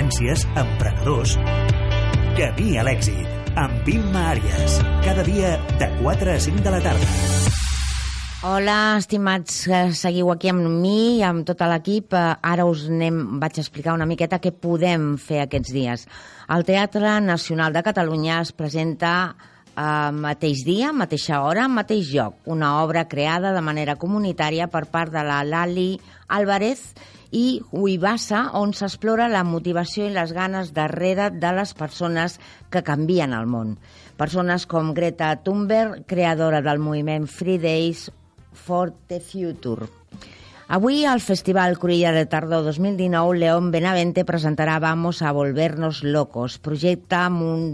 tendències, 0.00 0.46
emprenedors... 0.56 1.36
Camí 2.38 2.78
a 2.78 2.84
l'èxit, 2.86 3.50
amb 3.58 3.88
Imma 3.90 4.30
Àries. 4.30 4.78
Cada 5.04 5.24
dia 5.26 5.58
de 5.76 5.88
4 5.98 6.30
a 6.32 6.38
5 6.40 6.62
de 6.64 6.72
la 6.72 6.78
tarda. 6.80 7.08
Hola, 8.48 8.76
estimats, 8.96 9.58
que 9.68 9.80
seguiu 9.92 10.30
aquí 10.32 10.48
amb 10.48 10.64
mi 10.72 11.18
i 11.18 11.26
amb 11.26 11.44
tot 11.44 11.60
l'equip. 11.68 12.16
Eh, 12.16 12.22
Ara 12.40 12.64
us 12.64 12.86
anem, 12.88 13.20
vaig 13.42 13.60
explicar 13.60 13.92
una 13.98 14.08
miqueta 14.08 14.40
què 14.40 14.54
podem 14.56 15.18
fer 15.20 15.42
aquests 15.44 15.76
dies. 15.76 16.08
El 16.48 16.64
Teatre 16.64 17.18
Nacional 17.20 17.76
de 17.76 17.84
Catalunya 17.84 18.40
es 18.40 18.56
presenta 18.56 19.34
a 19.76 19.92
mateix 20.16 20.64
dia, 20.64 20.94
mateixa 20.96 21.42
hora, 21.44 21.68
mateix 21.68 22.08
lloc. 22.14 22.40
Una 22.48 22.78
obra 22.80 23.04
creada 23.10 23.52
de 23.52 23.60
manera 23.60 24.00
comunitària 24.00 24.72
per 24.72 24.86
part 24.88 25.12
de 25.12 25.28
la 25.28 25.42
Lali 25.44 25.90
Álvarez 26.28 26.94
i 27.30 27.60
Huibassa, 27.70 28.50
on 28.58 28.72
s'explora 28.74 29.28
la 29.30 29.44
motivació 29.46 30.08
i 30.08 30.14
les 30.14 30.32
ganes 30.34 30.72
darrere 30.74 31.30
de 31.30 31.52
les 31.54 31.74
persones 31.78 32.38
que 32.70 32.82
canvien 32.86 33.34
el 33.36 33.46
món. 33.46 33.76
Persones 34.18 34.66
com 34.66 34.92
Greta 34.94 35.36
Thunberg, 35.44 36.04
creadora 36.10 36.60
del 36.62 36.82
moviment 36.82 37.28
Free 37.30 37.58
Days 37.62 38.08
for 38.52 38.92
the 39.08 39.20
Future. 39.20 39.88
Avui 40.70 41.04
al 41.04 41.18
Festival 41.18 41.78
Cruïlla 41.82 42.12
de 42.14 42.26
Tardor 42.30 42.62
2019, 42.62 43.38
León 43.38 43.72
Benavente 43.74 44.22
presentarà 44.24 44.78
Vamos 44.78 45.22
a 45.22 45.32
volvernos 45.34 46.04
locos, 46.04 46.60
projecte 46.62 47.18
amb 47.18 47.42
un 47.42 47.64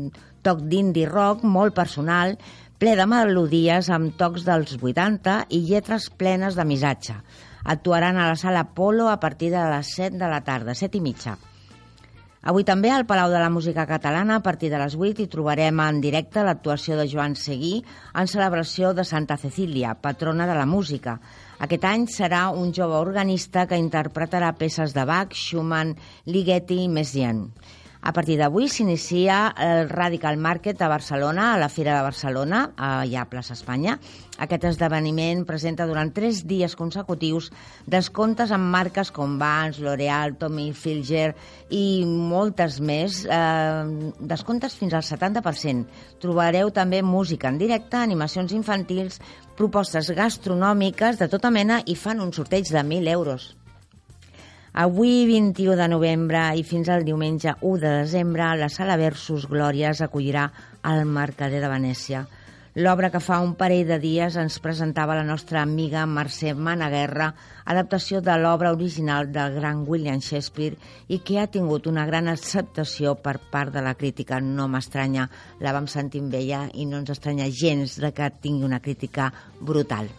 toc 0.40 0.62
d'indie 0.64 1.08
rock 1.10 1.44
molt 1.44 1.76
personal, 1.76 2.38
ple 2.80 2.94
de 2.96 3.04
melodies 3.08 3.90
amb 3.92 4.16
tocs 4.16 4.46
dels 4.48 4.78
80 4.80 5.42
i 5.52 5.60
lletres 5.68 6.08
plenes 6.08 6.56
de 6.56 6.64
missatge. 6.64 7.18
Actuaran 7.66 8.16
a 8.16 8.28
la 8.30 8.38
sala 8.38 8.68
Polo 8.78 9.10
a 9.10 9.18
partir 9.18 9.50
de 9.50 9.66
les 9.72 9.92
7 9.98 10.16
de 10.16 10.30
la 10.30 10.44
tarda, 10.46 10.74
7 10.78 11.00
i 11.00 11.02
mitja. 11.02 11.34
Avui 12.46 12.62
també 12.62 12.92
al 12.94 13.02
Palau 13.10 13.32
de 13.32 13.40
la 13.42 13.50
Música 13.50 13.88
Catalana, 13.90 14.36
a 14.36 14.42
partir 14.44 14.68
de 14.70 14.78
les 14.78 14.94
8, 14.94 15.24
hi 15.24 15.30
trobarem 15.32 15.80
en 15.82 15.96
directe 16.04 16.44
l'actuació 16.46 16.94
de 16.94 17.08
Joan 17.10 17.34
Seguí 17.34 17.80
en 18.14 18.30
celebració 18.30 18.92
de 18.94 19.02
Santa 19.02 19.34
Cecília, 19.34 19.96
patrona 19.98 20.46
de 20.46 20.54
la 20.54 20.68
música. 20.70 21.16
Aquest 21.58 21.88
any 21.90 22.06
serà 22.06 22.44
un 22.54 22.70
jove 22.76 23.00
organista 23.00 23.66
que 23.66 23.80
interpretarà 23.82 24.52
peces 24.54 24.94
de 24.94 25.02
Bach, 25.10 25.34
Schumann, 25.34 25.96
Ligeti 26.30 26.84
i 26.84 26.88
Messiaen. 26.88 27.48
A 28.06 28.12
partir 28.14 28.36
d'avui 28.38 28.68
s'inicia 28.70 29.36
el 29.58 29.88
Radical 29.90 30.36
Market 30.38 30.78
a 30.78 30.86
Barcelona, 30.86 31.48
a 31.52 31.58
la 31.58 31.66
Fira 31.66 31.96
de 31.96 32.04
Barcelona, 32.06 32.60
allà 32.78 33.24
a 33.24 33.26
Plaça 33.26 33.56
Espanya. 33.56 33.96
Aquest 34.38 34.68
esdeveniment 34.70 35.42
presenta 35.48 35.88
durant 35.90 36.12
tres 36.14 36.44
dies 36.46 36.76
consecutius 36.78 37.50
descomptes 37.96 38.54
amb 38.54 38.70
marques 38.70 39.10
com 39.10 39.34
Vans, 39.42 39.82
L'Oreal, 39.82 40.36
Tommy 40.38 40.68
Hilfiger 40.68 41.32
i 41.74 42.06
moltes 42.06 42.78
més. 42.78 43.24
Eh, 43.26 44.14
descomptes 44.22 44.78
fins 44.78 44.94
al 44.94 45.02
70%. 45.02 45.82
Trobareu 46.22 46.70
també 46.70 47.02
música 47.02 47.50
en 47.50 47.58
directe, 47.58 47.98
animacions 47.98 48.54
infantils, 48.54 49.18
propostes 49.58 50.14
gastronòmiques 50.14 51.18
de 51.18 51.26
tota 51.26 51.50
mena 51.50 51.82
i 51.82 51.98
fan 51.98 52.22
un 52.22 52.30
sorteig 52.30 52.70
de 52.70 52.86
1.000 52.86 53.16
euros. 53.18 53.56
Avui, 54.78 55.24
21 55.24 55.72
de 55.72 55.84
novembre, 55.88 56.40
i 56.52 56.60
fins 56.60 56.90
al 56.92 57.04
diumenge 57.06 57.54
1 57.64 57.78
de 57.80 57.92
desembre, 58.02 58.50
la 58.60 58.66
Sala 58.68 58.98
Versus 59.00 59.46
Glòries 59.48 60.02
acollirà 60.04 60.50
el 60.90 61.06
Mercader 61.08 61.62
de 61.62 61.70
Venècia. 61.72 62.20
L'obra 62.76 63.08
que 63.08 63.22
fa 63.24 63.38
un 63.40 63.54
parell 63.56 63.88
de 63.88 63.96
dies 64.02 64.36
ens 64.36 64.58
presentava 64.60 65.16
la 65.16 65.24
nostra 65.24 65.62
amiga 65.62 66.02
Mercè 66.04 66.52
Managuerra, 66.52 67.30
adaptació 67.64 68.20
de 68.20 68.36
l'obra 68.36 68.74
original 68.76 69.32
del 69.32 69.56
gran 69.56 69.80
William 69.88 70.20
Shakespeare 70.20 70.76
i 71.08 71.22
que 71.24 71.40
ha 71.40 71.46
tingut 71.48 71.88
una 71.88 72.04
gran 72.04 72.28
acceptació 72.28 73.16
per 73.16 73.38
part 73.48 73.72
de 73.72 73.80
la 73.80 73.96
crítica. 73.96 74.42
No 74.44 74.68
m'estranya, 74.68 75.24
la 75.64 75.72
vam 75.72 75.88
sentir 75.88 76.20
amb 76.20 76.36
ella 76.36 76.66
i 76.74 76.84
no 76.84 77.00
ens 77.00 77.16
estranya 77.16 77.48
gens 77.48 77.96
de 77.96 78.12
que 78.12 78.28
tingui 78.44 78.68
una 78.68 78.84
crítica 78.84 79.32
brutal. 79.56 80.12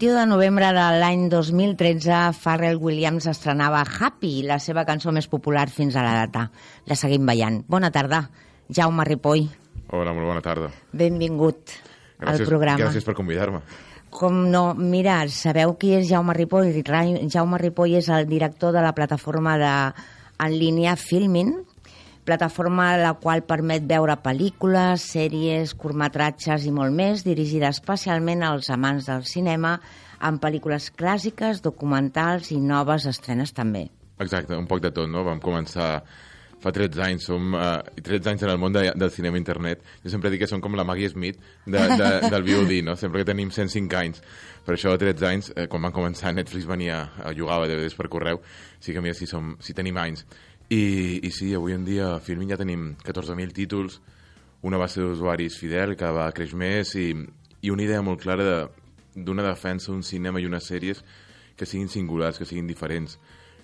21 0.00 0.16
de 0.16 0.26
novembre 0.26 0.68
de 0.72 0.84
l'any 0.96 1.26
2013, 1.28 2.30
Pharrell 2.32 2.78
Williams 2.80 3.26
estrenava 3.28 3.82
Happy, 3.84 4.46
la 4.48 4.56
seva 4.56 4.86
cançó 4.88 5.12
més 5.12 5.26
popular 5.28 5.66
fins 5.68 5.92
a 5.92 6.00
la 6.00 6.14
data. 6.16 6.46
La 6.88 6.96
seguim 6.96 7.26
ballant. 7.28 7.58
Bona 7.68 7.90
tarda, 7.92 8.22
Jaume 8.72 9.04
Ripoll. 9.04 9.44
Hola, 9.92 10.14
molt 10.16 10.24
bona 10.30 10.40
tarda. 10.40 10.70
Benvingut 10.96 11.74
al 12.16 12.30
Gràcies, 12.30 12.48
programa. 12.48 12.80
Gràcies 12.80 13.04
per 13.04 13.12
convidar-me. 13.18 13.60
Com 14.08 14.40
no, 14.48 14.70
mira, 14.72 15.18
sabeu 15.28 15.76
qui 15.76 15.92
és 15.98 16.08
Jaume 16.08 16.32
Ripoll? 16.32 16.72
Jaume 17.28 17.60
Ripoll 17.60 17.98
és 18.00 18.08
el 18.08 18.24
director 18.30 18.72
de 18.72 18.80
la 18.80 18.94
plataforma 18.96 19.58
de, 19.60 19.74
en 20.40 20.56
línia 20.56 20.96
Filmin, 20.96 21.58
plataforma 22.30 22.92
la 23.00 23.14
qual 23.18 23.42
permet 23.42 23.88
veure 23.90 24.14
pel·lícules, 24.22 25.02
sèries, 25.16 25.74
curtmetratges 25.74 26.66
i 26.68 26.74
molt 26.74 26.94
més, 26.94 27.24
dirigida 27.26 27.72
especialment 27.74 28.44
als 28.46 28.70
amants 28.70 29.08
del 29.10 29.26
cinema, 29.26 29.78
amb 30.22 30.38
pel·lícules 30.42 30.92
clàssiques, 30.94 31.62
documentals 31.64 32.52
i 32.54 32.60
noves 32.62 33.08
estrenes 33.10 33.50
també. 33.56 33.88
Exacte, 34.20 34.54
un 34.54 34.68
poc 34.70 34.84
de 34.84 34.92
tot, 34.94 35.10
no? 35.10 35.24
Vam 35.26 35.40
començar 35.42 35.96
fa 36.60 36.70
13 36.76 37.00
anys, 37.02 37.24
som 37.24 37.54
uh, 37.56 37.80
13 37.96 38.34
anys 38.34 38.44
en 38.44 38.52
el 38.52 38.58
món 38.60 38.74
de, 38.76 38.84
del 38.92 39.10
cinema 39.10 39.38
i 39.38 39.40
internet. 39.40 39.82
Jo 40.04 40.12
sempre 40.12 40.30
dic 40.30 40.44
que 40.44 40.50
som 40.50 40.60
com 40.62 40.76
la 40.76 40.84
Maggie 40.86 41.08
Smith 41.10 41.40
de, 41.64 41.80
de, 41.96 42.10
del 42.34 42.44
VOD, 42.46 42.74
no? 42.86 42.94
Sempre 43.00 43.24
que 43.24 43.30
tenim 43.32 43.50
105 43.50 43.98
anys. 43.98 44.20
Per 44.66 44.76
això, 44.76 44.92
a 44.92 45.00
13 45.00 45.26
anys, 45.26 45.50
eh, 45.56 45.66
quan 45.72 45.88
van 45.88 45.96
començar, 45.96 46.34
Netflix 46.36 46.68
venia, 46.68 47.00
a 47.24 47.32
jugava 47.34 47.66
DVDs 47.66 47.96
per 47.96 48.10
correu, 48.12 48.42
sí 48.78 48.94
que 48.94 49.02
mira 49.02 49.16
si, 49.16 49.26
som, 49.26 49.56
si 49.64 49.74
tenim 49.74 49.98
anys. 49.98 50.26
I, 50.70 51.18
I 51.26 51.30
sí, 51.34 51.52
avui 51.54 51.72
en 51.74 51.84
dia 51.84 52.14
a 52.14 52.20
Filmin 52.22 52.50
ja 52.52 52.56
tenim 52.60 52.92
14.000 53.02 53.52
títols, 53.56 54.00
una 54.62 54.78
base 54.78 55.00
d'usuaris 55.02 55.56
fidel 55.58 55.96
que 55.98 56.10
va 56.14 56.28
creix 56.36 56.52
més 56.54 56.94
i, 57.00 57.08
i 57.62 57.70
una 57.74 57.82
idea 57.82 58.02
molt 58.06 58.20
clara 58.22 58.44
de- 58.46 58.68
d'una 59.16 59.42
de, 59.42 59.48
defensa, 59.50 59.90
un 59.90 60.04
cinema 60.06 60.38
i 60.40 60.46
unes 60.46 60.68
sèries 60.70 61.02
que 61.58 61.66
siguin 61.66 61.88
singulars, 61.90 62.38
que 62.38 62.46
siguin 62.46 62.68
diferents 62.70 63.18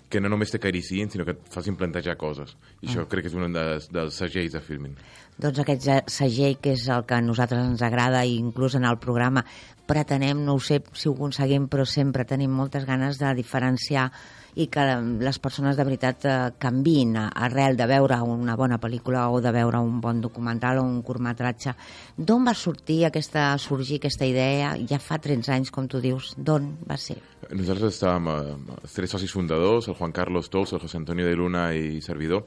que 0.07 0.21
no 0.23 0.29
només 0.31 0.51
t'acariciïn, 0.53 1.09
sinó 1.11 1.25
que 1.27 1.33
et 1.35 1.47
facin 1.51 1.75
plantejar 1.75 2.13
coses. 2.15 2.53
I 2.81 2.87
això 2.87 3.01
Ah. 3.03 3.07
crec 3.11 3.25
que 3.25 3.27
és 3.27 3.33
un 3.35 3.51
dels, 3.51 3.89
dels 3.91 4.15
segells 4.15 4.53
de 4.53 4.61
Filmin. 4.63 4.93
Doncs 5.37 5.59
aquest 5.59 5.89
segell, 6.07 6.57
que 6.63 6.71
és 6.77 6.85
el 6.87 7.03
que 7.05 7.15
a 7.15 7.21
nosaltres 7.21 7.59
ens 7.65 7.81
agrada, 7.83 8.23
i 8.25 8.37
inclús 8.39 8.75
en 8.75 8.85
el 8.85 8.97
programa 8.99 9.43
pretenem, 9.85 10.45
no 10.45 10.53
ho 10.55 10.59
sé 10.63 10.81
si 10.93 11.09
ho 11.09 11.13
aconseguim, 11.13 11.67
però 11.67 11.83
sempre 11.85 12.23
tenim 12.23 12.51
moltes 12.51 12.85
ganes 12.85 13.19
de 13.19 13.33
diferenciar 13.35 14.11
i 14.57 14.65
que 14.73 14.83
les 15.21 15.37
persones 15.39 15.77
de 15.77 15.83
veritat 15.85 16.25
eh, 16.25 16.35
canvin 16.57 17.15
arrel 17.19 17.77
de 17.77 17.85
veure 17.89 18.17
una 18.25 18.55
bona 18.57 18.79
pel·lícula 18.81 19.27
o 19.29 19.37
de 19.43 19.51
veure 19.53 19.77
un 19.85 19.99
bon 20.01 20.19
documental 20.23 20.79
o 20.81 20.85
un 20.87 21.03
curtmetratge. 21.05 21.75
D'on 22.17 22.47
va 22.47 22.55
sortir 22.57 23.03
aquesta, 23.05 23.51
sorgir 23.61 23.99
aquesta 24.01 24.25
idea? 24.25 24.71
Ja 24.89 24.97
fa 25.03 25.19
13 25.21 25.53
anys, 25.53 25.69
com 25.71 25.85
tu 25.87 26.01
dius. 26.01 26.31
D'on 26.37 26.71
va 26.89 26.97
ser? 26.97 27.19
Nosaltres 27.51 27.93
estàvem 27.99 28.31
eh, 28.33 28.55
els 28.81 28.97
tres 28.97 29.13
socis 29.13 29.31
fundadors, 29.33 29.87
el 29.91 29.95
Juan 29.99 30.11
Carlos 30.15 30.49
Tols, 30.49 30.73
el 30.73 30.81
José 30.81 30.97
Antonio 30.97 31.27
de 31.29 31.35
Luna 31.37 31.67
i 31.77 32.01
servidor, 32.01 32.45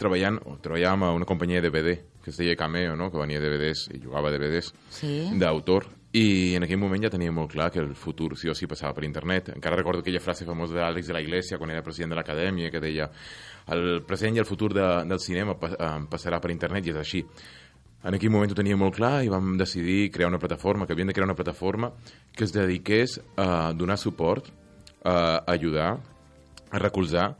treballant, 0.00 0.40
o 0.48 0.56
treballàvem 0.62 1.04
a 1.06 1.12
una 1.14 1.28
companyia 1.28 1.60
de 1.62 1.68
DVD 1.70 1.98
que 2.24 2.32
es 2.32 2.36
deia 2.40 2.56
Cameo, 2.58 2.96
no? 2.96 3.12
que 3.12 3.20
venia 3.20 3.38
DVDs 3.40 3.86
i 3.94 4.00
jugava 4.02 4.32
DVDs 4.34 4.72
Sí. 4.90 5.28
d'autor 5.38 5.86
i 6.16 6.54
en 6.56 6.64
aquell 6.64 6.80
moment 6.80 7.02
ja 7.04 7.10
tenia 7.12 7.32
molt 7.34 7.50
clar 7.52 7.68
que 7.72 7.82
el 7.82 7.92
futur 7.94 8.32
sí 8.38 8.48
o 8.48 8.54
sí 8.56 8.66
passava 8.66 8.94
per 8.96 9.04
internet. 9.04 9.50
Encara 9.52 9.76
recordo 9.76 10.00
aquella 10.00 10.22
frase 10.24 10.46
famosa 10.48 10.78
d'Àlex 10.78 11.10
de 11.10 11.12
la 11.12 11.20
Iglesia 11.20 11.58
quan 11.60 11.70
era 11.70 11.82
president 11.84 12.14
de 12.14 12.16
l'acadèmia 12.16 12.70
que 12.72 12.80
deia 12.80 13.10
el 13.68 14.02
present 14.08 14.36
i 14.36 14.40
el 14.40 14.48
futur 14.48 14.72
de, 14.72 14.86
del 15.04 15.20
cinema 15.20 15.52
eh, 15.52 15.88
passarà 16.08 16.40
per 16.40 16.50
internet 16.54 16.86
i 16.86 16.94
és 16.94 17.00
així. 17.00 17.24
En 18.08 18.14
aquell 18.14 18.32
moment 18.32 18.54
ho 18.54 18.56
tenia 18.56 18.78
molt 18.78 18.96
clar 18.96 19.24
i 19.26 19.28
vam 19.28 19.56
decidir 19.58 20.08
crear 20.14 20.30
una 20.30 20.38
plataforma, 20.38 20.86
que 20.86 20.94
havíem 20.94 21.10
de 21.10 21.16
crear 21.16 21.26
una 21.26 21.36
plataforma 21.36 21.90
que 22.32 22.44
es 22.46 22.54
dediqués 22.54 23.18
a 23.36 23.74
donar 23.74 23.98
suport, 23.98 24.48
a 25.04 25.42
ajudar, 25.52 25.98
a 26.70 26.78
recolzar 26.78 27.34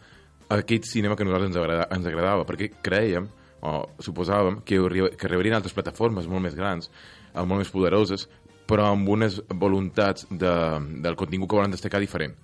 aquest 0.48 0.84
cinema 0.90 1.16
que 1.16 1.22
a 1.22 1.26
nosaltres 1.26 1.50
ens, 1.50 1.60
agrada, 1.62 1.86
ens 1.94 2.06
agradava, 2.10 2.44
perquè 2.48 2.72
creiem, 2.82 3.28
o 3.60 3.86
suposàvem, 4.02 4.60
que, 4.66 4.76
que 5.16 5.26
arribarien 5.26 5.56
altres 5.58 5.74
plataformes 5.76 6.28
molt 6.30 6.44
més 6.44 6.58
grans, 6.58 6.90
molt 7.34 7.62
més 7.62 7.70
poderoses, 7.70 8.26
però 8.68 8.90
amb 8.92 9.08
unes 9.08 9.40
voluntats 9.56 10.26
de, 10.28 10.54
del 11.02 11.16
contingut 11.16 11.48
que 11.48 11.58
volen 11.58 11.72
destacar 11.72 12.00
diferent. 12.02 12.36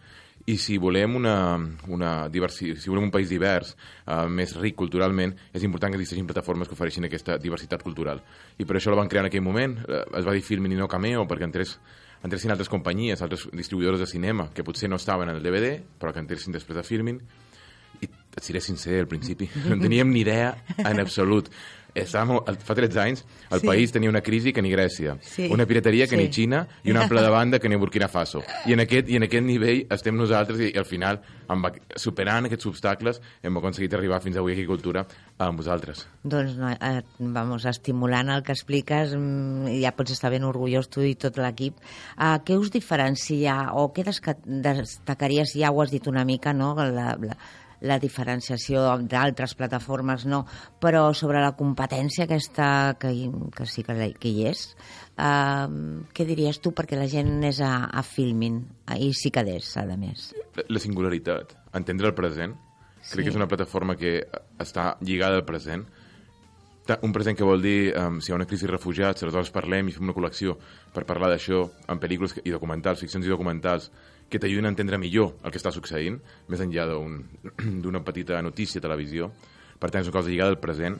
I 0.44 0.58
si 0.60 0.76
volem 0.76 1.14
una, 1.16 1.56
una 1.88 2.28
diversi, 2.28 2.74
si 2.76 2.90
volem 2.92 3.06
un 3.06 3.12
país 3.12 3.30
divers, 3.32 3.72
uh, 4.04 4.24
més 4.28 4.52
ric 4.58 4.76
culturalment, 4.76 5.32
és 5.56 5.64
important 5.64 5.92
que 5.92 6.00
existeixin 6.00 6.26
plataformes 6.28 6.68
que 6.68 6.76
ofereixin 6.76 7.08
aquesta 7.08 7.38
diversitat 7.40 7.84
cultural. 7.84 8.20
I 8.60 8.66
per 8.68 8.76
això 8.76 8.92
la 8.92 8.98
van 9.00 9.08
crear 9.08 9.24
en 9.24 9.30
aquell 9.30 9.44
moment. 9.44 9.78
Uh, 9.86 10.02
es 10.20 10.26
va 10.26 10.34
dir 10.36 10.44
Filmin 10.44 10.76
i 10.76 10.80
no 10.80 10.88
Cameo, 10.90 11.24
perquè 11.28 11.48
entrés, 11.48 11.78
entressin 12.24 12.52
altres 12.52 12.72
companyies, 12.72 13.24
altres 13.24 13.46
distribuïdors 13.56 14.04
de 14.04 14.10
cinema, 14.10 14.50
que 14.52 14.66
potser 14.66 14.92
no 14.92 15.00
estaven 15.00 15.32
en 15.32 15.40
el 15.40 15.44
DVD, 15.44 15.78
però 16.00 16.12
que 16.12 16.20
entressin 16.24 16.56
després 16.56 16.76
de 16.76 16.84
Filmin. 16.84 17.22
Et 18.36 18.42
seré 18.42 18.60
sincer, 18.60 18.98
al 19.00 19.08
principi, 19.08 19.48
no 19.68 19.74
en 19.74 19.80
teníem 19.80 20.10
ni 20.10 20.20
idea 20.20 20.56
en 20.78 21.00
absolut. 21.00 21.48
Estàvem, 21.94 22.40
fa 22.66 22.74
13 22.74 22.98
anys 22.98 23.20
el 23.54 23.60
Sí. 23.60 23.66
país 23.68 23.92
tenia 23.94 24.10
una 24.10 24.20
crisi 24.20 24.52
que 24.52 24.60
ni 24.60 24.68
Grècia, 24.72 25.12
Sí. 25.22 25.46
una 25.48 25.64
pirateria 25.64 26.08
que 26.08 26.16
Sí. 26.16 26.22
ni 26.24 26.28
Xina 26.32 26.66
i 26.82 26.90
una 26.90 27.04
ample 27.04 27.22
de 27.22 27.28
banda 27.30 27.60
que 27.60 27.68
ni 27.68 27.76
Burkina 27.76 28.08
Faso. 28.08 28.42
I 28.66 28.72
en 28.72 28.80
aquest, 28.80 29.08
i 29.08 29.14
en 29.14 29.22
aquest 29.22 29.44
nivell 29.46 29.86
estem 29.88 30.16
nosaltres 30.18 30.58
i, 30.58 30.72
i 30.74 30.76
al 30.76 30.86
final, 30.86 31.20
amb, 31.46 31.68
superant 31.94 32.46
aquests 32.46 32.66
obstacles, 32.66 33.20
hem 33.44 33.56
aconseguit 33.58 33.94
arribar 33.94 34.20
fins 34.20 34.36
avui 34.36 34.50
a 34.50 34.56
Agricultura 34.56 35.06
amb 35.38 35.56
vosaltres. 35.62 36.08
Doncs, 36.24 36.56
no, 36.56 36.70
eh, 36.72 37.02
vamos, 37.20 37.64
estimulant 37.64 38.28
el 38.28 38.42
que 38.42 38.50
expliques, 38.58 39.14
mm, 39.14 39.80
ja 39.80 39.92
pots 39.94 40.10
estar 40.10 40.32
ben 40.32 40.42
orgullós 40.42 40.88
tu 40.90 41.00
i 41.00 41.14
tot 41.14 41.38
l'equip. 41.38 41.76
Uh, 42.18 42.42
què 42.44 42.58
us 42.58 42.72
diferencia 42.72 43.70
o 43.72 43.92
què 43.94 44.02
destacaries, 44.44 45.54
ja 45.54 45.70
ho 45.70 45.80
has 45.80 45.92
dit 45.92 46.04
una 46.08 46.24
mica, 46.24 46.52
no?, 46.52 46.74
la, 46.74 46.90
la, 46.90 47.36
la 47.84 47.98
diferenciació 48.00 48.82
d'altres 49.04 49.52
plataformes, 49.58 50.24
no, 50.26 50.42
però 50.80 51.10
sobre 51.14 51.42
la 51.44 51.52
competència 51.58 52.24
aquesta 52.24 52.96
que, 52.98 53.12
que 53.54 53.66
sí 53.68 53.84
que, 53.84 53.96
que 54.18 54.32
hi 54.32 54.46
és, 54.50 54.66
uh, 55.20 55.68
què 56.16 56.26
diries 56.28 56.60
tu 56.64 56.72
perquè 56.72 56.96
la 56.98 57.08
gent 57.12 57.42
és 57.44 57.60
a, 57.60 57.74
a 57.92 58.02
Filmin 58.02 58.62
i 58.98 59.12
sí 59.16 59.30
quedés, 59.34 59.74
a 59.76 59.84
més? 59.96 60.30
La, 60.56 60.64
la 60.68 60.80
singularitat, 60.82 61.56
entendre 61.76 62.08
el 62.12 62.16
present, 62.18 62.56
Sí. 63.04 63.18
crec 63.18 63.26
que 63.26 63.30
és 63.34 63.36
una 63.36 63.44
plataforma 63.50 63.98
que 64.00 64.14
està 64.64 64.94
lligada 65.04 65.36
al 65.36 65.44
present, 65.44 65.82
un 67.04 67.12
present 67.12 67.36
que 67.36 67.44
vol 67.44 67.60
dir 67.60 67.92
um, 68.00 68.16
si 68.20 68.30
hi 68.30 68.32
ha 68.32 68.36
una 68.38 68.46
crisi 68.48 68.64
de 68.64 68.70
refugiats, 68.72 69.20
aleshores 69.24 69.50
parlem 69.52 69.88
i 69.88 69.92
fem 69.92 70.06
una 70.08 70.14
col·lecció 70.16 70.54
per 70.94 71.04
parlar 71.04 71.28
d'això 71.28 71.66
en 71.92 72.00
pel·lícules 72.00 72.32
que- 72.32 72.42
i 72.48 72.52
documentals, 72.54 73.00
ficcions 73.04 73.28
i 73.28 73.32
documentals 73.32 73.90
que 74.28 74.38
t'ajuden 74.38 74.66
a 74.66 74.72
entendre 74.72 74.98
millor 74.98 75.36
el 75.44 75.50
que 75.52 75.58
està 75.60 75.70
succeint, 75.72 76.20
més 76.48 76.60
enllà 76.64 76.86
d'un- 76.90 77.22
d'una 77.82 78.02
petita 78.04 78.40
notícia 78.42 78.78
a 78.80 78.82
televisió. 78.82 79.30
Per 79.78 79.90
tant, 79.90 80.02
és 80.02 80.08
una 80.08 80.18
cosa 80.20 80.30
lligada 80.30 80.50
al 80.50 80.58
present, 80.60 80.96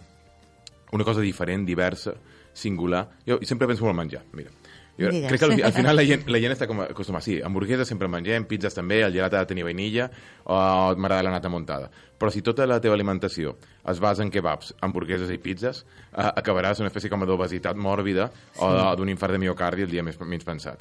una 0.93 1.05
cosa 1.05 1.21
diferent, 1.21 1.65
diversa, 1.67 2.15
singular. 2.53 3.09
Jo 3.27 3.39
sempre 3.43 3.67
penso 3.67 3.85
molt 3.85 3.95
en 3.97 4.03
menjar, 4.05 4.23
mira. 4.33 4.51
Jo 4.95 5.09
Digues. 5.11 5.27
crec 5.27 5.41
que 5.41 5.47
al, 5.47 5.63
al 5.67 5.73
final 5.81 5.97
la 5.97 6.05
gent, 6.07 6.29
la 6.31 6.39
gent 6.39 6.53
està 6.55 6.69
com 6.71 6.85
acostumada. 6.85 7.25
Sí, 7.27 7.41
hamburgueses 7.43 7.89
sempre 7.89 8.07
en 8.07 8.13
mengem, 8.13 8.45
pizzas 8.47 8.77
també, 8.77 9.01
el 9.03 9.11
gelat 9.17 9.35
ha 9.35 9.41
de 9.43 9.49
tenir 9.51 9.65
vainilla, 9.67 10.07
o 10.47 10.55
m'agrada 10.95 11.25
la 11.27 11.33
nata 11.35 11.51
muntada. 11.51 11.89
Però 12.15 12.31
si 12.31 12.43
tota 12.47 12.63
la 12.71 12.77
teva 12.81 12.95
alimentació 12.95 13.57
es 13.91 13.99
basa 13.99 14.23
en 14.23 14.31
kebabs, 14.31 14.75
hamburgueses 14.87 15.33
i 15.35 15.39
pizzas, 15.43 15.83
eh, 16.13 16.23
acabaràs 16.23 16.79
una 16.79 16.93
espècie 16.93 17.11
com 17.11 17.27
d'obesitat 17.27 17.75
mòrbida 17.77 18.29
o 18.63 18.71
de- 18.71 18.97
d'un 19.01 19.09
infart 19.11 19.33
de 19.35 19.43
miocardi 19.43 19.83
el 19.83 19.91
dia 19.91 20.05
més, 20.07 20.21
menys 20.21 20.45
pensat. 20.47 20.79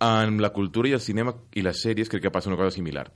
En 0.00 0.36
la 0.40 0.50
cultura 0.54 0.88
i 0.88 0.92
el 0.94 1.00
cinema 1.02 1.32
i 1.58 1.62
les 1.66 1.80
sèries 1.82 2.08
crec 2.08 2.22
que 2.22 2.30
passa 2.30 2.48
una 2.50 2.56
cosa 2.60 2.70
similar. 2.76 3.08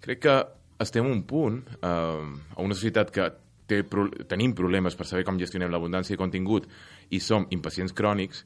Crec 0.00 0.20
que 0.22 0.36
estem 0.78 1.04
a 1.04 1.10
un 1.10 1.24
punt, 1.26 1.60
eh, 1.82 1.86
a 1.88 2.62
una 2.62 2.74
societat 2.74 3.10
que 3.10 3.26
té, 3.66 3.82
pro- 3.82 4.08
tenim 4.30 4.54
problemes 4.54 4.94
per 4.96 5.04
saber 5.06 5.24
com 5.26 5.36
gestionem 5.38 5.70
l'abundància 5.70 6.14
de 6.14 6.20
contingut 6.22 6.68
i 7.10 7.18
som 7.20 7.46
impacients 7.50 7.92
crònics, 7.92 8.44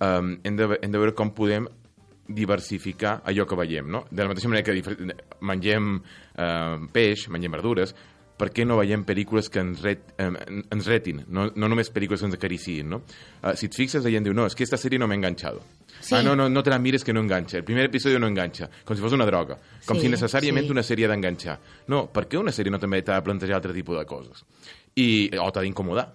um, 0.00 0.36
hem, 0.44 0.56
de, 0.56 0.78
hem 0.80 0.90
de 0.94 0.98
veure 1.02 1.12
com 1.18 1.34
podem 1.34 1.66
diversificar 2.28 3.20
allò 3.26 3.44
que 3.44 3.56
veiem, 3.58 3.88
no? 3.90 4.04
De 4.10 4.22
la 4.22 4.30
mateixa 4.30 4.48
manera 4.48 4.64
que 4.64 5.16
mengem 5.42 5.96
eh, 6.38 6.78
peix, 6.94 7.26
mengem 7.28 7.52
verdures, 7.52 7.92
per 8.42 8.48
què 8.50 8.64
no 8.66 8.80
veiem 8.80 9.04
pel·lícules 9.06 9.46
que 9.54 9.60
ens, 9.62 9.78
ret, 9.84 10.08
eh, 10.18 10.26
ens 10.74 10.86
retin, 10.90 11.20
no, 11.30 11.44
no 11.54 11.68
només 11.70 11.92
pel·lícules 11.94 12.18
que 12.18 12.26
ens 12.26 12.34
acaricien, 12.34 12.88
no? 12.90 12.98
Uh, 13.38 13.52
si 13.54 13.68
et 13.70 13.76
fixes, 13.78 14.02
la 14.02 14.10
gent 14.10 14.26
diu, 14.26 14.34
no, 14.34 14.48
és 14.50 14.56
que 14.58 14.64
esta 14.66 14.74
sèrie 14.80 14.98
no 14.98 15.06
m'ha 15.06 15.14
enganxado. 15.14 15.62
Sí. 16.02 16.16
Ah, 16.18 16.24
no, 16.26 16.34
no, 16.34 16.48
no 16.50 16.62
te 16.66 16.70
la 16.74 16.80
mires 16.82 17.04
que 17.06 17.12
no 17.14 17.20
enganxa. 17.22 17.60
El 17.60 17.64
primer 17.68 17.84
episodi 17.86 18.18
no 18.18 18.26
enganxa, 18.26 18.66
com 18.84 18.98
si 18.98 19.02
fos 19.04 19.14
una 19.14 19.24
droga. 19.28 19.60
Com 19.86 20.00
Sí, 20.00 20.08
si 20.08 20.10
necessàriament 20.10 20.66
sí. 20.66 20.72
una 20.74 20.82
sèrie 20.82 21.06
d'enganxar. 21.06 21.60
No, 21.86 22.08
per 22.10 22.26
què 22.26 22.40
una 22.40 22.50
sèrie 22.50 22.72
no 22.74 22.80
també 22.82 22.98
t'ha 23.06 23.20
de 23.20 23.22
plantejar 23.28 23.60
altre 23.60 23.72
tipus 23.76 23.96
de 24.00 24.04
coses? 24.10 24.42
I, 24.98 25.30
o 25.38 25.46
t'ha 25.54 25.62
d'incomodar. 25.62 26.08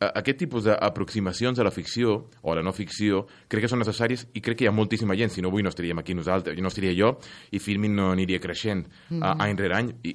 A- 0.00 0.12
Aquest 0.22 0.38
tipus 0.38 0.64
d'aproximacions 0.64 1.58
a 1.58 1.64
la 1.66 1.72
ficció 1.74 2.30
o 2.40 2.52
a 2.52 2.54
la 2.56 2.62
no 2.62 2.72
ficció 2.72 3.24
crec 3.50 3.64
que 3.66 3.68
són 3.68 3.80
necessàries 3.82 4.28
i 4.32 4.40
crec 4.40 4.56
que 4.60 4.64
hi 4.64 4.68
ha 4.70 4.72
moltíssima 4.72 5.16
gent. 5.18 5.32
Si 5.34 5.42
no 5.44 5.50
avui 5.52 5.62
no 5.66 5.68
estaríem 5.74 5.98
aquí 6.00 6.14
nosaltres, 6.14 6.56
no 6.62 6.68
estaria 6.72 6.94
jo 6.96 7.18
i 7.50 7.58
Filmin 7.58 7.94
no 7.98 8.12
aniria 8.14 8.40
creixent 8.40 8.86
Mhm. 9.10 9.20
uh, 9.22 9.34
any 9.42 9.56
rere 9.58 9.74
any. 9.74 9.92
I 10.04 10.14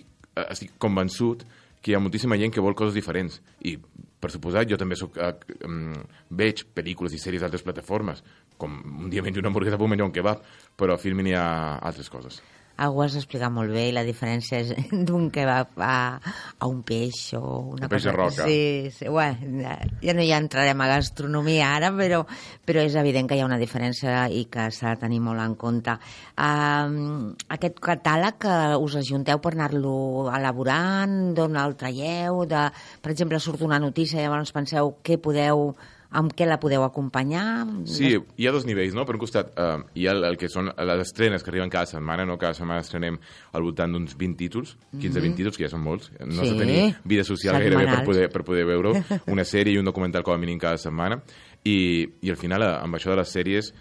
estic 0.50 0.74
convençut 0.82 1.46
que 1.84 1.92
hi 1.92 1.96
ha 1.98 2.02
moltíssima 2.02 2.38
gent 2.40 2.54
que 2.56 2.64
vol 2.64 2.76
coses 2.80 2.96
diferents. 2.96 3.42
I, 3.68 3.76
per 4.24 4.32
suposat, 4.32 4.70
jo 4.72 4.80
també 4.80 4.96
soc, 4.96 5.20
uh, 5.20 5.34
um, 5.68 5.92
veig 6.32 6.64
pel·lícules 6.76 7.14
i 7.14 7.20
sèries 7.20 7.44
d'altres 7.44 7.66
plataformes, 7.66 8.24
com 8.58 8.80
un 9.04 9.12
dia 9.12 9.24
menjo 9.26 9.44
una 9.44 9.52
hamburguesa 9.52 9.80
puc 9.82 9.92
menjar 9.92 10.08
un 10.08 10.16
kebab, 10.16 10.46
però 10.80 10.96
a 10.96 11.02
Filmin 11.02 11.34
hi 11.34 11.36
ha 11.36 11.48
altres 11.84 12.10
coses. 12.14 12.40
Ah, 12.76 12.90
ho 12.90 13.04
has 13.04 13.14
explicat 13.20 13.52
molt 13.54 13.70
bé, 13.70 13.84
i 13.92 13.94
la 13.94 14.02
diferència 14.06 14.58
és 14.64 14.72
d'un 15.08 15.28
kebab 15.34 15.78
a, 15.78 16.18
a 16.58 16.70
un 16.70 16.80
peix 16.82 17.20
o 17.38 17.44
una 17.76 17.86
Un 17.86 17.92
peix 17.92 18.08
cosa... 18.08 18.14
roca. 18.16 18.48
Sí, 18.50 18.90
sí, 18.96 19.08
bueno, 19.14 19.62
ja, 19.62 19.76
ja 20.02 20.16
no 20.18 20.26
hi 20.26 20.34
entrarem 20.34 20.82
a 20.82 20.90
gastronomia 20.90 21.70
ara, 21.76 21.92
però, 21.94 22.24
però 22.66 22.82
és 22.82 22.98
evident 22.98 23.30
que 23.30 23.38
hi 23.38 23.44
ha 23.44 23.50
una 23.50 23.62
diferència 23.62 24.26
i 24.34 24.48
que 24.50 24.68
s'ha 24.74 24.96
de 24.96 25.04
tenir 25.06 25.22
molt 25.22 25.44
en 25.46 25.54
compte. 25.60 25.96
Um, 26.34 27.34
aquest 27.54 27.78
catàleg 27.84 28.42
que 28.42 28.58
us 28.82 28.98
ajunteu 29.04 29.38
per 29.44 29.54
anar-lo 29.54 29.96
elaborant, 30.34 31.18
d'on 31.38 31.62
el 31.62 31.78
traieu, 31.78 32.42
de, 32.50 32.68
per 33.06 33.14
exemple, 33.14 33.38
surt 33.40 33.62
una 33.62 33.82
notícia 33.84 34.18
i 34.18 34.26
llavors 34.26 34.56
penseu 34.56 34.96
què 35.06 35.22
podeu 35.22 35.76
amb 36.14 36.32
què 36.38 36.46
la 36.48 36.60
podeu 36.62 36.84
acompanyar? 36.86 37.66
Sí, 37.90 38.14
hi 38.38 38.48
ha 38.48 38.52
dos 38.54 38.66
nivells, 38.70 38.94
no? 38.94 39.04
Per 39.06 39.16
un 39.16 39.22
costat, 39.24 39.52
eh, 39.58 39.84
hi 39.96 40.08
ha 40.08 40.12
el, 40.14 40.24
el 40.30 40.38
que 40.38 40.48
són 40.50 40.70
les 40.72 41.02
estrenes 41.08 41.44
que 41.44 41.50
arriben 41.52 41.70
cada 41.74 41.86
setmana, 41.90 42.26
no? 42.26 42.38
Cada 42.38 42.54
setmana 42.54 42.82
estrenem 42.86 43.18
al 43.54 43.64
voltant 43.66 43.92
d'uns 43.94 44.16
20 44.18 44.38
títols, 44.38 44.76
15-20 44.94 45.30
Mhm. 45.32 45.36
títols, 45.42 45.58
que 45.58 45.66
ja 45.66 45.70
són 45.74 45.82
molts. 45.84 46.12
No 46.20 46.32
Sí. 46.32 46.48
s'ha 46.48 46.54
de 46.54 46.60
tenir 46.60 46.96
vida 47.04 47.24
social 47.24 47.56
gairebé 47.58 47.76
per 47.84 47.90
Setmanals. 47.90 48.08
poder, 48.08 48.30
per 48.32 48.44
poder 48.44 48.66
veure 48.66 48.92
una 49.28 49.44
sèrie 49.44 49.74
i 49.74 49.78
un 49.78 49.86
documental 49.86 50.24
com 50.24 50.34
a 50.36 50.38
mínim 50.38 50.60
cada 50.60 50.78
setmana. 50.78 51.22
I, 51.66 52.08
i 52.22 52.30
al 52.30 52.38
final, 52.38 52.62
eh, 52.62 52.78
amb 52.84 52.96
això 52.96 53.10
de 53.12 53.18
les 53.18 53.30
sèries, 53.34 53.74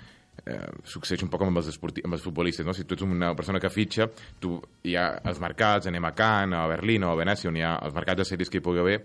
eh, 0.46 0.58
succeeix 0.88 1.22
un 1.24 1.30
poc 1.32 1.44
amb 1.46 1.60
els, 1.60 1.68
esporti 1.72 2.02
amb 2.04 2.16
els 2.16 2.24
futbolistes, 2.24 2.66
no? 2.66 2.74
Si 2.76 2.84
tu 2.88 2.96
ets 2.96 3.04
una 3.06 3.32
persona 3.38 3.60
que 3.62 3.70
fitxa, 3.72 4.08
tu 4.40 4.56
hi 4.88 4.96
ha 4.98 5.08
els 5.28 5.40
mercats, 5.42 5.88
anem 5.90 6.08
a 6.08 6.12
Cannes, 6.16 6.58
a 6.58 6.66
Berlín 6.70 7.06
o 7.06 7.12
a 7.12 7.18
Venècia, 7.18 7.50
on 7.50 7.58
hi 7.58 7.64
ha 7.66 7.76
els 7.84 7.94
mercats 7.94 8.22
de 8.22 8.28
sèries 8.28 8.50
que 8.50 8.60
hi 8.60 8.64
pugui 8.64 8.82
haver, 8.82 8.98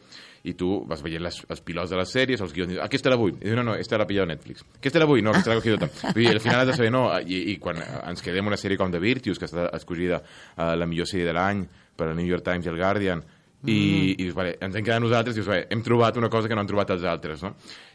i 0.48 0.54
tu 0.58 0.70
vas 0.88 1.02
veient 1.04 1.24
les, 1.24 1.40
els 1.50 1.64
pilots 1.66 1.92
de 1.92 2.00
les 2.00 2.14
sèries, 2.14 2.42
els 2.42 2.54
guions, 2.56 2.72
i 2.72 2.78
dius, 2.78 2.84
aquesta 2.86 3.12
la 3.12 3.20
vull. 3.20 3.36
I 3.42 3.56
no, 3.58 3.66
no, 3.68 3.76
aquesta 3.76 4.00
l'ha 4.00 4.08
pillat 4.10 4.30
Netflix. 4.30 4.64
Aquesta 4.80 5.04
la 5.04 5.10
vull, 5.10 5.24
no, 5.26 5.34
aquesta 5.36 5.54
l'ha. 5.54 5.64
Vull 5.64 6.22
dir, 6.22 6.30
al 6.32 6.44
final 6.44 6.62
has 6.62 6.72
de 6.72 6.78
saber, 6.78 6.92
no, 6.94 7.08
i, 7.20 7.42
i 7.54 7.58
quan 7.62 7.82
ens 7.82 8.24
quedem 8.24 8.48
una 8.48 8.60
sèrie 8.60 8.80
com 8.80 8.94
The 8.94 9.02
Virtues, 9.04 9.42
que 9.42 9.50
està 9.50 9.68
escollida 9.76 10.22
uh, 10.22 10.74
la 10.80 10.88
millor 10.88 11.10
sèrie 11.10 11.28
de 11.28 11.36
l'any 11.36 11.66
per 11.98 12.12
al 12.12 12.16
New 12.16 12.30
York 12.30 12.46
Times 12.46 12.68
i 12.68 12.72
el 12.72 12.80
Guardian, 12.80 13.24
i, 13.68 14.16
i 14.16 14.24
dius, 14.24 14.36
vale, 14.38 14.56
ens 14.64 14.76
hem 14.76 14.86
quedat 14.86 15.02
nosaltres 15.04 15.36
i 15.36 15.42
dius, 15.42 15.50
vale, 15.50 15.68
hem 15.74 15.84
trobat 15.86 16.18
una 16.18 16.30
cosa 16.30 16.48
que 16.48 16.56
no 16.56 16.64
han 16.64 16.70
trobat 16.70 16.94
els 16.96 17.04
altres, 17.04 17.44
no? 17.44 17.54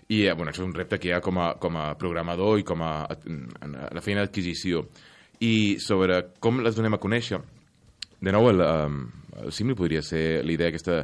I, 0.09 0.27
eh, 0.27 0.35
bueno, 0.35 0.51
això 0.53 0.63
és 0.63 0.69
un 0.69 0.75
repte 0.77 0.99
que 1.01 1.09
hi 1.09 1.13
ha 1.17 1.21
com 1.25 1.39
a, 1.41 1.55
com 1.63 1.77
a 1.81 1.89
programador 1.99 2.59
i 2.61 2.67
com 2.69 2.83
a, 2.85 2.93
a, 3.07 3.17
a 3.17 3.89
la 3.97 4.05
feina 4.05 4.25
d'adquisició. 4.25 4.85
I 5.41 5.79
sobre 5.83 6.21
com 6.43 6.61
les 6.63 6.77
donem 6.77 6.95
a 6.95 7.01
conèixer, 7.03 7.41
de 8.23 8.31
nou, 8.35 8.47
el, 8.53 8.61
um, 8.63 9.01
el 9.43 9.51
símil 9.53 9.75
podria 9.75 10.03
ser 10.07 10.45
la 10.45 10.53
idea 10.55 10.69
aquesta 10.71 11.01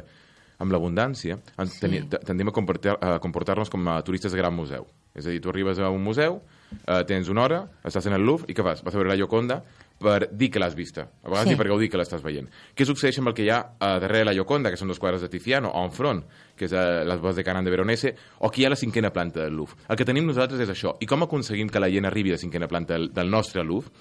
amb 0.59 0.71
l'abundància, 0.75 1.37
sí. 1.71 1.79
tendim 2.27 2.49
a 2.51 2.53
comportar- 2.55 2.97
a 2.99 3.13
comportar-nos 3.23 3.69
com 3.71 3.85
a 3.87 4.01
turistes 4.03 4.31
de 4.35 4.37
gran 4.39 4.53
museu. 4.55 4.85
És 5.15 5.25
a 5.25 5.31
dir, 5.31 5.39
tu 5.41 5.49
arribes 5.51 5.79
a 5.79 5.89
un 5.89 6.03
museu, 6.03 6.41
eh, 6.75 7.03
tens 7.07 7.29
una 7.31 7.45
hora, 7.45 7.59
estàs 7.87 8.07
en 8.07 8.13
el 8.17 8.25
Louvre, 8.27 8.45
i 8.51 8.55
què 8.55 8.63
fas? 8.63 8.83
Vas 8.83 8.93
a 8.93 8.99
veure 8.99 9.09
la 9.09 9.15
Gioconda 9.15 9.61
per 9.99 10.29
dir 10.31 10.49
que 10.49 10.59
l'has 10.59 10.75
vista. 10.75 11.09
A 11.23 11.27
vegades 11.29 11.49
Sí. 11.49 11.53
sí. 11.53 11.57
per 11.59 11.67
gaudir 11.67 11.89
que 11.91 11.97
l'estàs 11.99 12.21
veient. 12.23 12.47
Què 12.75 12.85
succeeix 12.87 13.19
amb 13.19 13.27
el 13.29 13.33
que 13.35 13.43
hi 13.43 13.49
ha 13.51 13.59
a 13.79 13.99
darrere 13.99 14.25
la 14.25 14.33
Gioconda, 14.33 14.71
que 14.71 14.77
són 14.79 14.87
dos 14.87 14.99
quadres 14.99 15.21
de 15.21 15.29
Tiziano, 15.29 15.69
o 15.69 15.83
enfront, 15.85 16.23
que 16.55 16.65
és 16.65 16.73
eh, 16.73 17.03
les 17.05 17.19
bodes 17.19 17.35
de 17.35 17.43
Canan 17.43 17.65
de 17.65 17.71
Veronese, 17.71 18.15
o 18.39 18.47
aquí 18.47 18.61
hi 18.63 18.65
ha 18.65 18.69
la 18.71 18.79
cinquena 18.79 19.11
planta 19.11 19.43
del 19.43 19.55
Louvre. 19.55 19.75
El 19.89 19.95
que 19.99 20.05
tenim 20.07 20.25
nosaltres 20.25 20.59
és 20.61 20.69
això. 20.71 20.95
I 20.99 21.05
com 21.05 21.23
aconseguim 21.23 21.69
que 21.69 21.79
la 21.79 21.89
gent 21.91 22.05
arribi 22.07 22.31
a 22.31 22.37
la 22.39 22.41
cinquena 22.41 22.67
planta 22.67 22.93
del, 22.95 23.11
del 23.13 23.29
nostre 23.29 23.63
Louvre? 23.63 23.91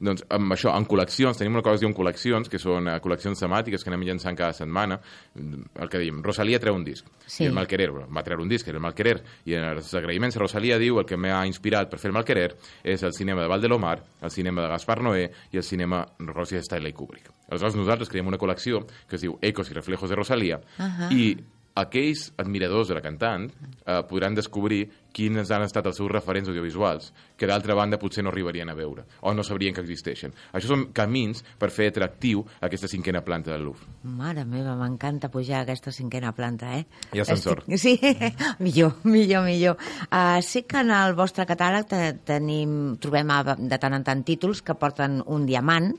Doncs 0.00 0.22
amb 0.32 0.52
això, 0.54 0.72
en 0.72 0.86
col·leccions, 0.88 1.36
tenim 1.36 1.52
una 1.52 1.62
cosa 1.62 1.74
que 1.74 1.80
es 1.80 1.82
diuen 1.84 1.94
col·leccions, 1.96 2.48
que 2.48 2.58
són 2.58 2.88
uh, 2.88 2.94
col·leccions 3.04 3.38
temàtiques 3.42 3.84
que 3.84 3.90
anem 3.92 4.06
llançant 4.08 4.36
cada 4.38 4.54
setmana. 4.56 4.96
El 5.36 5.90
que 5.92 5.98
dèiem, 6.00 6.22
Rosalia 6.24 6.58
treu 6.62 6.74
un 6.74 6.84
disc, 6.84 7.04
Sí. 7.26 7.44
i 7.44 7.46
el 7.48 7.52
Malquerer 7.54 7.90
va 7.92 8.22
treure 8.24 8.42
un 8.42 8.48
disc, 8.48 8.66
era 8.68 8.78
el 8.80 8.82
Malquerer, 8.82 9.18
i 9.44 9.54
en 9.54 9.64
els 9.74 9.92
agraïments 9.94 10.36
Rosalia 10.40 10.78
diu 10.80 10.98
el 10.98 11.06
que 11.06 11.16
m'ha 11.20 11.42
inspirat 11.46 11.90
per 11.90 11.98
fer 12.00 12.08
el 12.10 12.16
Malquerer 12.16 12.48
és 12.82 13.02
el 13.04 13.12
cinema 13.12 13.42
de 13.44 13.48
Val 13.52 13.60
de 13.60 13.68
l'Omar, 13.68 13.98
el 14.22 14.30
cinema 14.32 14.62
de 14.64 14.68
Gaspar 14.72 15.02
Noé 15.04 15.30
i 15.52 15.60
el 15.60 15.62
cinema 15.62 16.06
Rossi 16.18 16.56
Stanley 16.64 16.92
Kubrick. 16.96 17.28
Aleshores 17.50 17.76
nosaltres 17.76 18.08
creiem 18.08 18.26
una 18.32 18.38
col·lecció 18.38 18.86
que 19.06 19.16
es 19.16 19.22
diu 19.22 19.36
Ecos 19.42 19.70
i 19.70 19.74
reflejos 19.74 20.08
de 20.10 20.16
Rosalia, 20.16 20.60
Ahà. 20.78 21.12
i 21.12 21.36
aquells 21.74 22.32
admiradors 22.36 22.88
de 22.90 22.94
la 22.96 23.02
cantant 23.04 23.46
eh, 23.50 24.00
podran 24.08 24.34
descobrir 24.34 24.88
quins 25.12 25.50
han 25.50 25.62
estat 25.64 25.86
els 25.90 25.96
seus 25.98 26.10
referents 26.10 26.48
audiovisuals 26.48 27.08
que 27.36 27.46
d'altra 27.50 27.74
banda 27.74 27.98
potser 27.98 28.22
no 28.22 28.30
arribarien 28.30 28.68
a 28.70 28.74
veure 28.78 29.02
o 29.26 29.32
no 29.34 29.42
sabrien 29.42 29.74
que 29.74 29.80
existeixen. 29.82 30.30
Això 30.54 30.68
són 30.70 30.84
camins 30.94 31.42
per 31.58 31.70
fer 31.74 31.88
atractiu 31.90 32.44
aquesta 32.60 32.86
cinquena 32.90 33.22
planta 33.26 33.50
del 33.50 33.64
Louvre. 33.66 33.88
Mare 34.04 34.44
meva, 34.44 34.76
m'encanta 34.78 35.30
pujar 35.30 35.60
a 35.60 35.62
aquesta 35.66 35.90
cinquena 35.92 36.30
planta, 36.36 36.76
eh? 36.78 36.86
Ha 37.14 37.22
ascensor. 37.22 37.64
Estic- 37.66 37.78
Sí, 37.80 37.98
millor, 38.62 38.94
millor, 39.04 39.44
millor. 39.46 39.76
Uh, 40.12 40.38
sé 40.42 40.64
que 40.66 40.78
en 40.84 40.90
el 40.94 41.14
vostre 41.18 41.46
catàleg 41.48 41.88
te, 41.90 42.02
tenim, 42.28 42.96
trobem 43.00 43.30
de 43.66 43.78
tant 43.82 43.94
en 43.98 44.04
tant 44.06 44.22
títols 44.26 44.62
que 44.62 44.74
porten 44.78 45.22
un 45.26 45.46
diamant 45.46 45.90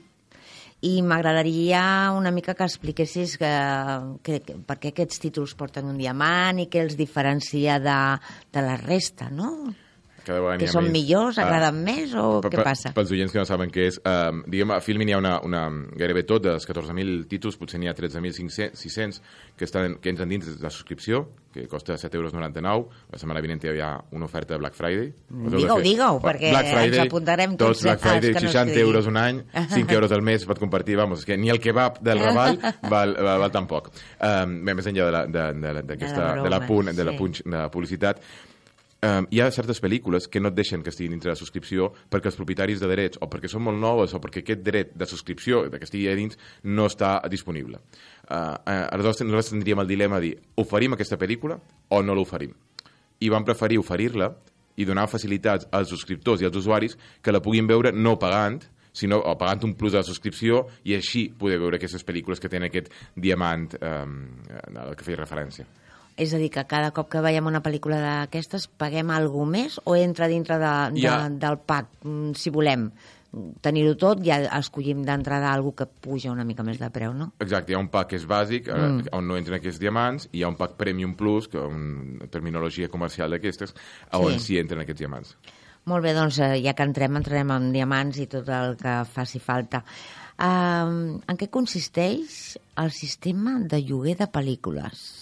i 0.82 1.02
m'agradaria 1.06 1.84
una 2.18 2.32
mica 2.34 2.56
que 2.58 2.66
expliquessis 2.66 3.38
que, 3.38 3.52
que, 4.26 4.40
que, 4.46 4.58
per 4.66 4.80
què 4.82 4.92
aquests 4.92 5.22
títols 5.22 5.54
porten 5.58 5.90
un 5.92 6.00
diamant 6.02 6.62
i 6.64 6.68
què 6.72 6.82
els 6.82 6.98
diferencia 6.98 7.78
de, 7.84 8.00
de 8.54 8.66
la 8.66 8.78
resta, 8.82 9.30
no? 9.30 9.52
Cada 10.26 10.40
vegada 10.40 10.58
Que 10.62 10.68
són 10.68 10.84
més. 10.86 10.94
millors, 10.94 11.38
Ah, 11.40 11.46
agraden 11.48 11.84
més 11.84 12.14
o 12.14 12.42
què 12.46 12.64
passa? 12.64 12.92
Pels 12.94 13.12
oients 13.12 13.32
que 13.34 13.40
no 13.40 13.46
saben 13.46 13.72
què 13.74 13.88
és, 13.88 14.00
um, 14.06 14.44
diguem, 14.46 14.72
a 14.72 14.80
Filmin 14.82 15.10
hi 15.10 15.14
ha 15.14 15.18
una, 15.18 15.40
una, 15.42 15.64
gairebé 15.98 16.24
tot, 16.24 16.44
dels 16.44 16.68
14.000 16.68 17.26
títols, 17.28 17.58
potser 17.58 17.80
n'hi 17.80 17.88
ha 17.90 17.96
13.600 17.96 19.22
que, 19.58 19.66
estan, 19.66 19.96
que 20.02 20.10
entren 20.10 20.30
dins 20.30 20.46
de 20.46 20.62
la 20.64 20.70
subscripció, 20.70 21.24
que 21.54 21.68
costa 21.68 21.96
7,99 21.98 22.68
euros. 22.68 22.86
La 23.12 23.18
setmana 23.20 23.42
vinent 23.42 23.64
hi 23.66 23.80
ha 23.82 23.96
una 24.12 24.26
oferta 24.26 24.54
de 24.54 24.60
Black 24.60 24.76
Friday. 24.76 25.12
De 25.30 25.58
Digue-ho, 25.58 25.80
Bueno, 25.82 26.20
perquè 26.22 26.52
Black 26.52 26.70
Friday, 26.72 27.00
ens 27.00 27.08
apuntarem 27.08 27.58
tots, 27.58 27.80
tots. 27.82 27.84
Black 27.84 28.00
Friday, 28.02 28.34
que 28.34 28.42
no 28.46 28.52
60 28.52 28.62
escriguin. 28.72 28.86
euros 28.88 29.08
un 29.08 29.18
any, 29.18 29.42
5 29.74 29.92
euros 29.94 30.12
al 30.12 30.22
mes 30.22 30.46
pot 30.46 30.60
compartir, 30.60 30.96
vamos, 30.98 31.20
és 31.20 31.26
que 31.26 31.38
ni 31.38 31.50
el 31.50 31.60
kebab 31.60 32.00
del 32.00 32.20
Raval 32.26 32.60
val, 32.90 33.16
val, 33.18 33.40
val 33.48 33.52
tan 33.52 33.68
poc. 33.68 33.90
Um, 34.22 34.62
bé, 34.66 34.76
més 34.78 34.88
enllà 34.88 35.06
de 35.10 35.12
la, 35.12 35.26
de, 35.26 35.48
de, 35.60 35.74
d'aquesta, 35.82 36.22
De 36.22 36.38
la 36.38 36.44
de 36.44 36.50
la, 36.56 36.62
punt, 36.68 36.92
de 36.96 37.04
la, 37.04 37.12
sí. 37.12 37.18
punx, 37.18 37.44
de 37.44 37.58
la 37.58 37.70
publicitat, 37.72 38.22
Um, 39.02 39.26
hi 39.34 39.40
ha 39.42 39.48
certes 39.50 39.80
pel·lícules 39.82 40.28
que 40.30 40.38
no 40.38 40.52
et 40.52 40.54
deixen 40.60 40.84
que 40.86 40.92
estiguin 40.94 41.16
dintre 41.16 41.32
de 41.32 41.34
la 41.34 41.40
subscripció 41.40 41.88
perquè 42.14 42.30
els 42.30 42.36
propietaris 42.38 42.84
de 42.84 42.90
drets, 42.92 43.18
o 43.18 43.26
perquè 43.34 43.50
són 43.50 43.64
molt 43.66 43.82
noves, 43.82 44.14
o 44.14 44.20
perquè 44.22 44.44
aquest 44.44 44.62
dret 44.62 44.92
de 44.94 45.08
subscripció, 45.10 45.64
de 45.74 45.80
que 45.82 45.88
estigui 45.90 46.06
a 46.12 46.14
dins, 46.20 46.38
no 46.70 46.86
està 46.86 47.16
disponible. 47.34 47.80
Uh, 48.28 48.54
aleshores 48.94 49.24
nosaltres 49.26 49.50
tindríem 49.56 49.82
el 49.82 49.90
dilema 49.90 50.22
de 50.22 50.28
dir, 50.28 50.38
oferim 50.62 50.94
aquesta 50.94 51.18
pel·lícula 51.18 51.58
o 51.90 52.04
no 52.06 52.14
l'oferim? 52.14 52.54
I 53.26 53.34
vam 53.34 53.48
preferir 53.48 53.82
oferir-la 53.82 54.30
i 54.78 54.86
donar 54.86 55.10
facilitats 55.10 55.66
als 55.74 55.90
subscriptors 55.90 56.46
i 56.46 56.52
als 56.52 56.62
usuaris 56.62 56.94
que 57.26 57.34
la 57.34 57.42
puguin 57.42 57.66
veure 57.74 57.90
no 57.98 58.20
pagant, 58.22 58.62
sinó 58.94 59.18
o 59.18 59.34
pagant 59.34 59.66
un 59.66 59.74
plus 59.82 59.96
de 59.96 60.04
la 60.04 60.06
subscripció 60.06 60.68
i 60.86 60.94
així 60.94 61.32
poder 61.34 61.58
veure 61.58 61.82
aquestes 61.82 62.06
pel·lícules 62.06 62.38
que 62.38 62.54
tenen 62.54 62.70
aquest 62.70 62.94
diamant 63.18 63.72
um, 63.82 64.20
al 64.78 64.94
que 64.94 65.10
feia 65.10 65.24
referència. 65.24 65.66
És 66.22 66.36
a 66.36 66.42
dir, 66.42 66.52
que 66.54 66.66
cada 66.70 66.92
cop 66.94 67.08
que 67.10 67.22
veiem 67.24 67.48
una 67.50 67.64
pel·lícula 67.66 67.98
d'aquestes 68.04 68.68
paguem 68.78 69.10
alguna 69.10 69.56
més 69.58 69.80
o 69.90 69.96
entra 69.98 70.28
dintre 70.30 70.60
de, 70.62 70.74
de, 70.94 71.02
Ja. 71.02 71.16
del 71.30 71.58
pack, 71.66 71.88
mm, 72.04 72.36
si 72.38 72.52
volem 72.54 72.92
tenir-ho 73.64 73.94
tot, 73.96 74.20
ja 74.28 74.42
escollim 74.60 75.06
d'entrada 75.08 75.54
algú 75.54 75.72
que 75.74 75.86
puja 75.88 76.34
una 76.34 76.44
mica 76.44 76.64
més 76.68 76.78
de 76.82 76.90
preu, 76.92 77.14
no? 77.16 77.30
Exacte, 77.40 77.72
hi 77.72 77.76
ha 77.76 77.80
un 77.80 77.88
pack 77.88 78.10
que 78.10 78.18
és 78.18 78.28
bàsic, 78.28 78.68
Mm. 78.68 78.98
mm. 79.00 79.08
on 79.14 79.28
no 79.28 79.38
entren 79.38 79.56
aquests 79.58 79.80
diamants, 79.80 80.28
i 80.34 80.40
hi 80.40 80.44
ha 80.44 80.50
un 80.50 80.58
pack 80.60 80.76
Premium 80.76 81.16
Plus, 81.16 81.48
que 81.48 81.58
una 81.58 82.28
terminologia 82.28 82.90
comercial 82.90 83.32
d'aquestes, 83.32 83.74
on 84.12 84.34
Sí. 84.34 84.40
sí 84.40 84.58
entren 84.60 84.82
aquests 84.82 85.00
diamants. 85.00 85.38
Molt 85.86 86.04
bé, 86.04 86.14
doncs 86.14 86.38
eh, 86.40 86.62
ja 86.62 86.74
que 86.74 86.84
entrem, 86.84 87.16
entrarem 87.18 87.50
en 87.52 87.72
diamants 87.72 88.20
i 88.20 88.28
tot 88.28 88.48
el 88.50 88.76
que 88.78 89.06
faci 89.06 89.40
falta. 89.40 89.84
Um, 90.38 91.22
en 91.28 91.38
què 91.38 91.50
consisteix 91.50 92.58
el 92.76 92.92
sistema 92.92 93.60
de 93.60 93.82
lloguer 93.82 94.18
de 94.18 94.28
pel·lícules? 94.28 95.21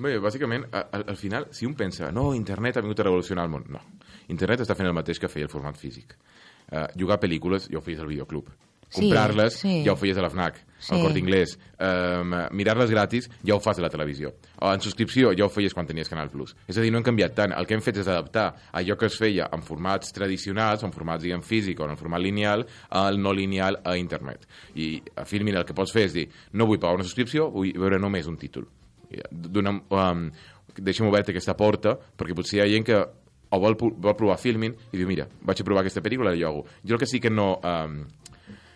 Bé, 0.00 0.14
bàsicament, 0.22 0.64
a- 0.72 0.86
al, 0.96 1.04
al 1.12 1.16
final, 1.20 1.48
si 1.52 1.66
un 1.68 1.74
pensa, 1.76 2.10
no, 2.14 2.30
internet 2.34 2.78
ha 2.78 2.80
vingut 2.84 3.00
a 3.00 3.04
revolucionar 3.10 3.44
el 3.44 3.50
món, 3.52 3.66
no. 3.68 3.80
Internet 4.32 4.62
està 4.64 4.76
fent 4.78 4.88
el 4.88 4.94
mateix 4.96 5.18
que 5.20 5.28
feia 5.28 5.44
el 5.44 5.52
format 5.52 5.76
físic. 5.76 6.14
Uh, 6.70 6.86
jugar 6.96 7.18
pel·lícules 7.20 7.66
ja 7.68 7.78
ho 7.78 7.82
feies 7.82 7.98
al 8.00 8.06
videoclub. 8.08 8.48
Sí, 8.90 9.04
Comprar-les 9.04 9.54
sí. 9.54 9.72
ja 9.86 9.92
ho 9.92 9.96
feies 9.98 10.18
a 10.18 10.22
la 10.24 10.30
FNAC, 10.30 10.56
Sí. 10.80 10.94
al 10.94 11.02
Corte 11.04 11.18
Inglés. 11.20 11.52
Um, 11.78 12.32
Mirar-les 12.58 12.90
gratis 12.90 13.28
ja 13.46 13.54
ho 13.54 13.60
fas 13.60 13.78
a 13.78 13.82
la 13.84 13.90
televisió. 13.90 14.32
O 14.62 14.72
en 14.72 14.80
subscripció 14.82 15.30
ja 15.36 15.44
ho 15.44 15.48
feies 15.48 15.74
quan 15.74 15.86
tenies 15.86 16.08
Canal 16.08 16.30
Plus. 16.30 16.56
És 16.66 16.78
a 16.78 16.80
dir, 16.82 16.90
no 16.90 16.98
hem 16.98 17.04
canviat 17.06 17.34
tant. 17.36 17.52
El 17.54 17.66
que 17.66 17.74
hem 17.74 17.82
fet 17.82 17.98
és 18.02 18.08
adaptar 18.08 18.48
allò 18.72 18.96
que 18.98 19.06
es 19.06 19.18
feia 19.18 19.48
en 19.52 19.62
formats 19.62 20.10
tradicionals, 20.16 20.82
en 20.82 20.90
formats, 20.92 21.22
diguem, 21.22 21.42
físic 21.42 21.78
o 21.80 21.86
en 21.90 21.96
format 22.00 22.20
lineal, 22.22 22.66
al 22.90 23.20
no 23.22 23.32
lineal 23.32 23.78
a 23.84 23.96
internet. 23.96 24.46
I 24.74 25.02
a 25.16 25.24
Filmin 25.24 25.54
el 25.60 25.64
que 25.68 25.74
pots 25.74 25.92
fer 25.94 26.08
és 26.08 26.12
dir, 26.16 26.28
no 26.52 26.66
vull 26.66 26.78
pagar 26.80 26.96
una 26.98 27.04
subscripció, 27.06 27.50
vull 27.50 27.72
veure 27.78 27.98
només 28.00 28.26
un 28.26 28.36
títol. 28.38 28.66
Donem, 29.30 29.80
um, 29.90 30.28
deixem 30.78 31.06
oberta 31.06 31.32
aquesta 31.34 31.56
porta 31.58 31.96
perquè 32.16 32.36
potser 32.36 32.60
hi 32.60 32.62
ha 32.64 32.70
gent 32.70 32.86
que 32.86 33.00
o 33.50 33.58
vol, 33.58 33.74
vol 33.74 34.14
provar 34.14 34.38
Filmin 34.38 34.76
i 34.92 34.96
diu, 34.98 35.08
mira, 35.10 35.26
vaig 35.42 35.60
a 35.60 35.66
provar 35.66 35.82
aquesta 35.82 36.02
pel·lícula 36.04 36.36
jo 36.38 36.48
hago. 36.48 36.64
Jo 36.86 36.96
el 36.96 37.02
que 37.02 37.10
sí 37.10 37.20
que 37.20 37.32
no... 37.32 37.52
Um, 37.66 38.04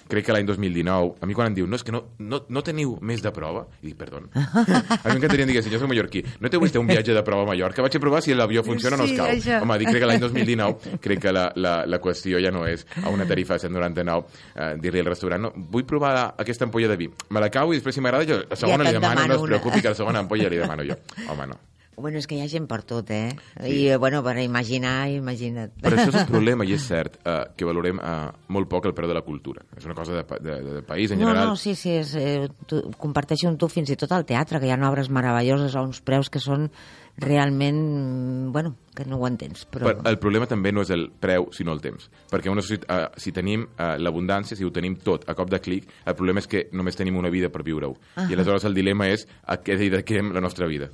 crec 0.09 0.27
que 0.27 0.33
l'any 0.37 0.47
2019, 0.47 1.15
a 1.21 1.27
mi 1.27 1.35
quan 1.37 1.49
em 1.51 1.55
diu 1.57 1.67
no, 1.67 1.77
és 1.79 1.85
que 1.87 1.93
no, 1.95 2.03
no, 2.19 2.43
no 2.49 2.63
teniu 2.67 2.97
més 3.01 3.23
de 3.25 3.31
prova, 3.35 3.65
i 3.83 3.89
dic, 3.89 3.97
perdó. 3.99 4.21
A 4.35 5.09
mi 5.09 5.15
m'encantaria 5.15 5.47
dir, 5.49 5.61
jo 5.63 5.79
soc 5.81 5.89
mallorquí, 5.91 6.23
no 6.41 6.51
té 6.51 6.59
vostè 6.61 6.79
un 6.81 6.89
viatge 6.89 7.15
de 7.17 7.23
prova 7.27 7.45
a 7.45 7.49
Mallorca? 7.51 7.83
Vaig 7.85 7.97
a 7.97 8.01
provar 8.03 8.23
si 8.25 8.35
l'avió 8.35 8.63
funciona 8.65 8.97
o 8.97 9.01
no 9.03 9.07
Sí, 9.09 9.15
es 9.15 9.19
cau. 9.19 9.27
això. 9.31 9.61
Home, 9.63 9.79
dic, 9.83 9.91
crec 9.91 10.03
que 10.05 10.09
l'any 10.11 10.21
2019, 10.23 10.95
crec 11.05 11.23
que 11.25 11.33
la, 11.35 11.47
la, 11.57 11.75
la 11.87 12.01
qüestió 12.01 12.41
ja 12.43 12.53
no 12.55 12.65
és 12.69 12.87
a 13.03 13.13
una 13.13 13.27
tarifa 13.29 13.59
de 13.59 13.67
199 13.67 14.25
eh, 14.55 14.71
dir-li 14.81 15.03
al 15.05 15.11
restaurant, 15.13 15.43
no, 15.49 15.53
vull 15.75 15.85
provar 15.89 16.15
aquesta 16.39 16.65
ampolla 16.69 16.89
de 16.93 16.97
vi. 17.01 17.11
Me 17.31 17.43
la 17.45 17.51
cau 17.53 17.73
i 17.73 17.81
després 17.81 17.97
si 17.99 18.05
m'agrada 18.05 18.29
jo 18.29 18.41
la 18.45 18.57
segona 18.61 18.85
Ja 18.85 18.91
li 18.91 18.97
te'n 18.97 19.03
demano, 19.03 19.21
no 19.21 19.29
demano 19.29 19.41
es 19.43 19.49
preocupi 19.51 19.83
que 19.83 19.93
la 19.95 19.99
segona 19.99 20.25
ampolla 20.25 20.49
li 20.53 20.61
demano 20.61 20.87
jo. 20.89 20.97
Home, 21.29 21.47
no. 21.53 21.61
Bueno, 21.97 22.19
és 22.19 22.27
que 22.27 22.37
hi 22.39 22.43
ha 22.45 22.49
gent 22.51 22.67
per 22.71 22.81
tot, 22.83 23.11
eh? 23.15 23.35
I, 23.63 23.89
eh, 23.93 23.97
bueno, 24.01 24.23
per 24.27 24.37
imaginar, 24.43 25.09
imagina't. 25.13 25.73
Però 25.83 25.97
això 25.99 26.11
és 26.11 26.19
un 26.25 26.27
problema 26.35 26.67
i 26.67 26.75
és 26.75 26.83
cert 26.89 27.21
eh, 27.23 27.37
que 27.57 27.69
valorem 27.69 28.01
eh, 28.03 28.17
molt 28.49 28.69
poc 28.71 28.89
el 28.91 28.95
preu 28.97 29.09
de 29.11 29.15
la 29.17 29.23
cultura. 29.27 29.63
És 29.77 29.87
una 29.87 29.95
cosa 29.95 30.17
de, 30.19 30.25
de, 30.45 30.59
de 30.81 30.83
país 30.83 31.11
en 31.15 31.21
No, 31.21 31.29
general. 31.29 31.49
no, 31.55 31.57
sí, 31.57 31.75
sí, 31.79 31.95
és, 32.01 32.15
eh, 32.19 32.49
tu, 32.67 32.83
comparteixo 32.99 33.49
amb 33.49 33.59
tu 33.61 33.69
fins 33.73 33.91
i 33.95 33.97
tot 34.01 34.13
al 34.13 34.27
teatre, 34.27 34.61
que 34.61 34.67
hi 34.69 34.75
ha 34.75 34.81
obres 34.91 35.09
meravelloses 35.11 35.75
a 35.77 35.83
uns 35.87 36.01
preus 36.05 36.29
que 36.31 36.43
són 36.43 36.71
realment, 37.17 38.51
bueno, 38.53 38.75
que 38.95 39.05
no 39.05 39.17
ho 39.19 39.27
entens, 39.29 39.65
però... 39.71 39.87
Però 39.87 40.09
el 40.11 40.19
problema 40.19 40.49
també 40.51 40.73
no 40.75 40.83
és 40.83 40.91
el 40.91 41.07
preu, 41.23 41.47
sinó 41.55 41.73
el 41.77 41.81
temps. 41.83 42.09
Perquè 42.31 42.51
una 42.51 42.63
societat, 42.65 42.91
eh, 42.91 43.21
si 43.23 43.33
tenim 43.33 43.67
eh, 43.79 43.95
l'abundància, 44.03 44.57
si 44.59 44.67
ho 44.67 44.73
tenim 44.75 44.97
tot 44.99 45.29
a 45.31 45.37
cop 45.39 45.51
de 45.53 45.61
clic, 45.63 45.87
el 46.05 46.17
problema 46.19 46.43
és 46.43 46.51
que 46.51 46.65
només 46.75 46.99
tenim 46.99 47.17
una 47.21 47.31
vida 47.31 47.51
per 47.55 47.63
viure-ho. 47.67 47.95
Ah. 48.17 48.27
I 48.29 48.35
aleshores 48.35 48.67
el 48.67 48.75
dilema 48.75 49.07
és 49.15 49.29
a 49.47 49.61
què 49.63 49.79
dediquem 49.79 50.33
la 50.35 50.43
nostra 50.43 50.67
vida. 50.71 50.91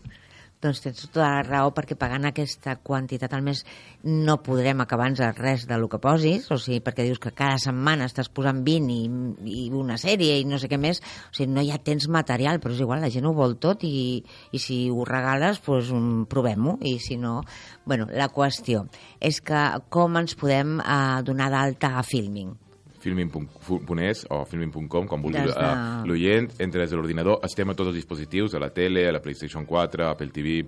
Doncs 0.60 0.82
tens 0.84 1.06
tota 1.06 1.22
la 1.24 1.44
raó, 1.46 1.70
perquè 1.72 1.96
pagant 1.96 2.26
aquesta 2.28 2.74
quantitat 2.84 3.32
al 3.32 3.40
mes 3.46 3.62
no 4.04 4.34
podrem 4.44 4.82
acabar 4.84 5.06
de 5.16 5.30
res 5.38 5.64
del 5.70 5.86
que 5.88 6.00
posis, 6.02 6.50
o 6.52 6.58
sigui, 6.60 6.82
perquè 6.84 7.06
dius 7.06 7.22
que 7.22 7.32
cada 7.32 7.56
setmana 7.62 8.04
estàs 8.10 8.28
posant 8.28 8.60
20 8.66 8.92
i, 8.92 9.00
i 9.48 9.64
una 9.72 9.96
sèrie 9.96 10.36
i 10.36 10.44
no 10.44 10.60
sé 10.60 10.68
què 10.68 10.76
més, 10.76 11.00
o 11.00 11.32
sigui, 11.38 11.48
no 11.54 11.64
ha 11.64 11.80
temps 11.80 12.10
material, 12.12 12.60
però 12.60 12.76
és 12.76 12.84
igual, 12.84 13.00
la 13.00 13.08
gent 13.08 13.24
ho 13.24 13.32
vol 13.32 13.56
tot 13.56 13.88
i, 13.88 14.20
i 14.52 14.60
si 14.60 14.82
ho 14.92 15.08
regales, 15.08 15.64
doncs 15.64 16.28
provem-ho, 16.28 16.76
i 16.84 16.98
si 17.00 17.16
no... 17.16 17.40
Bueno, 17.88 18.10
la 18.12 18.28
qüestió 18.28 18.84
és 19.18 19.40
que 19.40 19.64
com 19.88 20.20
ens 20.20 20.36
podem 20.36 20.76
eh, 20.84 21.22
donar 21.24 21.48
d'alta 21.54 21.96
a 21.96 22.04
Filming? 22.04 22.52
filmin.es 23.00 24.26
o 24.30 24.44
filmin.com, 24.44 25.06
com 25.08 25.22
vulgui 25.22 25.40
de- 25.40 25.54
uh, 25.56 26.06
l'oient, 26.06 26.50
entra 26.60 26.82
des 26.82 26.90
de 26.90 26.96
l'ordinador, 26.98 27.40
estem 27.46 27.68
a 27.70 27.74
tots 27.74 27.88
els 27.90 27.96
dispositius, 27.96 28.54
a 28.54 28.60
la 28.62 28.70
tele, 28.70 29.06
a 29.08 29.12
la 29.12 29.20
PlayStation 29.24 29.64
4, 29.66 30.04
a 30.04 30.10
Apple 30.14 30.30
TV, 30.34 30.60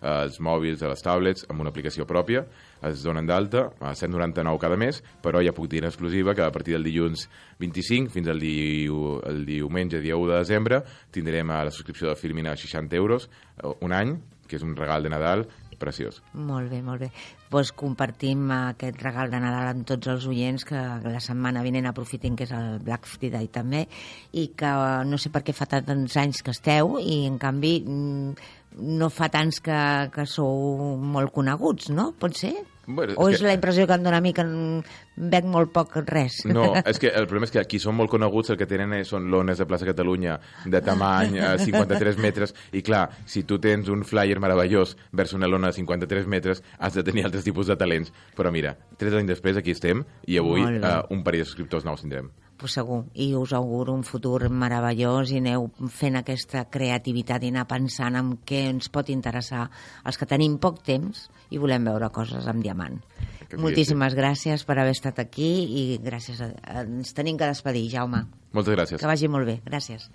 als 0.00 0.38
mòbils, 0.40 0.82
a 0.82 0.88
les 0.88 1.02
tablets, 1.04 1.44
amb 1.50 1.60
una 1.60 1.70
aplicació 1.70 2.06
pròpia, 2.08 2.44
es 2.88 3.02
donen 3.04 3.26
d'alta, 3.28 3.66
a 3.80 3.94
199 3.94 4.58
cada 4.62 4.76
mes, 4.80 5.02
però 5.22 5.42
ja 5.44 5.52
puc 5.52 5.68
dir 5.68 5.82
en 5.82 5.90
exclusiva 5.90 6.34
que 6.34 6.42
a 6.46 6.52
partir 6.52 6.72
del 6.78 6.84
dilluns 6.86 7.26
25 7.60 8.10
fins 8.10 8.28
al 8.32 8.40
diu, 8.40 9.18
el 9.28 9.44
diumenge, 9.44 10.00
dia 10.00 10.16
1 10.16 10.30
de 10.32 10.38
desembre, 10.38 10.82
tindrem 11.12 11.50
a 11.50 11.64
la 11.64 11.70
subscripció 11.74 12.08
de 12.08 12.16
Filmin 12.16 12.46
a 12.48 12.56
60 12.56 12.96
euros 12.96 13.28
eh, 13.62 13.68
un 13.80 13.92
any, 13.92 14.16
que 14.48 14.56
és 14.56 14.64
un 14.66 14.72
regal 14.74 15.04
de 15.04 15.10
Nadal 15.12 15.44
preciós. 15.80 16.20
Molt 16.36 16.70
bé, 16.70 16.82
molt 16.84 17.02
bé. 17.02 17.10
Doncs 17.50 17.72
compartim 17.74 18.46
aquest 18.54 19.00
regal 19.02 19.32
de 19.32 19.40
Nadal 19.42 19.72
amb 19.72 19.88
tots 19.88 20.12
els 20.12 20.28
oients 20.30 20.64
que 20.68 20.78
la 20.78 21.22
setmana 21.24 21.64
vinent 21.66 21.88
aprofitin 21.90 22.36
que 22.38 22.46
és 22.46 22.54
el 22.54 22.78
Black 22.84 23.08
Friday 23.10 23.50
també 23.52 23.86
i 24.32 24.50
que 24.56 24.70
eh, 24.70 25.04
no 25.08 25.18
sé 25.18 25.32
per 25.34 25.42
què 25.46 25.56
fa 25.56 25.68
tants 25.72 26.16
anys 26.20 26.44
que 26.46 26.54
esteu 26.54 26.98
i 27.00 27.24
en 27.26 27.40
canvi 27.42 27.74
mm, 27.82 28.50
no 29.00 29.10
fa 29.10 29.28
tants 29.32 29.58
que, 29.64 29.80
que 30.14 30.26
sou 30.30 30.94
molt 31.00 31.32
coneguts, 31.34 31.90
no? 31.94 32.12
Pot 32.20 32.38
ser? 32.38 32.54
Bueno, 32.86 33.12
o 33.16 33.28
és 33.28 33.34
és 33.36 33.40
que- 33.40 33.46
la 33.46 33.54
impressió 33.54 33.86
que 33.86 33.92
em 33.94 34.02
dona 34.02 34.16
a 34.16 34.20
mi 34.20 34.32
que 34.32 34.40
en 34.42 34.82
veig 35.16 35.44
molt 35.44 35.70
poc 35.72 35.96
res? 36.06 36.44
No, 36.46 36.72
és 36.84 36.98
que 36.98 37.08
el 37.08 37.26
problema 37.26 37.44
és 37.44 37.52
que 37.52 37.60
aquí 37.60 37.78
són 37.78 37.94
molt 37.94 38.10
coneguts, 38.10 38.50
el 38.50 38.56
que 38.58 38.66
tenen 38.66 38.92
és- 38.94 39.08
són 39.08 39.30
lones 39.30 39.58
de 39.58 39.66
plaça 39.66 39.86
Catalunya 39.86 40.38
de 40.64 40.80
tamany 40.80 41.38
a 41.38 41.56
53 41.58 42.18
metres, 42.18 42.54
i 42.72 42.82
clar, 42.82 43.10
si 43.26 43.44
tu 43.44 43.58
tens 43.58 43.88
un 43.88 44.02
flyer 44.04 44.40
meravellós 44.40 44.96
vers 45.12 45.32
una 45.34 45.46
lona 45.46 45.68
de 45.68 45.74
53 45.74 46.26
metres, 46.26 46.62
has 46.78 46.94
de 46.94 47.02
tenir 47.04 47.24
altres 47.24 47.44
tipus 47.44 47.66
de 47.66 47.76
talents. 47.76 48.12
Però 48.36 48.50
mira, 48.50 48.76
tres 48.96 49.14
anys 49.14 49.28
després 49.28 49.56
aquí 49.56 49.70
estem, 49.72 50.04
i 50.26 50.38
avui 50.38 50.62
uh, 50.62 51.04
un 51.10 51.22
parell 51.22 51.42
de 51.42 51.46
subscriptors 51.46 51.84
nous 51.84 52.00
tindrem. 52.00 52.30
Pues 52.60 52.76
segur, 52.76 53.06
i 53.14 53.32
us 53.34 53.54
auguro 53.56 53.94
un 53.96 54.04
futur 54.04 54.50
meravellós 54.52 55.32
i 55.32 55.40
aneu 55.40 55.70
fent 55.88 56.18
aquesta 56.20 56.66
creativitat 56.70 57.44
i 57.46 57.50
anar 57.54 57.66
pensant 57.70 58.18
en 58.20 58.34
què 58.46 58.66
ens 58.74 58.90
pot 58.92 59.08
interessar 59.08 59.66
els 60.04 60.20
que 60.20 60.28
tenim 60.28 60.58
poc 60.60 60.82
temps 60.84 61.28
i 61.50 61.58
volem 61.58 61.88
veure 61.88 62.10
coses 62.14 62.46
amb 62.50 62.62
diamant. 62.62 63.00
Que 63.48 63.56
sí, 63.56 63.62
Moltíssimes 63.64 64.14
gràcies 64.14 64.62
per 64.68 64.76
haver 64.78 64.92
estat 64.94 65.18
aquí 65.24 65.50
i 65.80 65.84
gràcies 66.04 66.42
a, 66.44 66.52
ens 66.84 67.16
tenim 67.16 67.40
que 67.40 67.48
despedir, 67.48 67.88
Jaume. 67.96 68.26
Moltes 68.52 68.76
gràcies. 68.76 69.00
Que 69.00 69.10
vagi 69.10 69.30
molt 69.32 69.48
bé. 69.48 69.56
Gràcies. 69.66 70.10